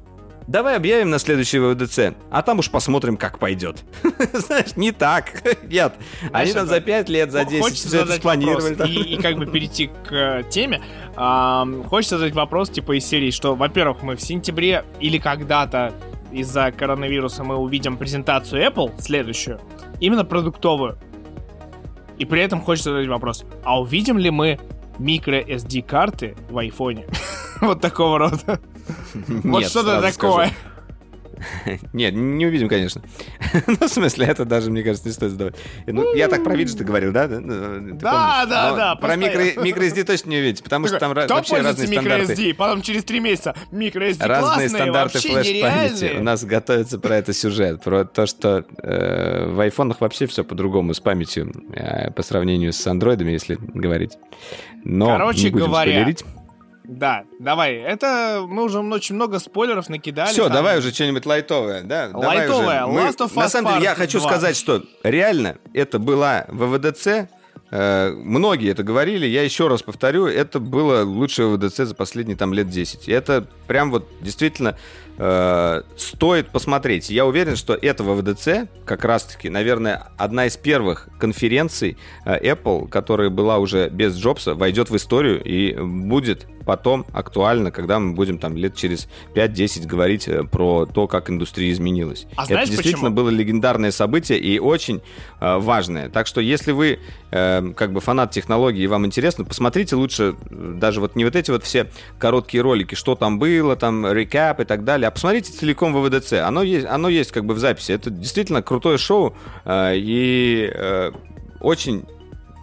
[0.48, 3.84] давай объявим на следующий ВДЦ, а там уж посмотрим, как пойдет.
[4.34, 5.44] Знаешь, не так.
[5.64, 5.94] Нет.
[6.32, 8.90] Они там за 5 лет, за 10 Хочется все это спланировали.
[8.90, 10.82] и, как бы перейти к э, теме.
[11.16, 15.94] Хочется задать вопрос типа из серии, что, во-первых, мы в сентябре или когда-то
[16.32, 19.60] из-за коронавируса мы увидим презентацию Apple следующую,
[20.00, 20.98] именно продуктовую.
[22.18, 24.60] И при этом хочется задать вопрос, а увидим ли мы
[25.00, 27.06] микро SD карты в айфоне?
[27.62, 28.60] Вот такого рода.
[29.28, 30.52] Вот что-то такое.
[31.94, 33.02] Нет, не увидим, конечно.
[33.68, 35.56] Ну, в смысле, это даже, мне кажется, не стоит задавать.
[35.88, 37.28] Ну, я так про виджет говорил, да?
[37.28, 42.34] Да, да, да, Про microSD точно не увидите, потому что там вообще разные стандарты.
[42.34, 42.54] microSD?
[42.56, 46.18] Потом через три месяца microSD Разные стандарты флеш-памяти.
[46.20, 47.82] У нас готовится про это сюжет.
[47.84, 52.86] Про то, что э, в айфонах вообще все по-другому с памятью э, по сравнению с
[52.88, 54.18] андроидами, если говорить.
[54.84, 56.26] Но Короче не будем говоря, спойлерить.
[56.84, 57.76] Да, давай.
[57.76, 60.30] Это мы уже очень много спойлеров накидали.
[60.32, 60.54] Все, там.
[60.54, 62.10] давай уже что-нибудь лайтовое, да?
[62.14, 62.86] Лайтовое.
[62.88, 64.30] Мы- Last of На Us самом деле, я хочу 2.
[64.30, 67.30] сказать, что реально это была ВВДЦ.
[67.72, 72.54] э, Многие это говорили, я еще раз повторю, это было лучшее ВДЦ за последние там
[72.54, 73.08] лет 10.
[73.08, 74.78] И это прям вот действительно
[75.16, 77.10] стоит посмотреть.
[77.10, 83.30] Я уверен, что это ВВДЦ как раз-таки, наверное, одна из первых конференций э, Apple, которая
[83.30, 88.56] была уже без Джобса, войдет в историю и будет потом актуально, когда мы будем там
[88.56, 92.26] лет через 5-10 говорить э, про то, как индустрия изменилась.
[92.36, 93.16] А это действительно почему?
[93.16, 95.02] было легендарное событие и очень
[95.40, 96.10] э, важное.
[96.10, 97.00] Так что если вы
[97.32, 101.36] э, как бы фанат технологий и вам интересно, посмотрите лучше э, даже вот не вот
[101.36, 105.52] эти вот все короткие ролики, что там было, там рекап и так далее, а посмотрите
[105.52, 106.34] целиком ВВДЦ.
[106.34, 107.92] Оно есть, оно есть как бы в записи.
[107.92, 109.36] Это действительно крутое шоу
[109.66, 111.12] э, и э,
[111.60, 112.06] очень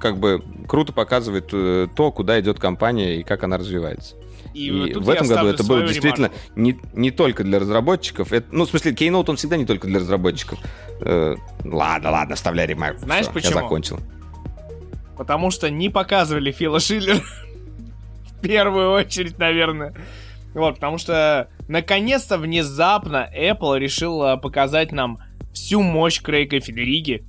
[0.00, 4.16] как бы круто показывает э, то, куда идет компания и как она развивается.
[4.54, 6.60] И, И в этом году это было действительно ремарку.
[6.60, 8.32] не, не только для разработчиков.
[8.32, 10.58] Это, ну, в смысле, Keynote, он всегда не только для разработчиков.
[11.00, 13.00] Э, ладно, ладно, вставляй ремарку.
[13.00, 13.54] Знаешь Всё, почему?
[13.54, 14.00] Я закончил.
[15.16, 17.20] Потому что не показывали Фила Шиллера.
[18.24, 19.94] В первую очередь, наверное.
[20.54, 25.18] Вот, потому что наконец-то внезапно Apple решил показать нам
[25.52, 27.24] всю мощь Крейга Федериги.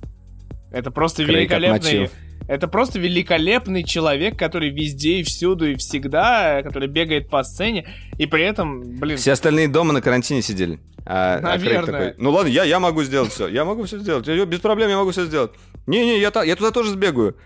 [0.72, 1.76] Это просто Крейг великолепный...
[1.76, 2.10] отмочил.
[2.48, 7.86] Это просто великолепный человек, который везде и всюду и всегда, который бегает по сцене,
[8.18, 10.80] и при этом, блин, Все остальные дома на карантине сидели.
[11.06, 11.84] А, а Наверное.
[11.86, 13.48] такой, ну ладно, я, я могу сделать все.
[13.48, 14.26] Я могу все сделать.
[14.26, 15.52] Я- без проблем я могу все сделать.
[15.86, 17.36] Не-не, я, я туда тоже сбегаю.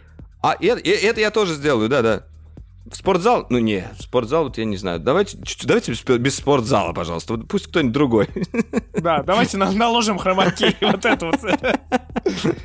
[0.42, 2.24] А это, э- это я тоже сделаю, да-да.
[2.90, 3.46] В спортзал?
[3.50, 5.00] Ну не, в спортзал, вот я не знаю.
[5.00, 7.34] Давайте, давайте без, без спортзала, пожалуйста.
[7.34, 8.28] Вот пусть кто-нибудь другой.
[8.94, 11.40] да, давайте на- наложим хромаки, вот это вот.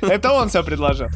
[0.00, 1.08] Это он все предложил.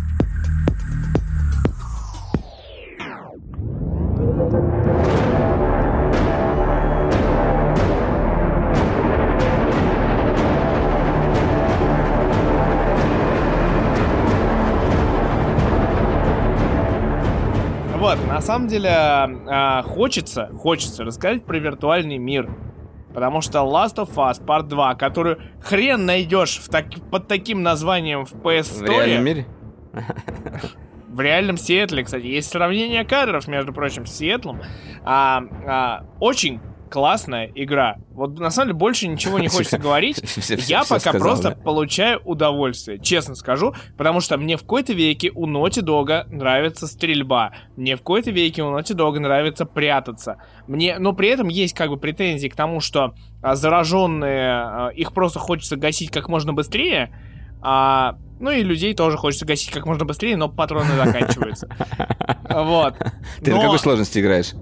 [18.06, 22.48] Вот, на самом деле, а, хочется, хочется рассказать про виртуальный мир.
[23.12, 28.24] Потому что Last of Us Part 2, которую хрен найдешь в так- под таким названием
[28.24, 29.46] в PS В реальном Store, мире.
[31.08, 34.62] в реальном Сиэтле, кстати, есть сравнение кадров, между прочим, с Сиэтлом.
[35.02, 37.96] А, а, очень классная игра.
[38.10, 40.22] Вот на самом деле больше ничего не хочется говорить.
[40.68, 45.82] Я пока просто получаю удовольствие, честно скажу, потому что мне в какой-то веке у Naughty
[45.82, 50.36] Dog нравится стрельба, мне в какой-то веке у Naughty Dog нравится прятаться.
[50.66, 55.12] Мне, но при этом есть как бы претензии к тому, что а, зараженные, а, их
[55.12, 57.12] просто хочется гасить как можно быстрее,
[57.62, 61.68] а, ну и людей тоже хочется гасить как можно быстрее, но патроны заканчиваются.
[62.48, 62.94] Вот.
[63.42, 64.52] Ты на какой сложности играешь?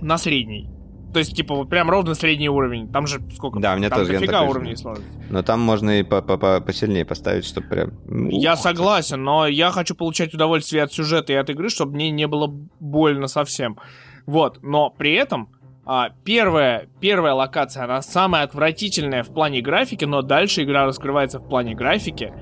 [0.00, 0.68] на средний.
[1.12, 2.90] То есть, типа, вот прям ровно средний уровень.
[2.92, 3.58] Там же сколько?
[3.58, 5.12] Да, у меня там тоже, дофига уровней сложности.
[5.28, 7.92] Но там можно и по- по- по- посильнее поставить, чтобы прям...
[8.06, 12.10] ну, Я согласен, но я хочу получать удовольствие от сюжета и от игры, чтобы мне
[12.10, 12.46] не было
[12.78, 13.78] больно совсем.
[14.26, 15.48] Вот, но при этом
[15.84, 21.48] а, первая, первая локация, она самая отвратительная в плане графики, но дальше игра раскрывается в
[21.48, 22.32] плане графики.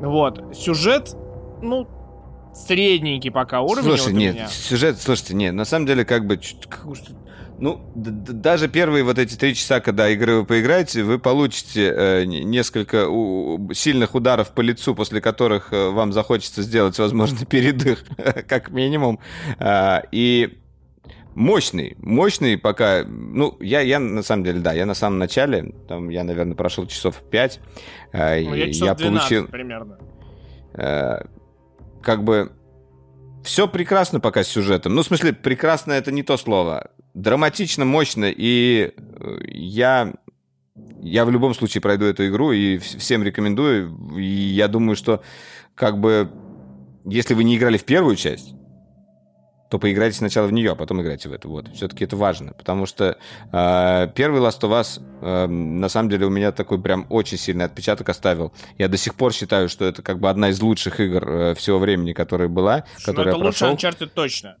[0.00, 1.14] Вот, сюжет,
[1.60, 1.86] ну,
[2.54, 3.88] средненький пока уровень.
[3.88, 4.46] Слушай, вот нет, меня.
[4.48, 6.40] сюжет, слушайте, нет, на самом деле, как бы,
[7.58, 13.06] ну, даже первые вот эти три часа, когда игры вы поиграете, вы получите э, несколько
[13.74, 18.04] сильных ударов по лицу, после которых э, вам захочется сделать, возможно, передых,
[18.48, 19.18] как минимум.
[19.58, 20.58] А, и
[21.34, 26.10] мощный, мощный пока, ну, я, я на самом деле, да, я на самом начале, там,
[26.10, 27.60] я, наверное, прошел часов пять,
[28.12, 29.46] а, Ну, я часов я 12 получил...
[29.48, 29.98] примерно.
[30.74, 31.22] Э,
[32.02, 32.52] как бы
[33.42, 34.94] все прекрасно пока с сюжетом.
[34.94, 36.90] Ну, в смысле, прекрасно это не то слово.
[37.22, 40.12] Драматично, мощно, и э, я
[41.00, 44.16] я в любом случае пройду эту игру и вс- всем рекомендую.
[44.16, 45.22] И я думаю, что
[45.74, 46.30] как бы
[47.04, 48.54] если вы не играли в первую часть,
[49.70, 51.50] то поиграйте сначала в нее, а потом играйте в эту.
[51.50, 53.18] Вот, все-таки это важно, потому что
[53.52, 57.64] э, первый Last of Us э, на самом деле у меня такой прям очень сильный
[57.64, 58.52] отпечаток оставил.
[58.78, 61.78] Я до сих пор считаю, что это как бы одна из лучших игр э, всего
[61.78, 63.74] времени, которая была, Ну, которую это я лучше прошел.
[63.76, 64.56] Uncharted точно.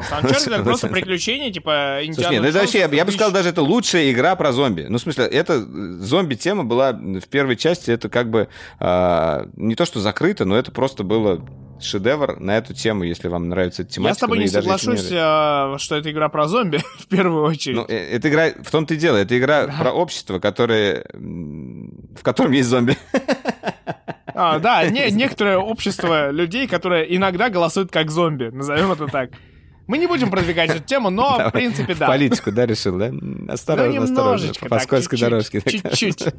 [0.00, 3.30] Потому что Uncharted это просто приключения, типа Слушай, нет, ну это вообще, я, бы сказал,
[3.30, 4.86] 2000 даже это лучшая игра про зомби.
[4.88, 5.58] Ну, в смысле, это э,
[6.00, 8.48] зомби-тема была в первой части, это как бы
[8.78, 11.44] а, не то, что закрыто, но это просто было
[11.80, 14.10] шедевр на эту тему, если вам нравится эта тематика.
[14.10, 17.44] Я с тобой ну, не соглашусь, не- а, что это игра про зомби, в первую
[17.44, 17.76] очередь.
[17.76, 22.52] Ну, э, эта игра, в том-то и дело, это игра про общество, которое, в котором
[22.52, 22.96] есть зомби.
[24.34, 29.30] А, да, не, некоторое общество людей, которые иногда голосуют как зомби, назовем это так.
[29.86, 31.52] Мы не будем продвигать эту тему, но, в Давай.
[31.52, 32.06] принципе, В да.
[32.06, 33.08] политику, да, решил, да?
[33.08, 35.60] М, Ну, Осторожно, осторожно, по так, скользкой чуть-чуть, дорожке.
[35.60, 36.24] Чуть-чуть.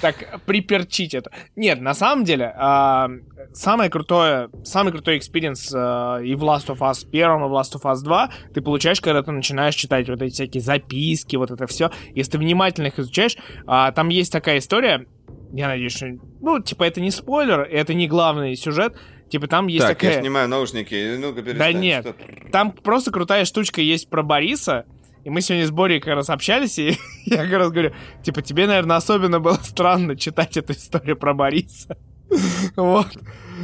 [0.00, 1.32] Так, приперчить это.
[1.56, 3.08] Нет, на самом деле, а,
[3.52, 7.74] самое крутое, самый крутой experience а, и в Last of Us 1, и в Last
[7.74, 11.66] of Us 2 ты получаешь, когда ты начинаешь читать вот эти всякие записки, вот это
[11.66, 11.90] все.
[12.14, 13.36] Если ты внимательно их изучаешь,
[13.66, 15.06] а, там есть такая история,
[15.52, 16.06] я надеюсь, что...
[16.40, 18.94] Ну, типа, это не спойлер, это не главный сюжет.
[19.30, 20.16] Типа, там есть Так, такая...
[20.16, 21.78] я снимаю наушники, ну-ка перестань.
[21.78, 22.04] нет.
[22.04, 22.50] что?
[22.50, 24.84] Там просто крутая штучка есть про Бориса.
[25.22, 26.96] И мы сегодня с Борей как раз общались, и
[27.26, 27.92] я как раз говорю,
[28.22, 31.96] типа, тебе, наверное, особенно было странно читать эту историю про Бориса.
[32.76, 33.08] Вот.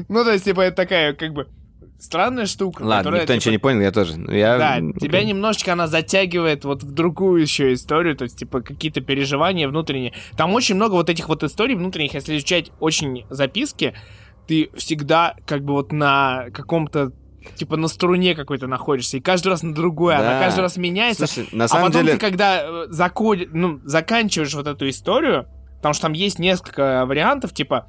[0.08, 1.46] Ну, то есть, типа, это такая, как бы,
[1.98, 2.82] странная штука.
[2.82, 4.12] Ладно, которая, никто типа, ничего не понял, я тоже.
[4.28, 4.58] Я...
[4.58, 9.68] Да, тебя немножечко она затягивает вот в другую еще историю, то есть, типа, какие-то переживания
[9.68, 10.12] внутренние.
[10.36, 13.94] Там очень много вот этих вот историй внутренних, если изучать очень записки,
[14.46, 17.12] ты всегда как бы вот на каком-то
[17.54, 20.40] типа на струне какой-то находишься, и каждый раз на другой, она Да.
[20.40, 21.26] каждый раз меняется.
[21.26, 22.14] Слушай, на а самом потом деле...
[22.14, 25.46] ты, когда э, зако- ну, заканчиваешь вот эту историю,
[25.76, 27.86] потому что там есть несколько вариантов, типа,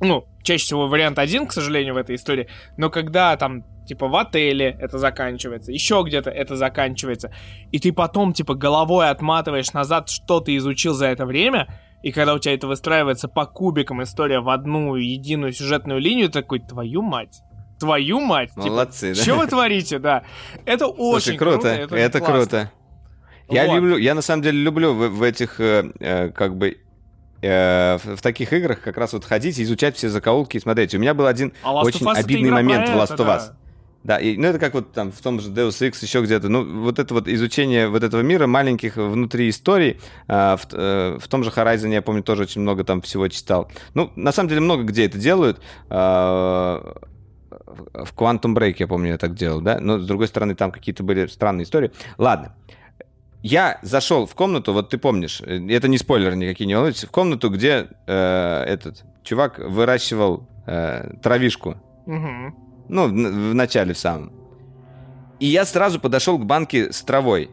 [0.00, 4.16] ну, чаще всего вариант один, к сожалению, в этой истории, но когда там, типа, в
[4.16, 7.32] отеле это заканчивается, еще где-то это заканчивается,
[7.72, 11.68] и ты потом, типа, головой отматываешь назад, что ты изучил за это время,
[12.04, 16.60] и когда у тебя это выстраивается по кубикам история в одну единую сюжетную линию, такой,
[16.60, 17.40] твою мать,
[17.80, 19.22] твою мать, типа, Молодцы, да?
[19.22, 20.22] что вы творите, да.
[20.66, 22.40] Это очень Слушай, круто, это, это, классно.
[22.40, 22.72] круто.
[23.48, 23.76] Я Вот.
[23.76, 26.76] люблю, я на самом деле люблю в, в этих, э, э, как бы,
[27.40, 30.94] э, в, в таких играх как раз вот ходить изучать все закоулки и смотреть.
[30.94, 33.26] У меня был один А очень это обидный момент про в это, Last of.
[33.28, 33.46] Us.
[33.48, 33.56] Да,
[34.20, 36.48] и, ну это как вот там в том же Deus Ex, еще где-то.
[36.48, 39.98] Ну, вот это вот изучение вот этого мира, маленьких внутри историй.
[40.28, 43.70] а, в, э, в том же Horizon, я помню, тоже очень много там всего читал.
[43.94, 45.60] Ну, на самом деле, много где это делают.
[45.88, 46.96] А,
[47.94, 49.78] в Quantum Break, я помню, я так делал, да?
[49.80, 51.90] Но, с другой стороны, там какие-то были странные истории.
[52.18, 52.54] Ладно.
[53.42, 57.10] Я зашел в комнату, вот ты помнишь, э, это не спойлер никакие, не волнуйтесь, в
[57.10, 61.76] комнату, где э, этот чувак выращивал э, травишку.
[62.06, 62.63] Мгм.
[62.88, 64.32] Ну, в, начале в самом.
[65.40, 67.50] И я сразу подошел к банке с травой.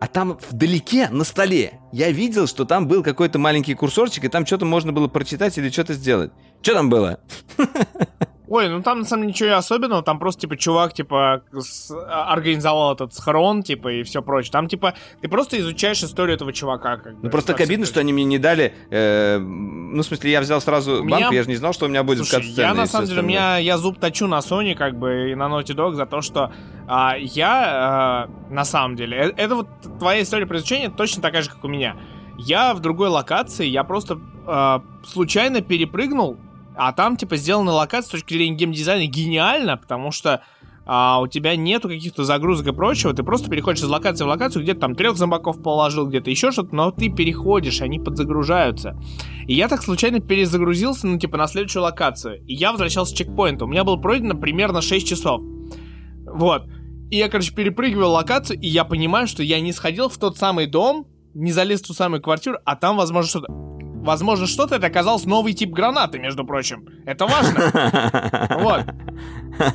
[0.00, 4.46] А там вдалеке, на столе, я видел, что там был какой-то маленький курсорчик, и там
[4.46, 6.30] что-то можно было прочитать или что-то сделать.
[6.62, 7.20] Что там было?
[8.50, 12.32] Ой, ну там на самом деле ничего особенного, там просто типа чувак типа с- а,
[12.32, 14.52] организовал этот схрон, типа и все прочее.
[14.52, 16.96] Там типа ты просто изучаешь историю этого чувака.
[16.96, 18.74] Как бы, Ну, просто так обидно, что они мне не дали...
[18.90, 21.88] э, ну, в смысле, я взял сразу меня- банку, я же не знал, что у
[21.88, 25.30] меня будет Слушай, я на самом деле, меня, я зуб точу на Sony, как бы,
[25.30, 26.50] и на Naughty Dog за то, что
[26.86, 29.68] а, я, а, на самом деле, э- это вот
[29.98, 31.96] твоя история про изучение точно такая же, как у меня.
[32.38, 36.38] Я в другой локации, я просто а, случайно перепрыгнул,
[36.78, 40.42] а там, типа, сделана локация с точки зрения геймдизайна гениально, потому что
[40.86, 44.62] а, у тебя нету каких-то загрузок и прочего, ты просто переходишь из локации в локацию,
[44.62, 48.96] где-то там трех зомбаков положил, где-то еще что-то, но ты переходишь, они подзагружаются.
[49.46, 52.42] И я так случайно перезагрузился, ну, типа, на следующую локацию.
[52.46, 53.66] И я возвращался с чекпоинта.
[53.66, 55.42] У меня было пройдено примерно 6 часов.
[56.24, 56.64] Вот.
[57.10, 60.66] И я, короче, перепрыгиваю локацию, и я понимаю, что я не сходил в тот самый
[60.66, 63.77] дом, не залез в ту самую квартиру, а там, возможно, что-то...
[64.02, 66.86] Возможно, что-то это оказалось новый тип гранаты, между прочим.
[67.04, 68.48] Это важно.
[68.60, 68.86] Вот.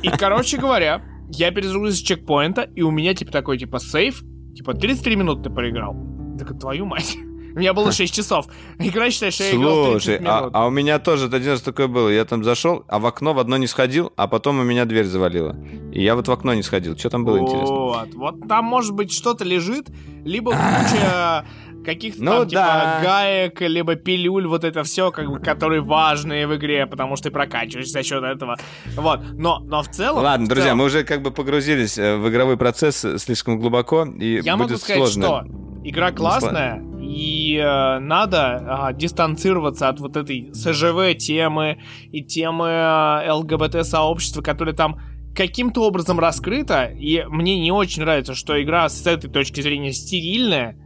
[0.02, 4.22] И, короче говоря, я перезагрузился с чекпоинта, и у меня, типа, такой, типа, сейф,
[4.54, 5.96] типа, 33 минуты ты проиграл.
[6.38, 7.16] Так, твою мать.
[7.54, 8.46] У меня было 6 часов.
[8.80, 10.50] Игра, считай, что я играл 30 Слушай, а, минут.
[10.54, 12.08] а у меня тоже один раз такое было.
[12.08, 15.06] Я там зашел, а в окно в одно не сходил, а потом у меня дверь
[15.06, 15.56] завалила.
[15.92, 16.96] И я вот в окно не сходил.
[16.98, 17.74] Что там было интересно?
[17.74, 18.14] Вот.
[18.14, 19.88] Вот там, может быть, что-то лежит,
[20.24, 21.44] либо куча
[21.84, 23.00] каких-то Ну там, типа, да.
[23.02, 27.30] гаек, либо пилюль, вот это все, как бы, которые важные в игре, потому что ты
[27.30, 28.56] прокачиваешься за счет этого.
[28.96, 29.20] Вот.
[29.32, 30.24] Но, но в целом...
[30.24, 34.04] Ладно, в друзья, целом, мы уже как бы погрузились э, в игровой процесс слишком глубоко,
[34.04, 35.22] и Я будет могу сказать, сложно.
[35.22, 41.78] что игра классная, и э, надо э, дистанцироваться от вот этой СЖВ темы
[42.10, 44.98] и темы э, ЛГБТ-сообщества, которое там
[45.34, 50.76] каким-то образом раскрыто, и мне не очень нравится, что игра с этой точки зрения стерильная,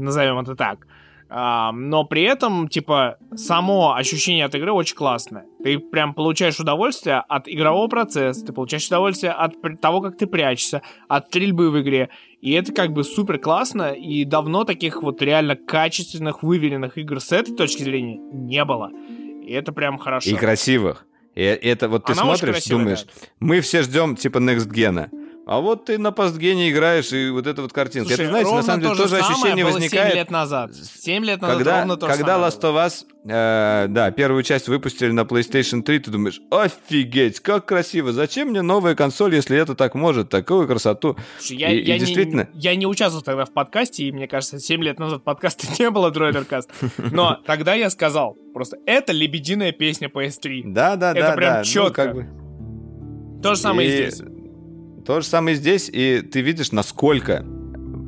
[0.00, 0.86] назовем это так,
[1.32, 5.44] а, но при этом, типа, само ощущение от игры очень классное.
[5.62, 10.82] Ты прям получаешь удовольствие от игрового процесса, ты получаешь удовольствие от того, как ты прячешься,
[11.08, 12.08] от стрельбы в игре.
[12.40, 17.30] И это как бы супер классно, и давно таких вот реально качественных, выверенных игр с
[17.30, 18.90] этой точки зрения не было.
[19.44, 20.30] И это прям хорошо.
[20.30, 21.06] И красивых.
[21.36, 23.06] И это вот ты Она смотришь, красивая, думаешь,
[23.38, 25.08] мы все ждем типа Next Gen.
[25.50, 28.10] А вот ты на постгене играешь, и вот эта вот картинка.
[28.10, 30.12] Слушай, это, знаете, на самом деле то же тоже ощущение возникает.
[30.12, 30.70] 7 лет назад.
[30.76, 35.10] 7 лет назад Когда, ровно то когда Last of Us, э, да, первую часть выпустили
[35.10, 39.96] на PlayStation 3, ты думаешь, офигеть, как красиво, зачем мне новая консоль, если это так
[39.96, 41.16] может, такую красоту.
[41.40, 44.28] Слушай, я, И- и я не- действительно- я не участвовал тогда в подкасте, и мне
[44.28, 46.70] кажется, 7 лет назад подкаста не было Дроидеркаст.
[47.10, 50.62] Но тогда я сказал, просто это лебединая песня PS3.
[50.66, 52.04] Да, да, Это да, прям да.
[52.06, 53.42] ну, бы.
[53.42, 54.29] То же самое и И здесь.
[55.10, 57.44] То же самое здесь, и ты видишь, насколько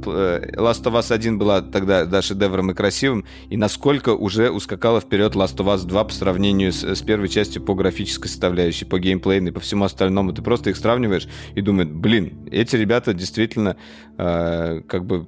[0.07, 5.01] э, Last of Us 1 была тогда да, шедевром и красивым, и насколько уже ускакала
[5.01, 9.01] вперед Last of Us 2 по сравнению с, с первой частью по графической составляющей, по
[9.01, 10.33] геймплейной, по всему остальному.
[10.33, 11.27] Ты просто их сравниваешь
[11.57, 13.77] и думаешь, блин, эти ребята действительно
[14.17, 15.27] э, как бы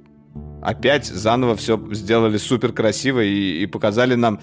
[0.61, 4.39] опять заново все сделали супер красиво и, и показали нам,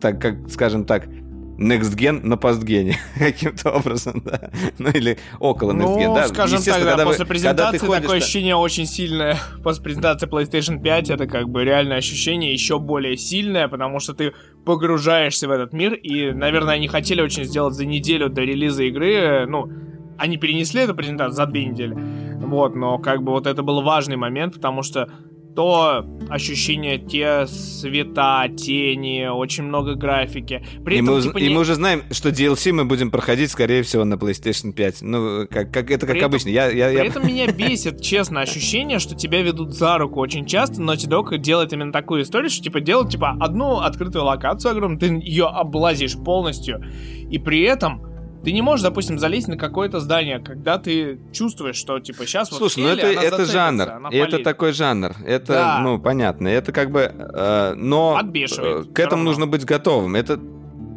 [0.00, 1.08] так как, скажем так,
[1.58, 4.50] Next Gen на постгене каким-то образом, да.
[4.78, 6.28] Ну или около Next Ну, Gen, да.
[6.28, 8.24] скажем так, да, вы- после ты презентации ходишь, такое да.
[8.24, 9.38] ощущение очень сильное.
[9.62, 14.32] После презентации PlayStation 5 это как бы реальное ощущение еще более сильное, потому что ты
[14.64, 19.12] погружаешься в этот мир, и, наверное, они хотели очень сделать за неделю до релиза игры,
[19.14, 19.70] э, ну,
[20.18, 21.96] они перенесли эту презентацию за две недели,
[22.40, 25.08] вот, но как бы вот это был важный момент, потому что
[25.54, 30.64] то ощущение, те цвета, тени, очень много графики.
[30.84, 33.50] При И этом, мы, типа, и не- мы уже знаем, что DLC мы будем проходить,
[33.50, 35.02] скорее всего, на PlayStation 5.
[35.02, 36.48] Ну, как, как это как При этом- обычно.
[36.48, 40.46] Я, я, я- При этом меня бесит, честно, ощущение, что тебя ведут за руку очень
[40.46, 40.80] часто.
[40.80, 45.06] Naughty Dog делает именно такую историю, что типа делают типа одну открытую локацию огромную, ты
[45.06, 46.82] ее облазишь полностью,
[47.30, 48.02] и при этом
[48.44, 52.58] ты не можешь, допустим, залезть на какое-то здание, когда ты чувствуешь, что типа сейчас вот
[52.58, 53.88] Слушай, ну Элли, это, это жанр.
[54.10, 55.14] это такой жанр.
[55.24, 55.80] Это, Да.
[55.80, 56.48] ну, понятно.
[56.48, 57.00] Это как бы...
[57.02, 59.30] э, но Отбешивает, э, к этому равно.
[59.30, 60.16] нужно быть готовым.
[60.16, 60.40] Это...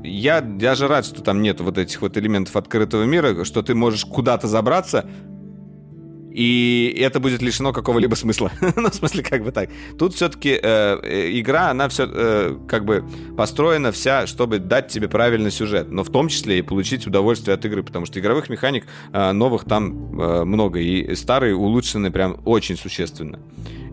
[0.04, 4.06] Я даже рад, что там нет вот этих вот элементов открытого мира, что ты можешь
[4.06, 5.06] куда-то забраться,
[6.36, 8.52] и это будет лишено какого-либо смысла.
[8.76, 9.70] ну, в смысле, как бы так.
[9.98, 13.04] Тут все-таки игра, она все как бы
[13.38, 17.66] построена вся, чтобы дать тебе правильный сюжет, но в том числе и получить удовольствие от
[17.66, 22.78] игры, потому что игровых механик э, новых там э, много, и старые улучшены прям очень
[22.78, 23.40] существенно.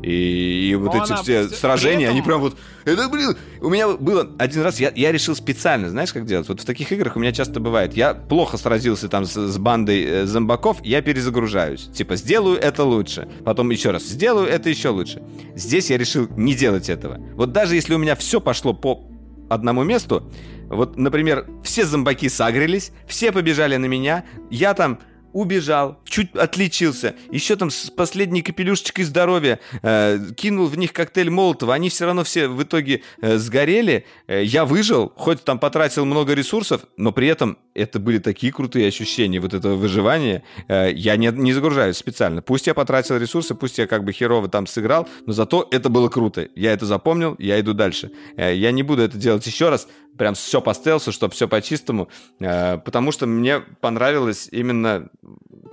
[0.03, 2.57] И, и вот Но эти все сражения, этом- они прям вот...
[2.85, 6.49] Это, блин, у меня было один раз, я, я решил специально, знаешь, как делать?
[6.49, 7.95] Вот в таких играх у меня часто бывает.
[7.95, 11.89] Я плохо сразился там с, с бандой э, зомбаков, я перезагружаюсь.
[11.95, 13.29] Типа, сделаю это лучше.
[13.45, 15.23] Потом еще раз, сделаю это еще лучше.
[15.55, 17.19] Здесь я решил не делать этого.
[17.35, 19.07] Вот даже если у меня все пошло по
[19.49, 20.29] одному месту,
[20.69, 24.99] вот, например, все зомбаки сагрились, все побежали на меня, я там
[25.33, 31.75] убежал, чуть отличился, еще там с последней капелюшечкой здоровья э, кинул в них коктейль Молотова,
[31.75, 36.35] они все равно все в итоге э, сгорели, Э, я выжил, хоть там потратил много
[36.35, 41.29] ресурсов, но при этом это были такие крутые ощущения вот этого выживания, Э, я не,
[41.29, 45.33] не загружаюсь специально, пусть я потратил ресурсы, пусть я как бы херово там сыграл, но
[45.33, 49.19] зато это было круто, я это запомнил, я иду дальше, Э, я не буду это
[49.19, 52.09] делать еще раз, прям все по стелсу, чтобы все по-чистому,
[52.41, 55.09] э, потому что мне понравилось именно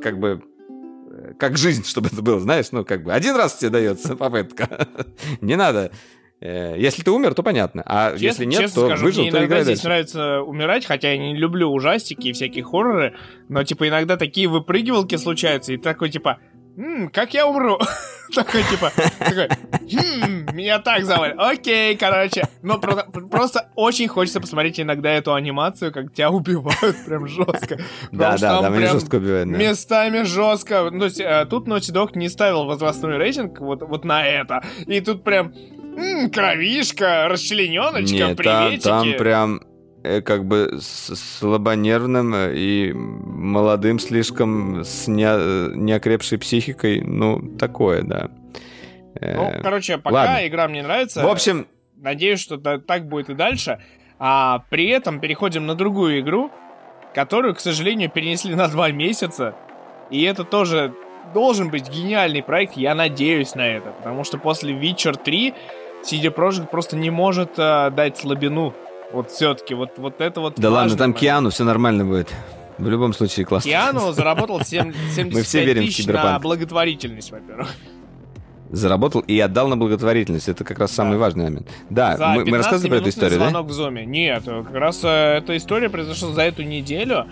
[0.02, 0.42] как бы
[1.12, 4.88] э, как жизнь, чтобы это было, знаешь, ну как бы один раз тебе дается попытка,
[5.42, 5.92] не надо.
[6.42, 9.32] Э, Если ты умер, то понятно, а Честно- если нет, честно то скажу, выжил, мне
[9.32, 9.88] то иногда играй здесь дальше.
[9.88, 13.18] нравится умирать, хотя я не люблю ужастики и всякие хорроры,
[13.50, 16.40] но, типа, иногда такие выпрыгивалки случаются, и такой, типа,
[16.80, 17.78] «М, как я умру?
[18.36, 19.48] Такой, типа, такой,
[19.92, 21.36] «Хм, меня так завалит.
[21.40, 22.48] Окей, короче.
[22.62, 27.80] Но про- просто очень хочется посмотреть иногда эту анимацию, как тебя убивают прям жестко.
[28.12, 29.58] Да, да, там жестко убивают, да.
[29.58, 30.90] Местами жестко.
[30.92, 34.64] Ну, то есть, э, тут Naughty Dog не ставил возрастной рейтинг вот, вот на это.
[34.86, 35.52] И тут прям
[35.98, 38.84] м, кровишка, расчлененочка, Нет, приветики.
[38.84, 39.62] там прям
[40.26, 48.30] как бы слабонервным э, и молодым слишком с не- э, неокрепшей психикой, ну, такое, да.
[49.20, 50.48] Э, Ну, короче, пока ладно.
[50.48, 51.24] игра мне нравится.
[51.24, 51.68] В общем,
[52.02, 53.80] Надеюсь, что та- так будет и дальше.
[54.20, 56.50] А при этом переходим на другую игру,
[57.14, 59.54] которую, к сожалению, перенесли на два месяца.
[60.10, 60.94] И это тоже
[61.34, 63.92] должен быть гениальный проект, я надеюсь на это.
[63.92, 65.54] Потому что после Witcher 3
[66.04, 68.74] CD Projekt просто не может э, дать слабину.
[69.12, 71.18] Вот все-таки, вот, вот это вот Да ладно, там момент.
[71.20, 72.30] Киану, все нормально будет.
[72.78, 73.70] В любом случае классно.
[73.70, 76.44] Киану заработал 7, 75 Мы все верим в тысяч на Киберпанк.
[76.44, 77.68] благотворительность, во-первых.
[78.72, 80.48] Заработал и отдал на благотворительность.
[80.48, 81.18] Это как раз самый Да.
[81.18, 81.68] важный момент.
[81.90, 83.50] Да, За мы, мы рассказывали про эту 15-минутный историю, да?
[83.50, 84.06] звонок в зуме.
[84.06, 87.26] Нет, как раз э, эта история произошла за эту неделю,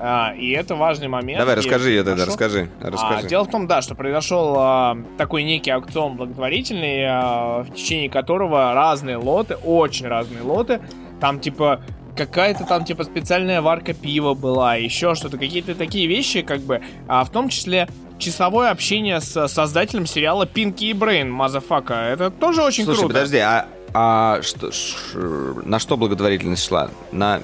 [0.00, 1.40] а, и это важный момент.
[1.40, 2.30] Давай, расскажи ее тогда, хорошо.
[2.30, 2.68] расскажи.
[2.80, 3.28] А, расскажи.
[3.28, 8.74] дело в том, да, что произошел а, такой некий аукцион благотворительный, а, в течение которого
[8.74, 10.80] разные лоты, очень разные лоты,
[11.20, 11.82] там типа
[12.16, 17.24] какая-то там типа специальная варка пива была, еще что-то, какие-то такие вещи, как бы, а
[17.24, 17.88] в том числе
[18.18, 21.94] часовое общение с создателем сериала Пинки и Брейн, motherfucker.
[21.94, 23.14] Это тоже очень Слушай, круто.
[23.14, 25.18] подожди, а, а что, ш-
[25.64, 26.90] на что благотворительность шла?
[27.12, 27.40] На э,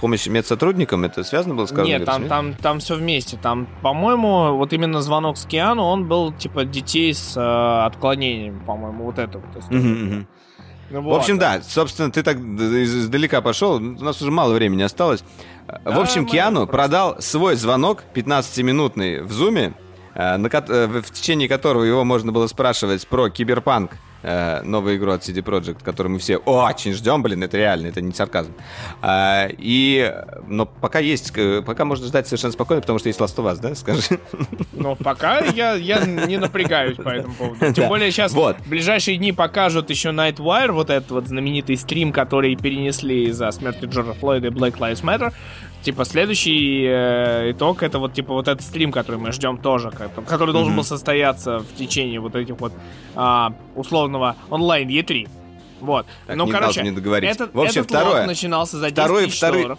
[0.00, 1.04] помощь медсотрудникам?
[1.04, 3.36] Это связано было с Нет, там, там, там все вместе.
[3.40, 9.04] Там, по-моему, вот именно звонок с Киану, он был типа детей с э, отклонениями, по-моему,
[9.04, 9.70] вот это вот.
[9.70, 10.26] Мгм, мгм.
[10.90, 11.16] Ну В вот.
[11.18, 15.24] общем, да, собственно, ты так издалека пошел, у нас уже мало времени осталось.
[15.84, 19.72] В общем, Киану просто- продал свой звонок 15-минутный в Зуме,
[20.14, 23.92] э, на э, в течение которого его можно было спрашивать про Киберпанк,
[24.22, 28.00] э, новую игру от CD Projekt, которую мы все очень ждем, блин, это реально, это
[28.00, 28.52] не сарказм.
[29.00, 30.12] А, И,
[30.46, 33.60] но пока есть, э, пока можно ждать совершенно спокойно, потому что есть Last of Us,
[33.60, 34.18] да, скажи?
[34.72, 37.72] Но пока я, я не напрягаюсь по этому поводу.
[37.72, 38.56] Тем более сейчас Вот.
[38.58, 43.84] в ближайшие дни покажут еще Nightwire, вот этот вот знаменитый стрим, который перенесли из-за смерти
[43.86, 45.32] Джорджа Флойда и Black Lives Matter.
[45.82, 50.52] Типа следующий э, итог это вот типа вот этот стрим, который мы ждем тоже, который
[50.52, 50.76] должен Мгм.
[50.78, 52.72] был состояться в течение вот этих вот
[53.16, 55.28] а, условного онлайн E3.
[55.80, 56.06] Вот.
[56.28, 57.28] Так, ну, не короче, мне договорить.
[57.30, 58.26] этот, В общем, этот второе.
[58.26, 59.78] начинался за 10 Второй- тысяч второй- долларов.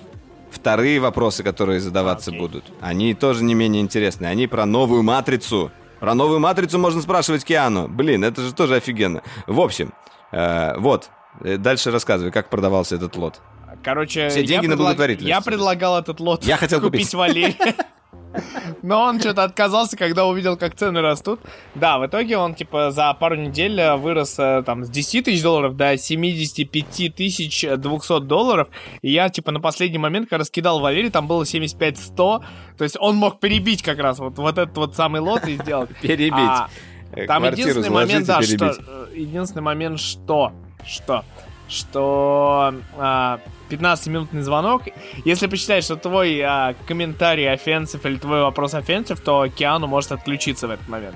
[0.52, 2.40] Вторые вопросы, которые задаваться Окей.
[2.42, 4.26] будут, они тоже не менее интересны.
[4.28, 5.72] Они про новую матрицу.
[6.02, 7.88] Про новую матрицу можно спрашивать Киану.
[7.88, 9.24] Блин, это же тоже офигенно.
[9.48, 9.94] В общем,
[10.34, 11.10] э, вот.
[11.42, 13.40] Э, Дальше рассказывай, как продавался этот лот.
[13.84, 15.30] Короче, Все деньги я, на благотворительность.
[15.30, 17.14] я предлагал этот лот Я хотел купить купить.
[17.14, 17.56] Валерия.
[18.82, 21.40] Но он что-то отказался, когда увидел, как цены растут.
[21.76, 25.44] Да, в итоге он, типа, за пару недель э, вырос э, там с 10 тысяч
[25.44, 28.70] долларов до 75 тысяч 200 долларов.
[29.04, 32.44] И я, типа, на последний момент, когда раскидал Валерий, там было 75-100.
[32.78, 35.90] То есть он мог перебить как раз вот, вот этот вот самый лот и сделать.
[36.02, 36.34] Перебить.
[36.34, 36.70] А,
[37.16, 38.58] Э, там единственный момент, да, что...
[38.58, 38.86] перебить.
[38.88, 40.52] э, Единственный момент, что...
[40.86, 41.24] Что?
[41.70, 42.74] Что...
[42.98, 43.40] а,
[43.70, 44.84] 15-минутный звонок.
[45.26, 50.68] Если посчитать, что твой а, комментарий offensive или твой вопрос offensive, то Киану может отключиться
[50.68, 51.16] в этот момент.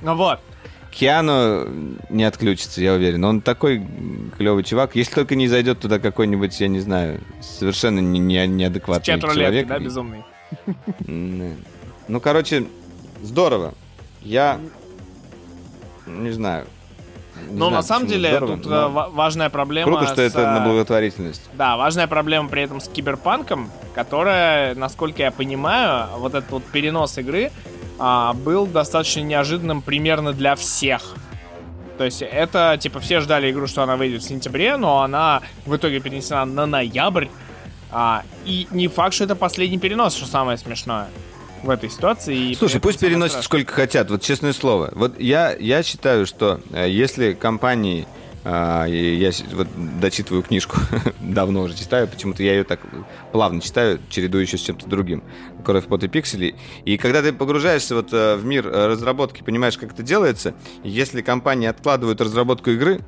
[0.00, 0.40] Ну вот.
[0.90, 1.66] Киану
[2.10, 3.24] не отключится, я уверен.
[3.24, 3.82] Он такой
[4.36, 4.94] клевый чувак.
[4.94, 9.66] Если только не зайдет туда какой-нибудь, я не знаю, совершенно не, не- неадекватный Чат человек.
[9.66, 10.22] да, безумный.
[12.08, 12.66] Ну, короче,
[13.22, 13.72] здорово.
[14.20, 14.60] Я
[16.06, 16.66] не знаю.
[17.50, 19.90] Но знаю, на самом деле здорово, тут но э, ва- важная проблема.
[19.90, 21.42] Круто, что с, это на э, благотворительность.
[21.54, 27.18] Да, важная проблема при этом с киберпанком, которая, насколько я понимаю, вот этот вот перенос
[27.18, 27.50] игры
[27.98, 31.14] а, был достаточно неожиданным примерно для всех.
[31.98, 35.76] То есть это, типа, все ждали игру, что она выйдет в сентябре, но она в
[35.76, 37.28] итоге перенесена на ноябрь.
[37.90, 41.08] А, и не факт, что это последний перенос, что самое смешное
[41.62, 42.54] в этой ситуации.
[42.54, 43.44] Слушай, пусть переносят страшное.
[43.44, 44.90] сколько хотят, вот честное слово.
[44.94, 48.06] Вот я, я считаю, что э, если компании,
[48.44, 49.68] а, я вот
[50.00, 50.76] дочитываю книжку,
[51.20, 52.80] давно уже читаю, почему-то я ее так
[53.30, 55.22] плавно читаю, чередую еще с чем-то другим.
[55.64, 56.56] Кровь, пот и пиксели.
[56.84, 61.22] И когда ты погружаешься вот э, в мир э, разработки, понимаешь, как это делается, если
[61.22, 63.00] компании откладывают разработку игры,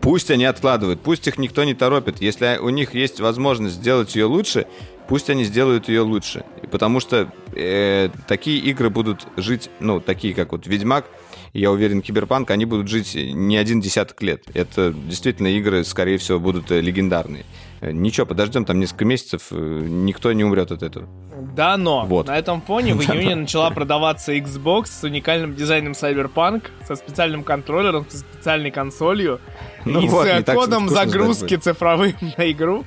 [0.00, 2.22] Пусть они откладывают, пусть их никто не торопит.
[2.22, 4.66] Если у них есть возможность сделать ее лучше,
[5.08, 6.44] пусть они сделают ее лучше.
[6.70, 11.04] Потому что э, такие игры будут жить, ну, такие как вот Ведьмак,
[11.52, 14.44] я уверен, Киберпанк, они будут жить не один десяток лет.
[14.54, 17.44] Это действительно игры, скорее всего, будут э, легендарные.
[17.82, 21.08] Ничего, подождем там несколько месяцев, э, никто не умрет от этого.
[21.56, 22.26] Да, но Вот.
[22.26, 28.04] на этом фоне в июне начала продаваться Xbox с уникальным дизайном Cyberpunk, со специальным контроллером,
[28.08, 29.40] со специальной консолью
[29.86, 32.84] Ну и вот, с э, кодом загрузки цифровым на игру.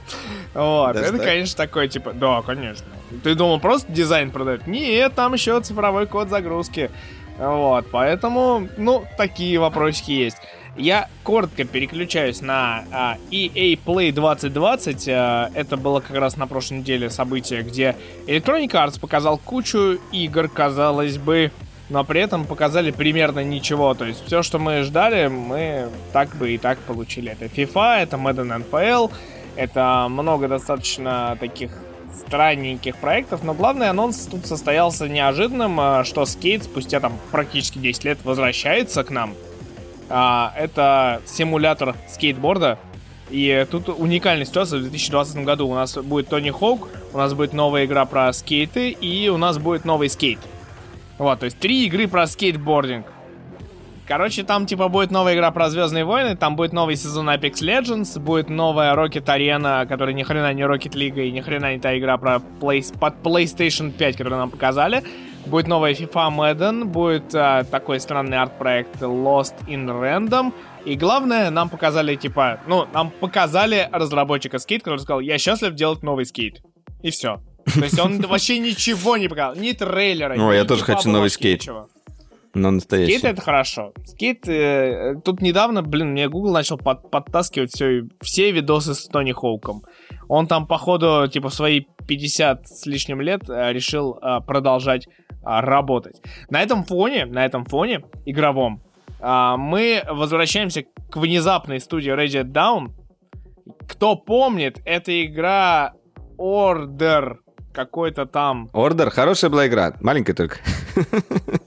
[0.53, 1.26] Вот, Даже это, так?
[1.26, 2.86] конечно, такой, типа, да, конечно.
[3.24, 4.68] Ты думал, просто дизайн продают?
[4.68, 6.91] Нет, там еще цифровой код загрузки.
[7.40, 10.38] Вот, поэтому, ну, такие вопросики есть.
[10.76, 15.08] Я коротко переключаюсь на а, EA Play 2020.
[15.10, 17.95] А, это было как раз на прошлой неделе событие, где
[18.26, 21.52] Electronic Arts показал кучу игр, казалось бы,
[21.90, 23.94] но при этом показали примерно ничего.
[23.94, 27.32] То есть все, что мы ждали, мы так бы и так получили.
[27.32, 29.12] Это FIFA, это Madden NFL,
[29.56, 31.72] это много достаточно таких
[32.26, 38.06] странненьких проектов, но главный анонс тут состоялся неожиданным, а, что Скейт спустя там практически 10
[38.06, 39.36] лет возвращается к нам.
[40.15, 42.77] А, это симулятор скейтборда.
[43.31, 45.68] И тут уникальная ситуация в 2020 году.
[45.68, 49.57] У нас будет Тони Хоук, у нас будет новая игра про скейты, и у нас
[49.57, 50.38] будет новый скейт.
[51.18, 53.07] Вот, то есть три игры про скейтбординг.
[54.07, 58.19] Короче, там типа будет новая игра про Звездные войны, там будет новый сезон Apex Legends,
[58.19, 61.98] будет новая Rocket Arena, которая ни хрена не Rocket League и ни хрена не та
[61.98, 65.03] игра про play, под PlayStation 5, которую нам показали.
[65.45, 70.53] Будет новая FIFA Madden, будет а, такой странный арт-проект Lost in Random.
[70.86, 76.02] И главное, нам показали, типа, ну, нам показали разработчика скейт, который сказал, я счастлив делать
[76.02, 76.61] новый скейт.
[77.02, 77.41] И все.
[77.74, 81.30] То есть он вообще ничего не показал, ни трейлера, О, ни я тоже хочу новый
[81.30, 81.61] скейт.
[81.61, 81.90] ничего.
[82.54, 83.18] Но настоящий.
[83.18, 83.94] Скейт это хорошо.
[84.06, 89.32] Скейт, э, тут недавно, блин, мне Google начал под- подтаскивать все, все видосы с Тони
[89.32, 89.82] Хоуком.
[90.30, 95.12] Он там, походу, типа, в свои 50 с лишним лет э, решил э, продолжать э,
[95.44, 96.22] работать.
[96.50, 98.84] На этом фоне, на этом фоне игровом,
[99.20, 102.92] э, мы возвращаемся к внезапной студии Reddit Down.
[103.88, 105.94] Кто помнит, это игра
[106.38, 107.38] Order
[107.74, 110.58] какой-то там Ордер, хорошая была игра, маленькая только.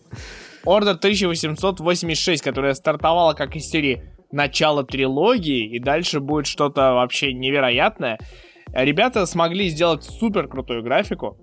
[0.67, 4.03] Order 1886, которая стартовала как из серии
[4.33, 8.19] начало трилогии, и дальше будет что-то вообще невероятное.
[8.73, 11.39] Ребята смогли сделать супер крутую графику.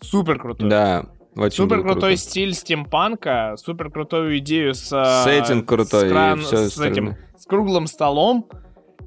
[0.00, 0.70] Супер крутую.
[0.70, 1.06] Да,
[1.36, 2.16] очень Супер крутой круто.
[2.16, 7.44] стиль стимпанка, супер крутую идею с, э, Сеттинг крутой с, кран- всё с этим, с
[7.46, 8.48] круглым столом.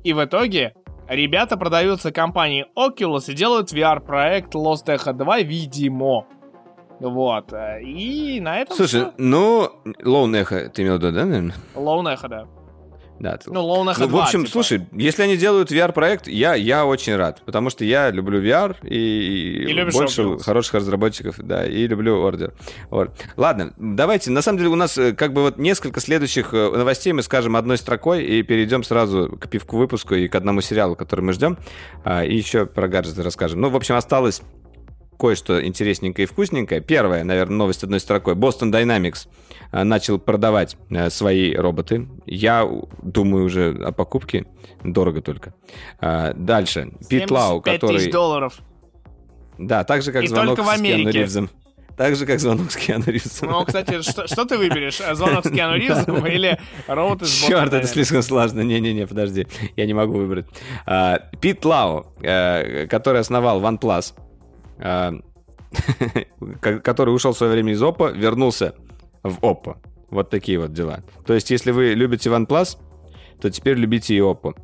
[0.04, 0.74] И в итоге
[1.08, 6.26] ребята продаются компании Oculus и делают VR-проект Lost Echo 2, видимо.
[7.00, 7.52] Вот.
[7.54, 9.70] э, И на этом Слушай, ну,
[10.04, 11.56] Lone Echo ты имел в виду, да, наверное?
[11.76, 12.46] Lone Echo, да.
[13.20, 13.38] Да.
[13.38, 14.52] ты- Ну, Lone Echo Ну, 2, в общем, типа.
[14.52, 19.66] слушай, если они делают VR-проект, я, я очень рад, потому что я люблю VR и,
[19.70, 20.44] И больше Oculus.
[20.44, 22.54] хороших разработчиков, да, и люблю Order.
[22.90, 23.12] Вот.
[23.38, 27.14] Ладно, давайте, на самом деле у нас э, как бы вот несколько следующих э, новостей
[27.14, 31.22] мы скажем одной строкой и перейдем сразу к пивку выпуску и к одному сериалу, который
[31.22, 31.58] мы ждем,
[32.04, 33.62] а, и еще про гаджеты расскажем.
[33.62, 34.42] Ну, в общем, осталось
[35.18, 36.82] кое-что интересненькое и вкусненькое.
[36.82, 38.36] Первая, наверное, новость одной строкой.
[38.36, 39.28] Boston Dynamics
[39.72, 42.08] э, начал продавать э, свои роботы.
[42.26, 42.70] Я
[43.02, 44.46] думаю уже о покупке.
[44.84, 45.54] Дорого только.
[46.00, 46.92] А, Дальше.
[47.10, 47.98] Пит Лау, 75 который...
[47.98, 48.60] тысяч долларов.
[49.58, 51.10] Да, так же, как И звонок только в с Киану.
[51.10, 51.50] Ривзом.
[51.96, 53.52] Так же, как звонок с Киану Ривзом.
[53.52, 54.98] Ну, кстати, что, что ты выберешь?
[55.14, 58.62] Звонок с Киану Ривзом или робот из Boston Черт, это слишком сложно.
[58.62, 59.48] Не-не-не, подожди.
[59.76, 60.48] Я не могу выбрать.
[60.86, 64.14] А, Пит Лао, э, который основал OnePlus,
[66.62, 68.76] который ушел в свое время из Oppo, вернулся
[69.24, 69.78] в Oppo.
[70.10, 71.04] Вот такие вот дела.
[71.26, 72.78] То есть, если вы любите OnePlus,
[73.42, 74.56] то теперь любите и Oppo.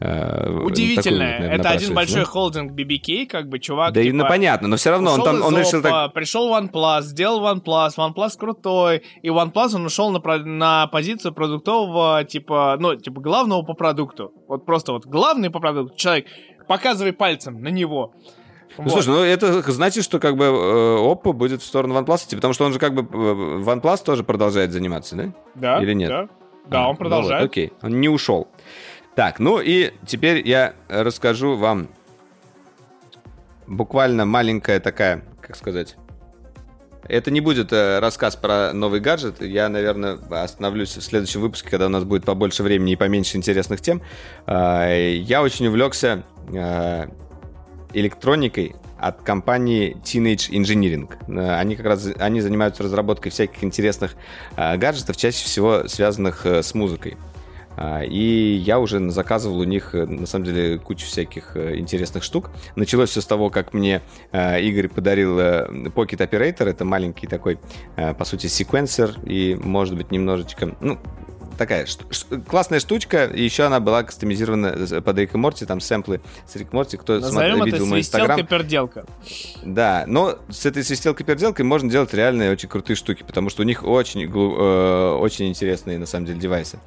[0.00, 1.18] Такой Удивительно.
[1.18, 2.24] вот, наверное, Это один большой да?
[2.24, 3.92] холдинг BBK, как бы чувак.
[3.92, 6.14] Да и типа, ну понятно, но все равно он там, он решил Oppo, так...
[6.14, 12.78] Пришел OnePlus, сделал OnePlus, OnePlus крутой, и OnePlus он ушел на, на позицию продуктового, типа,
[12.80, 14.32] ну, типа, главного по продукту.
[14.48, 15.94] Вот просто вот главный по продукту.
[15.98, 16.28] Человек,
[16.66, 18.14] показывай пальцем на него.
[18.78, 18.92] Ну, Вот.
[18.92, 22.54] слушай, ну это значит, что как бы э, Oppo будет в сторону OnePlus идти, потому
[22.54, 25.32] что он же как бы э, OnePlus тоже продолжает заниматься, да?
[25.54, 26.08] да, или нет?
[26.08, 26.28] Да,
[26.68, 27.42] да А, он ну продолжает.
[27.42, 28.48] вот, окей, он не ушел.
[29.16, 31.88] Так, ну и теперь я расскажу вам
[33.66, 35.96] буквально маленькая такая, как сказать...
[37.08, 39.42] Это не будет э, рассказ про новый гаджет.
[39.42, 43.80] Я, наверное, остановлюсь в следующем выпуске, когда у нас будет побольше времени и поменьше интересных
[43.80, 44.00] тем.
[44.46, 46.22] Э, я очень увлекся
[46.52, 47.08] э,
[47.92, 51.08] электроникой от компании Teenage Engineering.
[51.28, 54.14] Э, Они как раз они занимаются разработкой всяких интересных
[54.56, 57.16] э, гаджетов, чаще всего связанных э, с музыкой.
[58.06, 62.50] И я уже заказывал у них, на самом деле, кучу всяких интересных штук.
[62.76, 64.02] Началось все с того, как мне
[64.32, 66.68] Игорь подарил Pocket Operator.
[66.68, 67.58] Это маленький такой,
[67.94, 70.76] по сути, секвенсор и, может быть, немножечко...
[70.80, 70.98] Ну,
[71.60, 71.86] такая
[72.48, 73.30] классная штучка.
[73.32, 75.66] Еще она была кастомизирована с- под Рик и Морти.
[75.66, 76.96] Там сэмплы с Рик Морти.
[76.96, 78.38] Кто Назовем смотрел, это видел мой инстаграм.
[78.38, 79.04] свистелка-перделка.
[79.62, 83.84] Да, но с этой свистелкой-перделкой можно делать реальные очень крутые штуки, потому что у них
[83.84, 86.78] очень, э, очень интересные, на самом деле, девайсы.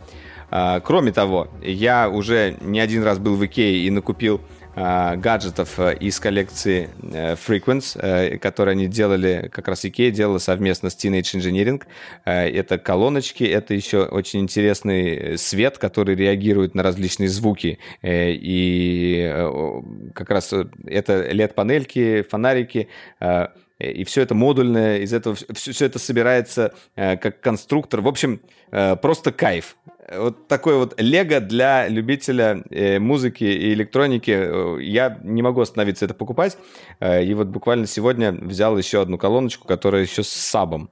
[0.49, 4.41] А, кроме того, я уже не один раз был в Икее и накупил
[4.75, 10.89] гаджетов э, из коллекции э, Frequence, э, которые они делали, как раз Икея делала совместно
[10.89, 11.83] с Teenage Engineering.
[12.25, 17.79] Э, Это колоночки, это еще очень интересный э, свет, который реагирует на различные звуки.
[18.01, 19.81] Э, И э,
[20.15, 22.87] как раз э, это LED-панельки, фонарики,
[23.19, 23.47] э,
[23.79, 28.01] и все это модульное, из этого все, это собирается э, как конструктор.
[28.01, 28.39] В общем,
[28.71, 29.75] э, просто кайф.
[30.17, 34.31] Вот такой вот лего для любителя э, музыки и электроники.
[34.31, 36.57] Э, Я не могу остановиться это покупать.
[36.99, 40.89] Э, и вот буквально сегодня взял еще одну колоночку, которая еще с сабом.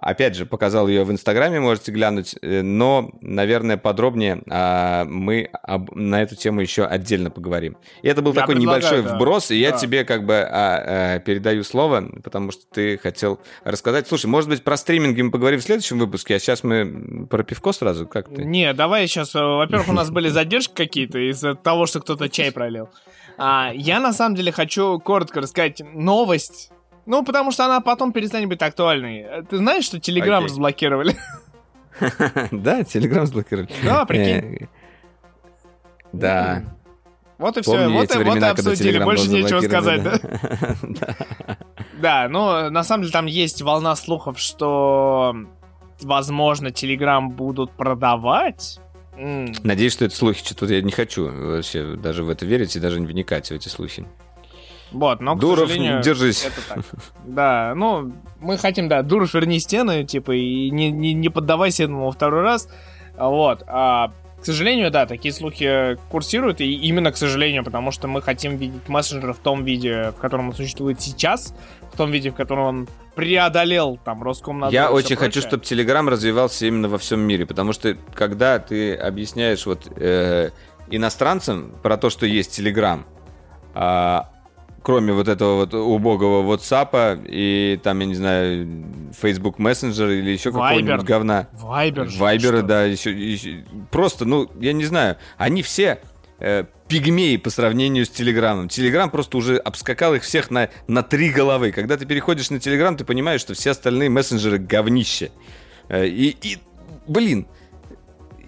[0.00, 5.94] Опять же, показал ее в Инстаграме, можете глянуть, э, но, наверное, подробнее а, мы об,
[5.94, 7.76] на эту тему еще отдельно поговорим.
[8.02, 9.14] И это был Я такой небольшой да.
[9.14, 9.76] вброс, и я Да.
[9.78, 14.08] тебе как бы а, а, передаю слово, потому что ты хотел рассказать.
[14.08, 17.72] Слушай, может быть, про стриминги мы поговорим в следующем выпуске, а сейчас мы про пивко
[17.72, 18.42] сразу, как ты?
[18.44, 19.34] Не, давай сейчас.
[19.34, 22.88] Во-первых, у нас были задержки какие-то из-за того, что кто-то чай пролил.
[23.36, 26.70] А, я на самом деле хочу коротко рассказать новость.
[27.06, 29.20] Ну, потому что она потом перестанет быть актуальной.
[29.20, 30.48] Э, Ты знаешь, что Телеграм Окей.
[30.50, 31.16] разблокировали?
[32.52, 33.68] Да, Телеграм заблокировали.
[33.84, 34.56] Да, прикинь.
[34.62, 34.66] Э,
[36.12, 36.62] Да.
[37.38, 37.88] Вот и все.
[37.88, 39.02] Вот, и- вот и обсудили.
[39.02, 40.02] Больше нечего сказать,
[40.82, 41.16] да?
[42.00, 42.28] да?
[42.28, 45.34] Но на самом деле там есть волна слухов, что,
[46.02, 48.78] возможно, Telegram будут продавать.
[49.16, 50.44] Надеюсь, что это слухи.
[50.44, 53.68] Что-то я не хочу вообще даже в это верить и даже не вникать в эти
[53.68, 54.06] слухи.
[54.92, 56.44] Вот, но, к Дуров, сожалению, держись.
[56.44, 56.84] это так.
[57.24, 62.10] Да, ну, мы хотим, да, Дуров, верни стены, типа, и не, не, не поддавайся этому
[62.10, 62.68] второй раз.
[63.16, 63.62] Вот.
[63.66, 68.56] А, к сожалению, да, такие слухи курсируют, и именно к сожалению, потому что мы хотим
[68.56, 71.54] видеть мессенджер в том виде, в котором он существует сейчас,
[71.92, 74.72] в том виде, в котором он преодолел там Роскомнадзор.
[74.72, 79.66] Я очень хочу, чтобы Телеграм развивался именно во всем мире, потому что когда ты объясняешь
[79.66, 80.50] вот э,
[80.88, 83.04] иностранцам про то, что есть Телеграм,
[83.74, 84.30] а,
[84.82, 88.84] кроме вот этого вот убогого WhatsApp и там, я не знаю,
[89.20, 91.48] Facebook Messenger или еще какого-нибудь говна.
[91.52, 92.08] Вайбер.
[92.16, 96.00] Вайберы, да, еще, еще- Просто, ну, я не знаю, они все
[96.38, 98.68] э, пигмеи по сравнению с Телеграмом.
[98.68, 101.70] Телеграм просто уже обскакал их всех на, на три головы.
[101.72, 105.30] Когда ты переходишь на Телеграм, ты понимаешь, что все остальные мессенджеры говнище.
[105.88, 106.58] Э, и, и,
[107.06, 107.46] блин,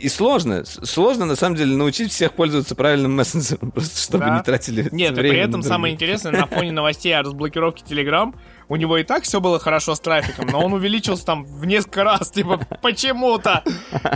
[0.03, 4.37] и сложно, сложно на самом деле научить всех пользоваться правильным мессенджером, просто чтобы Да.
[4.37, 5.69] не тратили Нет, время при на этом другие.
[5.69, 8.35] самое интересное, на фоне новостей о разблокировке Telegram,
[8.69, 12.05] у него и так все было хорошо с трафиком, но он увеличился там в несколько
[12.05, 13.63] раз, типа, почему-то.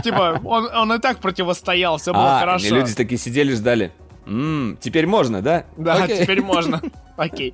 [0.03, 2.75] Типа, он, он и так противостоял, все было А, хорошо.
[2.75, 3.91] люди такие сидели, ждали.
[4.25, 5.65] М, теперь можно, да?
[5.77, 6.23] Да, Окей.
[6.23, 6.81] теперь можно.
[7.15, 7.53] Окей.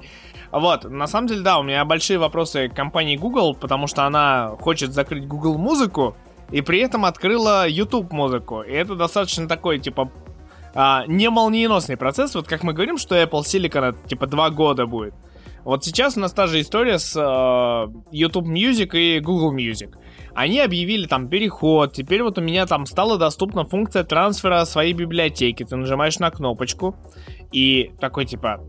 [0.51, 4.51] Вот, на самом деле, да, у меня большие вопросы к компании Google, потому что она
[4.59, 6.15] хочет закрыть Google музыку,
[6.51, 8.61] и при этом открыла YouTube музыку.
[8.61, 10.11] И это достаточно такой, типа,
[10.75, 12.35] а, не молниеносный процесс.
[12.35, 15.13] Вот как мы говорим, что Apple Silicon это, типа, два года будет.
[15.63, 19.95] Вот сейчас у нас та же история с э, YouTube Music и Google Music.
[20.35, 25.63] Они объявили там переход, теперь вот у меня там стала доступна функция трансфера своей библиотеки.
[25.63, 26.97] Ты нажимаешь на кнопочку,
[27.53, 28.59] и такой типа,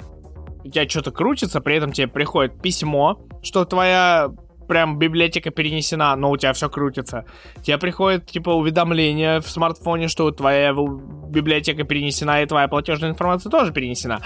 [0.63, 4.31] у тебя что-то крутится, при этом тебе приходит письмо, что твоя
[4.67, 7.25] прям библиотека перенесена, но у тебя все крутится.
[7.63, 13.73] Тебе приходит типа уведомление в смартфоне, что твоя библиотека перенесена, и твоя платежная информация тоже
[13.73, 14.21] перенесена.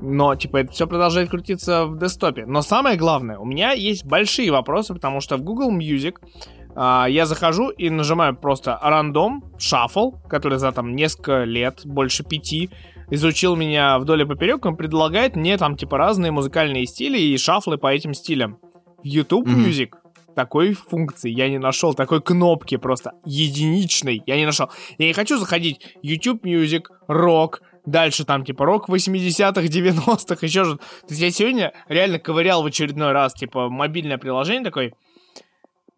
[0.00, 2.44] Но, типа, это все продолжает крутиться в десктопе.
[2.46, 6.16] Но самое главное, у меня есть большие вопросы, потому что в Google Music
[6.74, 12.70] а, я захожу и нажимаю просто рандом, шаффл, который за там несколько лет, больше пяти,
[13.10, 17.78] изучил меня вдоль и поперек, он предлагает мне там типа разные музыкальные стили и шафлы
[17.78, 18.58] по этим стилям.
[19.04, 19.66] YouTube Мгм.
[19.66, 19.90] Music
[20.34, 24.68] такой функции я не нашел, такой кнопки просто единичной я не нашел.
[24.98, 30.76] Я не хочу заходить YouTube Music, рок, дальше там типа рок 80-х, 90-х, еще же.
[30.76, 34.94] То есть я сегодня реально ковырял в очередной раз типа мобильное приложение такой,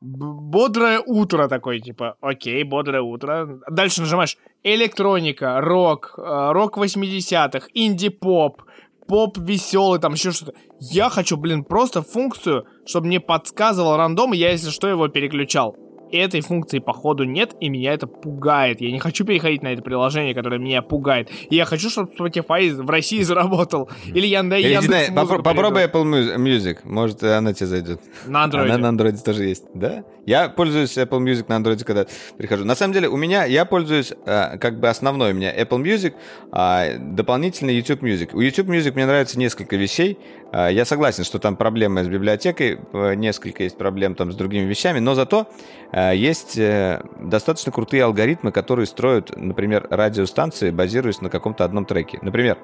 [0.02, 3.58] Б- бодрое утро такой, типа, окей, бодрое утро.
[3.70, 8.62] Дальше нажимаешь электроника, рок, э, рок 80-х, инди-поп,
[9.08, 10.52] поп веселый, там еще что-то.
[10.80, 15.76] Я хочу, блин, просто функцию, чтобы мне подсказывал рандом, и я, если что, его переключал.
[16.12, 18.80] Этой функции, походу, нет, и меня это пугает.
[18.80, 21.28] Я не хочу переходить на это приложение, которое меня пугает.
[21.50, 23.90] И я хочу, чтобы Spotify в России заработал.
[24.06, 25.82] Или Яндекс Или, знаю, Яндекс.Музыку попро- попробуй.
[25.82, 26.76] Apple Mu- Music.
[26.84, 28.00] Может, она тебе зайдет.
[28.24, 28.70] На андроиде.
[28.70, 30.04] Она на андроиде тоже есть, да?
[30.26, 32.06] Я пользуюсь Apple Music на андроиде, когда
[32.38, 32.64] прихожу.
[32.64, 36.14] На самом деле, у меня, я пользуюсь, э, как бы основной у меня Apple Music,
[36.52, 38.30] а дополнительно YouTube Music.
[38.32, 40.18] У YouTube Music мне нравится несколько вещей.
[40.52, 44.64] А, Я согласен, что там проблемы с библиотекой, э, несколько есть проблем там с другими
[44.64, 45.48] вещами, но зато
[45.92, 52.18] э, есть э, достаточно крутые алгоритмы, которые строят, например, радиостанции, базируясь на каком-то одном треке.
[52.22, 52.58] Например,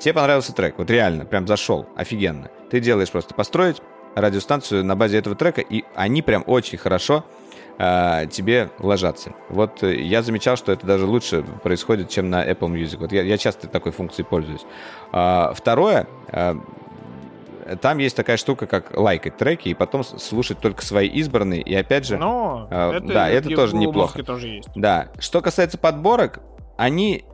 [0.00, 2.48] тебе понравился трек, вот реально, прям зашел, офигенно.
[2.70, 3.82] Ты делаешь просто построить
[4.14, 7.24] радиостанцию на базе этого трека, и они прям очень хорошо
[7.78, 9.34] тебе ложатся.
[9.50, 12.96] Вот я замечал, что это даже лучше происходит, чем на Apple Music.
[12.96, 14.62] Вот я, я часто такой функцией пользуюсь.
[15.12, 16.08] А, второе,
[17.76, 22.06] там есть такая штука, как лайкать треки, и потом слушать только свои избранные, и опять
[22.06, 22.16] же...
[22.16, 24.22] Но А, это, да, это тоже неплохо.
[24.22, 24.68] Тоже есть.
[24.74, 25.08] Да.
[25.18, 26.40] Что касается подборок,
[26.76, 27.24] они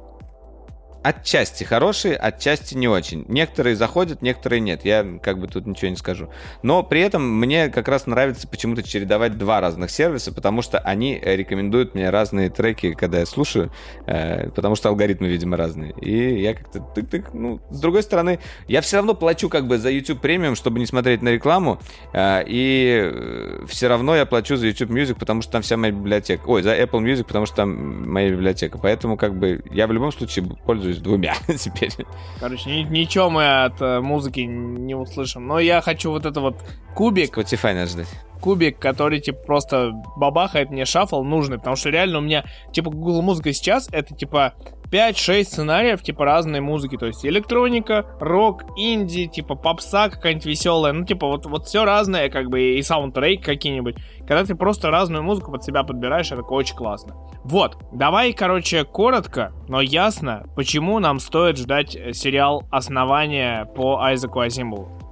[1.05, 3.27] отчасти хорошие, отчасти не очень.
[3.29, 4.87] Некоторые заходят, некоторые нет.
[4.87, 6.31] Я как бы тут ничего не скажу.
[6.63, 11.21] Но при этом мне как раз нравится почему-то чередовать два разных сервиса, потому что они
[11.23, 13.71] рекомендуют мне разные треки, когда я слушаю,
[14.07, 15.93] э, потому что алгоритмы, видимо, разные.
[16.01, 19.91] И я как-то тык-тык, ну, с другой стороны, я все равно плачу как бы за
[19.91, 21.81] YouTube премиум, чтобы не смотреть на рекламу,
[22.15, 25.93] э, и э, все равно я плачу за YouTube Music, потому что там вся моя
[25.93, 26.43] библиотека.
[26.47, 28.79] Ой, за Apple Music, потому что там моя библиотека.
[28.79, 31.93] Поэтому как бы я в любом случае пользуюсь двумя теперь.
[32.41, 35.47] Короче, ни- ничего мы от э, музыки не услышим.
[35.47, 36.57] Но я хочу вот это вот
[36.95, 38.09] кубик, Spotify надо ждать.
[38.41, 43.23] кубик, который, типа, просто бабахает мне шаффл нужный, потому что реально у меня, типа, Google
[43.23, 44.55] Музыка сейчас, это, типа,
[44.95, 51.05] 5-6 сценариев, типа, разной музыки, то есть электроника, рок, инди, типа, попса какая-нибудь веселая, ну,
[51.05, 55.51] типа, вот, вот все разное, как бы, и саундтрек какие-нибудь, когда ты просто разную музыку
[55.51, 57.17] под себя подбираешь, это очень классно.
[57.43, 64.39] Вот, давай, короче, коротко, но ясно, почему нам стоит ждать э, сериал «Основание» по Айзеку
[64.39, 65.04] Азимову.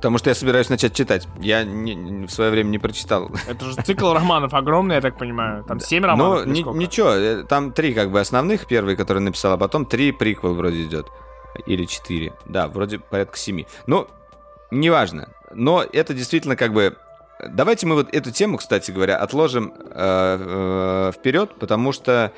[0.00, 1.28] Потому что я собираюсь начать читать.
[1.40, 3.30] Я не- в свое время не прочитал.
[3.46, 5.62] Это же цикл романов огромный, я так понимаю.
[5.64, 6.46] Там 7 романов.
[6.46, 10.12] Ну, ни- ничего, э, там три как бы основных, первый, который написал, а потом три
[10.12, 11.06] приквел вроде идет.
[11.66, 12.32] Или четыре.
[12.46, 13.66] Да, вроде порядка семи.
[13.86, 14.08] Ну,
[14.70, 15.28] неважно.
[15.52, 16.96] Но это действительно как бы...
[17.50, 22.32] Давайте мы вот эту тему, кстати говоря, отложим э, э, вперед, потому что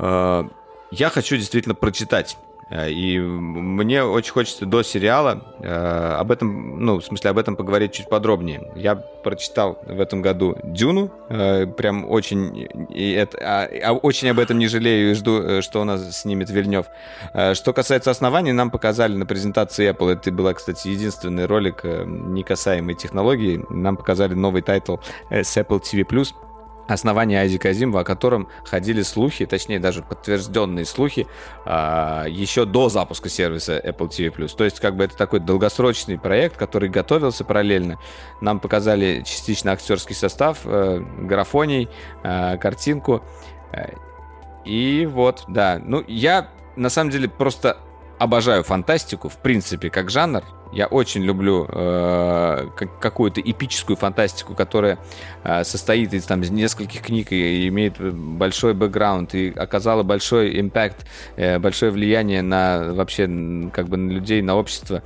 [0.00, 0.44] э,
[0.90, 2.36] я хочу действительно прочитать.
[2.70, 7.56] Э, И мне очень хочется до сериала э, об этом, ну, в смысле, об этом
[7.56, 8.70] поговорить чуть подробнее.
[8.76, 14.38] Я прочитал в этом году Дюну, э, прям очень, и это, а- а очень об
[14.38, 16.86] этом не жалею и жду, э, что у нас снимет Вильнев.
[17.34, 22.04] Э, Что касается оснований, нам показали на презентации Apple, это был, кстати, единственный ролик, э,
[22.06, 24.96] не касаемый технологий, нам показали новый title
[25.30, 26.04] э, с Apple TV+,
[26.88, 31.26] основание Айзека Азимова, о котором ходили слухи, точнее даже подтвержденные слухи,
[31.64, 34.48] а, еще до запуска сервиса Apple TV+.
[34.56, 37.98] То есть как бы это такой долгосрочный проект, который готовился параллельно.
[38.40, 41.88] Нам показали частично актерский состав, э, графоний,
[42.22, 43.22] э, картинку.
[43.72, 43.92] Э,
[44.64, 45.80] И вот, да.
[45.82, 47.78] Ну, я на самом деле просто
[48.18, 50.42] обожаю фантастику, в принципе, как жанр.
[50.72, 54.98] Я очень люблю э, как- какую-то эпическую фантастику, которая
[55.42, 61.58] э, состоит из там нескольких книг и имеет большой бэкграунд и оказала большой импакт, э,
[61.58, 63.26] большое влияние на вообще
[63.72, 65.02] как бы на людей, на общество.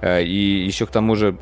[0.00, 1.36] Э, и еще к тому же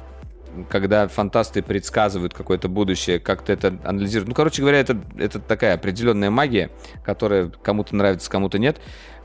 [0.68, 4.28] когда фантасты предсказывают какое-то будущее, как-то это анализируют.
[4.28, 6.70] Ну, короче говоря, это, это такая определенная магия,
[7.04, 8.78] которая кому-то нравится, кому-то нет.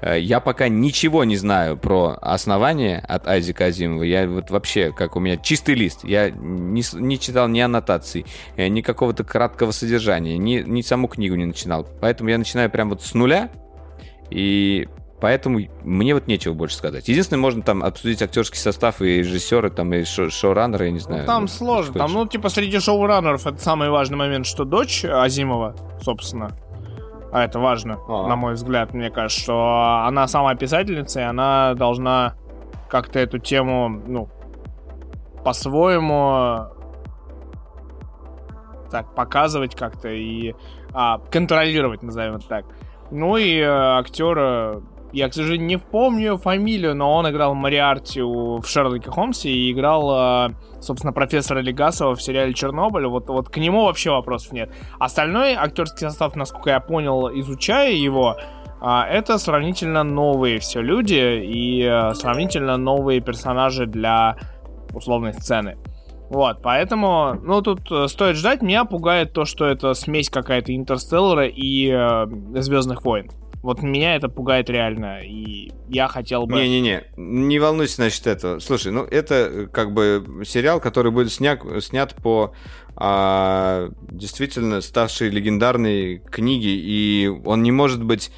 [0.05, 4.03] Э, Я пока ничего не знаю про основание от Айзека Азимова.
[4.03, 6.03] Я вот вообще, как у меня чистый лист.
[6.03, 8.25] Я не, не читал ни аннотаций,
[8.57, 11.87] э, ни какого-то краткого содержания, ни, ни саму книгу не начинал.
[12.01, 13.49] Поэтому я начинаю прям вот с нуля.
[14.29, 14.87] И
[15.21, 17.07] поэтому мне вот нечего больше сказать.
[17.07, 21.21] Единственное, можно там обсудить актерский состав и режиссеры, там и шо- шоураннеры, я не знаю.
[21.21, 21.93] Ну, там Ну, сложно.
[21.93, 26.51] Там, ну, типа, среди шоураннеров это самый важный момент, что дочь Азимова, собственно,
[27.33, 28.27] а это важно, А.
[28.27, 32.35] на мой взгляд, мне кажется, что она сама писательница, и она должна
[32.89, 34.29] как-то эту тему, ну,
[35.43, 36.67] по-своему
[38.91, 40.53] так показывать как-то и
[40.93, 42.65] а, контролировать, назовем это так.
[43.09, 44.83] Ну и э, актера,
[45.13, 50.49] я, к сожалению, не помню фамилию, но он играл Мариарти в Шерлоке Холмсе и играл,
[50.49, 53.05] э, собственно, профессора Легасова в сериале Чернобыль.
[53.05, 54.71] Вот, вот к нему вообще вопросов нет.
[54.99, 58.37] Остальной актерский состав, насколько я понял, изучая его,
[58.81, 64.35] а, это сравнительно новые все люди и э, сравнительно новые персонажи для
[64.93, 65.77] условной сцены.
[66.29, 68.63] Вот, поэтому, ну, тут э, стоит ждать.
[68.63, 72.25] Меня пугает то, что это смесь какая-то Интерстеллара и э,
[72.59, 73.29] Звездных войн.
[73.63, 76.55] Вот меня это пугает реально, и я хотел бы...
[76.55, 78.59] Не-не-не, не волнуйся насчет этого.
[78.59, 82.53] Слушай, ну это э, как бы сериал, который будет сняк, снят по
[82.97, 88.31] а, действительно ставшей легендарной книге, и он не может быть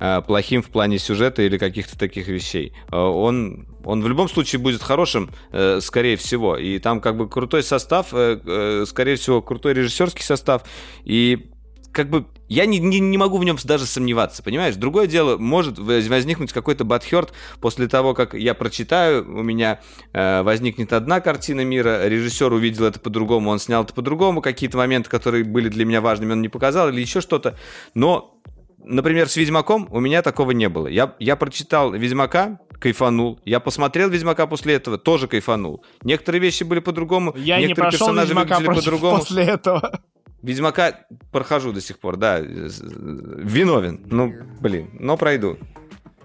[0.00, 2.72] а, плохим в плане сюжета или каких-то таких вещей.
[2.90, 6.56] А, Он, он в любом случае будет хорошим, э, скорее всего.
[6.56, 10.64] И там как бы крутой состав, э, скорее всего, крутой режиссерский состав.
[11.04, 11.46] И
[11.94, 14.74] как бы я не, не, не могу в нем даже сомневаться, понимаешь?
[14.74, 19.80] Другое дело, может воз- возникнуть какой-то батхерт после того, как я прочитаю, у меня
[20.12, 25.08] э, возникнет одна картина мира, режиссер увидел это по-другому, он снял это по-другому, какие-то моменты,
[25.08, 27.56] которые были для меня важными, он не показал, или еще что-то.
[27.94, 28.40] Но,
[28.84, 30.88] например, с Ведьмаком у меня такого не было.
[30.88, 33.40] Я, я прочитал Ведьмака, кайфанул.
[33.44, 35.84] Я посмотрел Ведьмака после этого, тоже кайфанул.
[36.02, 39.18] Некоторые вещи были по-другому, Я не некоторые прошел персонажи Ведьмака выглядели по-другому.
[39.18, 40.00] после этого.
[40.44, 42.38] Ведьмака прохожу до сих пор, да.
[42.38, 44.02] Виновен.
[44.10, 45.56] Ну, блин, но пройду.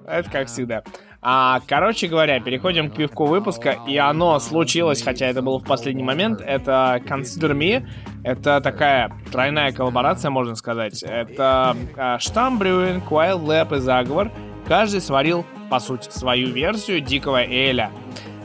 [0.05, 0.83] Это как всегда.
[1.21, 6.03] А, короче говоря, переходим к пивку выпуска, и оно случилось, хотя это было в последний
[6.03, 6.41] момент.
[6.41, 7.87] Это Consider Me.
[8.23, 11.01] Это такая тройная коллаборация, можно сказать.
[11.01, 14.31] Это а, Штамм Брюинг, Wild Lab и Заговор.
[14.67, 17.89] Каждый сварил, по сути, свою версию дикого эля.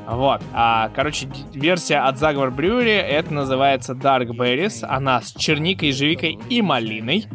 [0.07, 0.43] Вот.
[0.53, 4.85] А, короче, версия от Заговор Брюри, это называется Dark Berries.
[4.87, 7.27] Она с черникой, ежевикой и малиной.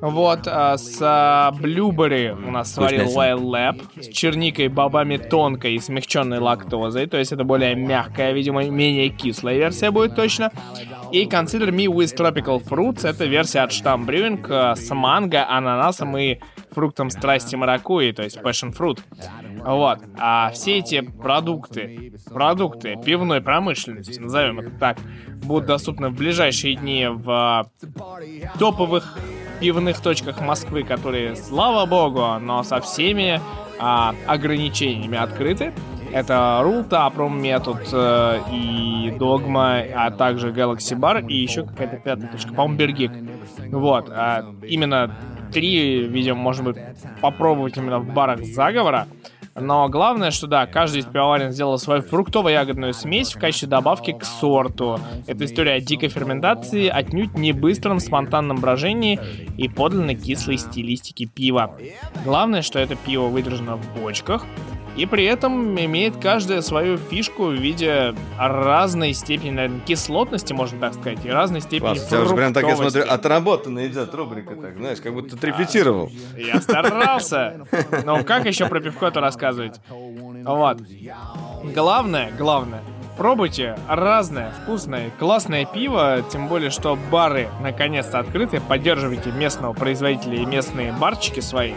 [0.00, 3.04] Вот, а, с а, Blueberry у нас сварил.
[3.04, 3.82] Wild Lab.
[4.00, 7.06] С черникой, бобами тонкой и смягченной лактозой.
[7.06, 10.50] То есть это более мягкая, видимо, менее кислая версия будет точно.
[11.12, 13.04] И Consider Me with Tropical Fruits.
[13.08, 16.38] Это версия от Штамм Брюинг а, с манго, ананасом и
[16.70, 19.00] фруктом страсти маракуйи, то есть passion fruit.
[19.64, 19.98] Вот.
[20.18, 24.98] А все эти продукты, продукты пивной промышленности, назовем это так,
[25.42, 27.68] будут доступны в ближайшие дни в
[28.60, 29.18] топовых
[29.58, 33.40] пивных точках Москвы, которые, слава богу, но со всеми
[33.80, 35.72] а, ограничениями открыты.
[36.12, 41.96] Это Rule Tap Room Method э, и Dogma, а также Galaxy Bar и еще какая-то
[41.98, 43.12] пятая точка, по-моему, Бергик.
[43.70, 44.08] Вот.
[44.10, 45.14] а, именно
[45.52, 46.78] три, видимо, можно будет
[47.20, 49.06] попробовать именно в барах заговора.
[49.56, 54.24] Но главное, что да, каждый из пивоварен сделал свою фруктово-ягодную смесь в качестве добавки к
[54.24, 54.98] сорту.
[55.26, 59.18] Это история о дикой ферментации, отнюдь не быстром спонтанном брожении
[59.58, 61.76] и подлинно кислой стилистике пива.
[62.24, 64.46] Главное, что это пиво выдержано в бочках,
[64.96, 70.94] и при этом имеет каждая свою фишку в виде разной степени, наверное, кислотности, можно так
[70.94, 74.76] сказать, и разной степени Класс, тебя уже прям так, я смотрю, отработанно идет рубрика, так,
[74.76, 76.10] знаешь, как будто ты репетировал.
[76.36, 77.66] Я старался.
[78.04, 79.80] Но как еще про пивко-то рассказывать?
[79.88, 80.78] Вот.
[81.62, 82.82] Главное, главное,
[83.16, 90.46] пробуйте разное, вкусное, классное пиво, тем более, что бары наконец-то открыты, поддерживайте местного производителя и
[90.46, 91.74] местные барчики свои.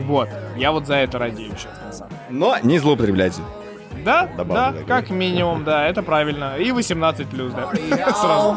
[0.00, 1.54] Вот, я вот за это радею
[1.94, 2.22] самом деле.
[2.30, 3.40] Но не злоупотребляйте.
[4.04, 4.84] Да, Добавлю да, такое.
[4.84, 6.56] как минимум, да, это правильно.
[6.58, 7.70] И 18 плюс, да.
[8.12, 8.56] Сразу.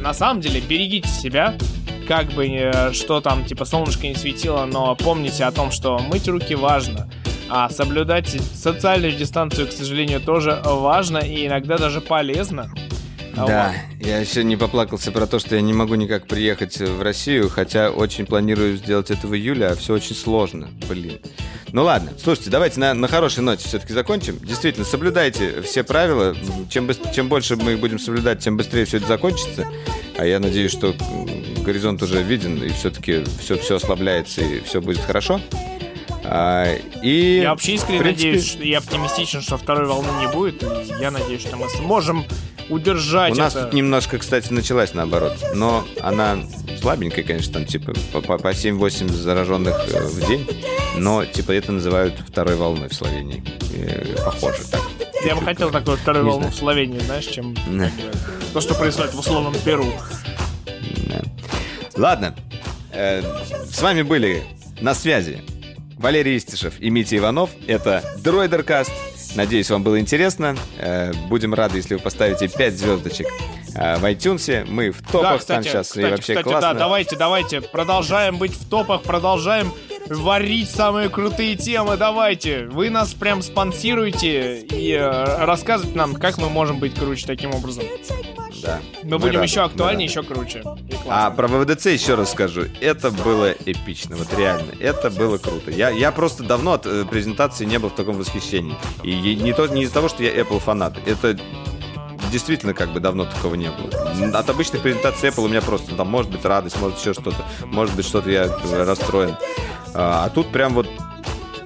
[0.00, 1.54] На самом деле, берегите себя,
[2.06, 6.26] как бы э, что там, типа, солнышко не светило, но помните о том, что мыть
[6.28, 7.10] руки важно.
[7.50, 12.70] А соблюдать социальную дистанцию, к сожалению, тоже важно и иногда даже полезно.
[13.36, 17.00] А Да, я еще не поплакался про то, что я не могу никак приехать в
[17.02, 21.20] Россию, хотя очень планирую сделать это в июле, а все очень сложно, блин.
[21.72, 24.38] Ну ладно, слушайте, давайте на, на хорошей ноте все-таки закончим.
[24.40, 26.34] Действительно, соблюдайте все правила.
[26.70, 29.66] Чем, быс- чем больше мы их будем соблюдать, тем быстрее все это закончится.
[30.16, 30.94] А я надеюсь, что
[31.64, 35.40] горизонт уже виден, и все-таки все, все ослабляется, и все будет хорошо.
[36.30, 40.62] А, и Я вообще искренне принципе, надеюсь что- и оптимистичен, что второй волны не будет.
[40.62, 40.66] И
[41.00, 42.26] я надеюсь, что мы сможем
[42.68, 43.64] удержать У нас это.
[43.64, 45.32] тут немножко, кстати, началась наоборот.
[45.54, 46.38] Но она
[46.82, 50.46] слабенькая, конечно, там типа по, по- по 7-8 зараженных э, в день.
[50.98, 53.42] Но типа это называют второй волной в Словении.
[53.74, 54.82] Э, Похоже так.
[55.24, 56.54] Я бы хотел такую вторую Не волну знаю.
[56.54, 57.90] в Словении, знаешь, чем Да.
[58.52, 59.86] то, что происходит в условном Перу.
[61.06, 61.22] Да.
[61.96, 62.34] Ладно.
[62.92, 63.22] Э,
[63.72, 64.42] С вами были
[64.80, 65.42] на связи
[65.98, 67.50] Валерий Истишев и Митя Иванов.
[67.66, 68.90] Это Дроидеркаст.
[69.34, 70.56] Надеюсь, вам было интересно.
[70.78, 73.26] Э, Будем рады, если вы поставите 5 звездочек
[73.74, 74.64] э, в iTunes.
[74.66, 76.72] Мы в топах да, там кстати, сейчас кстати, и вообще кстати, классно.
[76.72, 79.72] да, давайте, давайте, продолжаем быть в топах, продолжаем
[80.08, 82.64] варить самые крутые темы, давайте.
[82.66, 87.84] Вы нас прям спонсируете и э, рассказывайте нам, как мы можем быть круче таким образом.
[88.62, 88.80] Да.
[89.02, 90.62] Мы, будем рады, еще мы актуальнее, еще круче.
[91.08, 92.64] А про ВВДЦ еще раз скажу.
[92.80, 94.72] Это было эпично, вот реально.
[94.80, 95.70] Это было круто.
[95.70, 98.76] Я, я просто давно от э, презентации не был в таком восхищении.
[99.02, 100.96] И не, то, не из-за того, что я Apple фанат.
[101.06, 101.38] Это
[102.30, 104.38] действительно как бы давно такого не было.
[104.38, 107.44] От обычных презентаций Apple у меня просто там может быть радость, может еще что-то.
[107.64, 109.36] Может быть что-то я э, расстроен.
[109.94, 110.88] А, а тут прям вот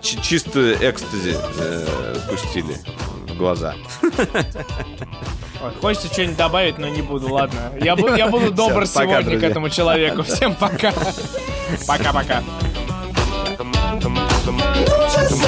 [0.00, 1.86] чи- чистую экстази э,
[2.30, 2.76] пустили
[3.28, 3.74] в глаза.
[5.62, 7.72] Ой, Хочется что-нибудь добавить, но не буду, ладно.
[7.80, 9.48] Я, бу- я буду добр Всё, пока, сегодня к друзья.
[9.48, 10.22] этому человеку.
[10.22, 10.92] Всем пока.
[11.86, 12.42] Пока-пока.
[14.02, 15.42] Just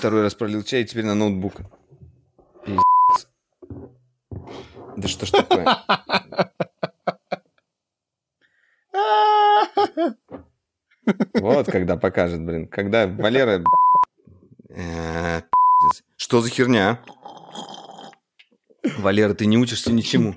[0.00, 1.56] второй раз пролил чай, и теперь на ноутбук.
[2.64, 3.28] Пиздец.
[4.96, 5.66] Да что ж такое?
[11.34, 12.66] Вот когда покажет, блин.
[12.66, 13.62] Когда Валера...
[14.70, 15.42] Э.
[16.16, 17.04] Что за херня?
[18.98, 20.34] Валера, ты не учишься ничему.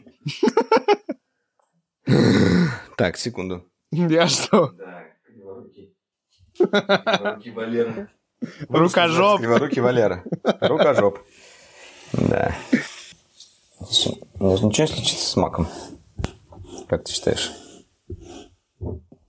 [2.98, 3.66] Так, секунду.
[3.92, 4.68] Я что?
[4.68, 5.96] Так, криворукий.
[6.58, 8.10] Криворукий Валера.
[8.70, 9.40] Рукожоп.
[9.40, 10.24] Криворукий Валера.
[10.62, 11.20] Рукожоп.
[12.14, 12.56] Да.
[13.80, 15.68] Ничего не случится с маком?
[16.88, 17.52] Как ты считаешь?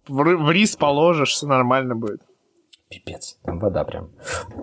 [0.07, 2.20] В, рис положишь, все нормально будет.
[2.89, 3.39] Пипец.
[3.43, 4.11] Там вода прям.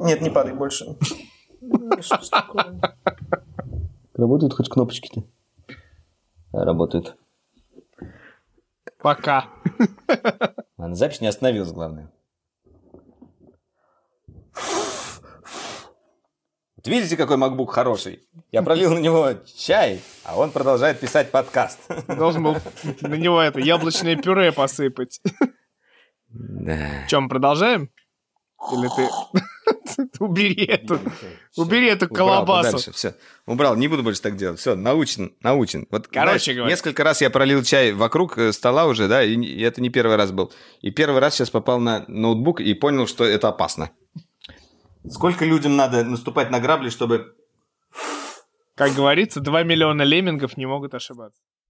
[0.01, 0.95] Нет, не падай больше.
[2.29, 2.79] Такое?
[4.13, 5.23] Работают хоть кнопочки-то?
[6.51, 7.15] Работают.
[8.99, 9.47] Пока.
[10.77, 12.11] Ладно, запись не остановилась, главное.
[14.53, 18.23] Вот видите, какой MacBook хороший?
[18.51, 21.79] Я пролил на него чай, а он продолжает писать подкаст.
[22.07, 22.57] Должен был
[23.01, 25.21] на него это яблочное пюре посыпать.
[26.29, 27.05] Да.
[27.07, 27.91] Чем, продолжаем?
[28.71, 29.09] Или ты...
[30.19, 30.99] Убери эту...
[31.55, 32.91] Убери эту колобасу.
[32.93, 33.15] Все.
[33.45, 34.59] Убрал, не буду больше так делать.
[34.59, 35.87] Все, научен, научен.
[35.91, 36.71] Вот, Короче говоря.
[36.71, 40.31] несколько раз я пролил чай вокруг э, стола уже, да, и это не первый раз
[40.31, 40.51] был.
[40.81, 43.91] И первый раз сейчас попал на ноутбук и понял, что это опасно.
[45.09, 47.35] Сколько людям надо наступать на грабли, чтобы
[48.75, 51.41] Как говорится, 2 миллиона леммингов не могут ошибаться.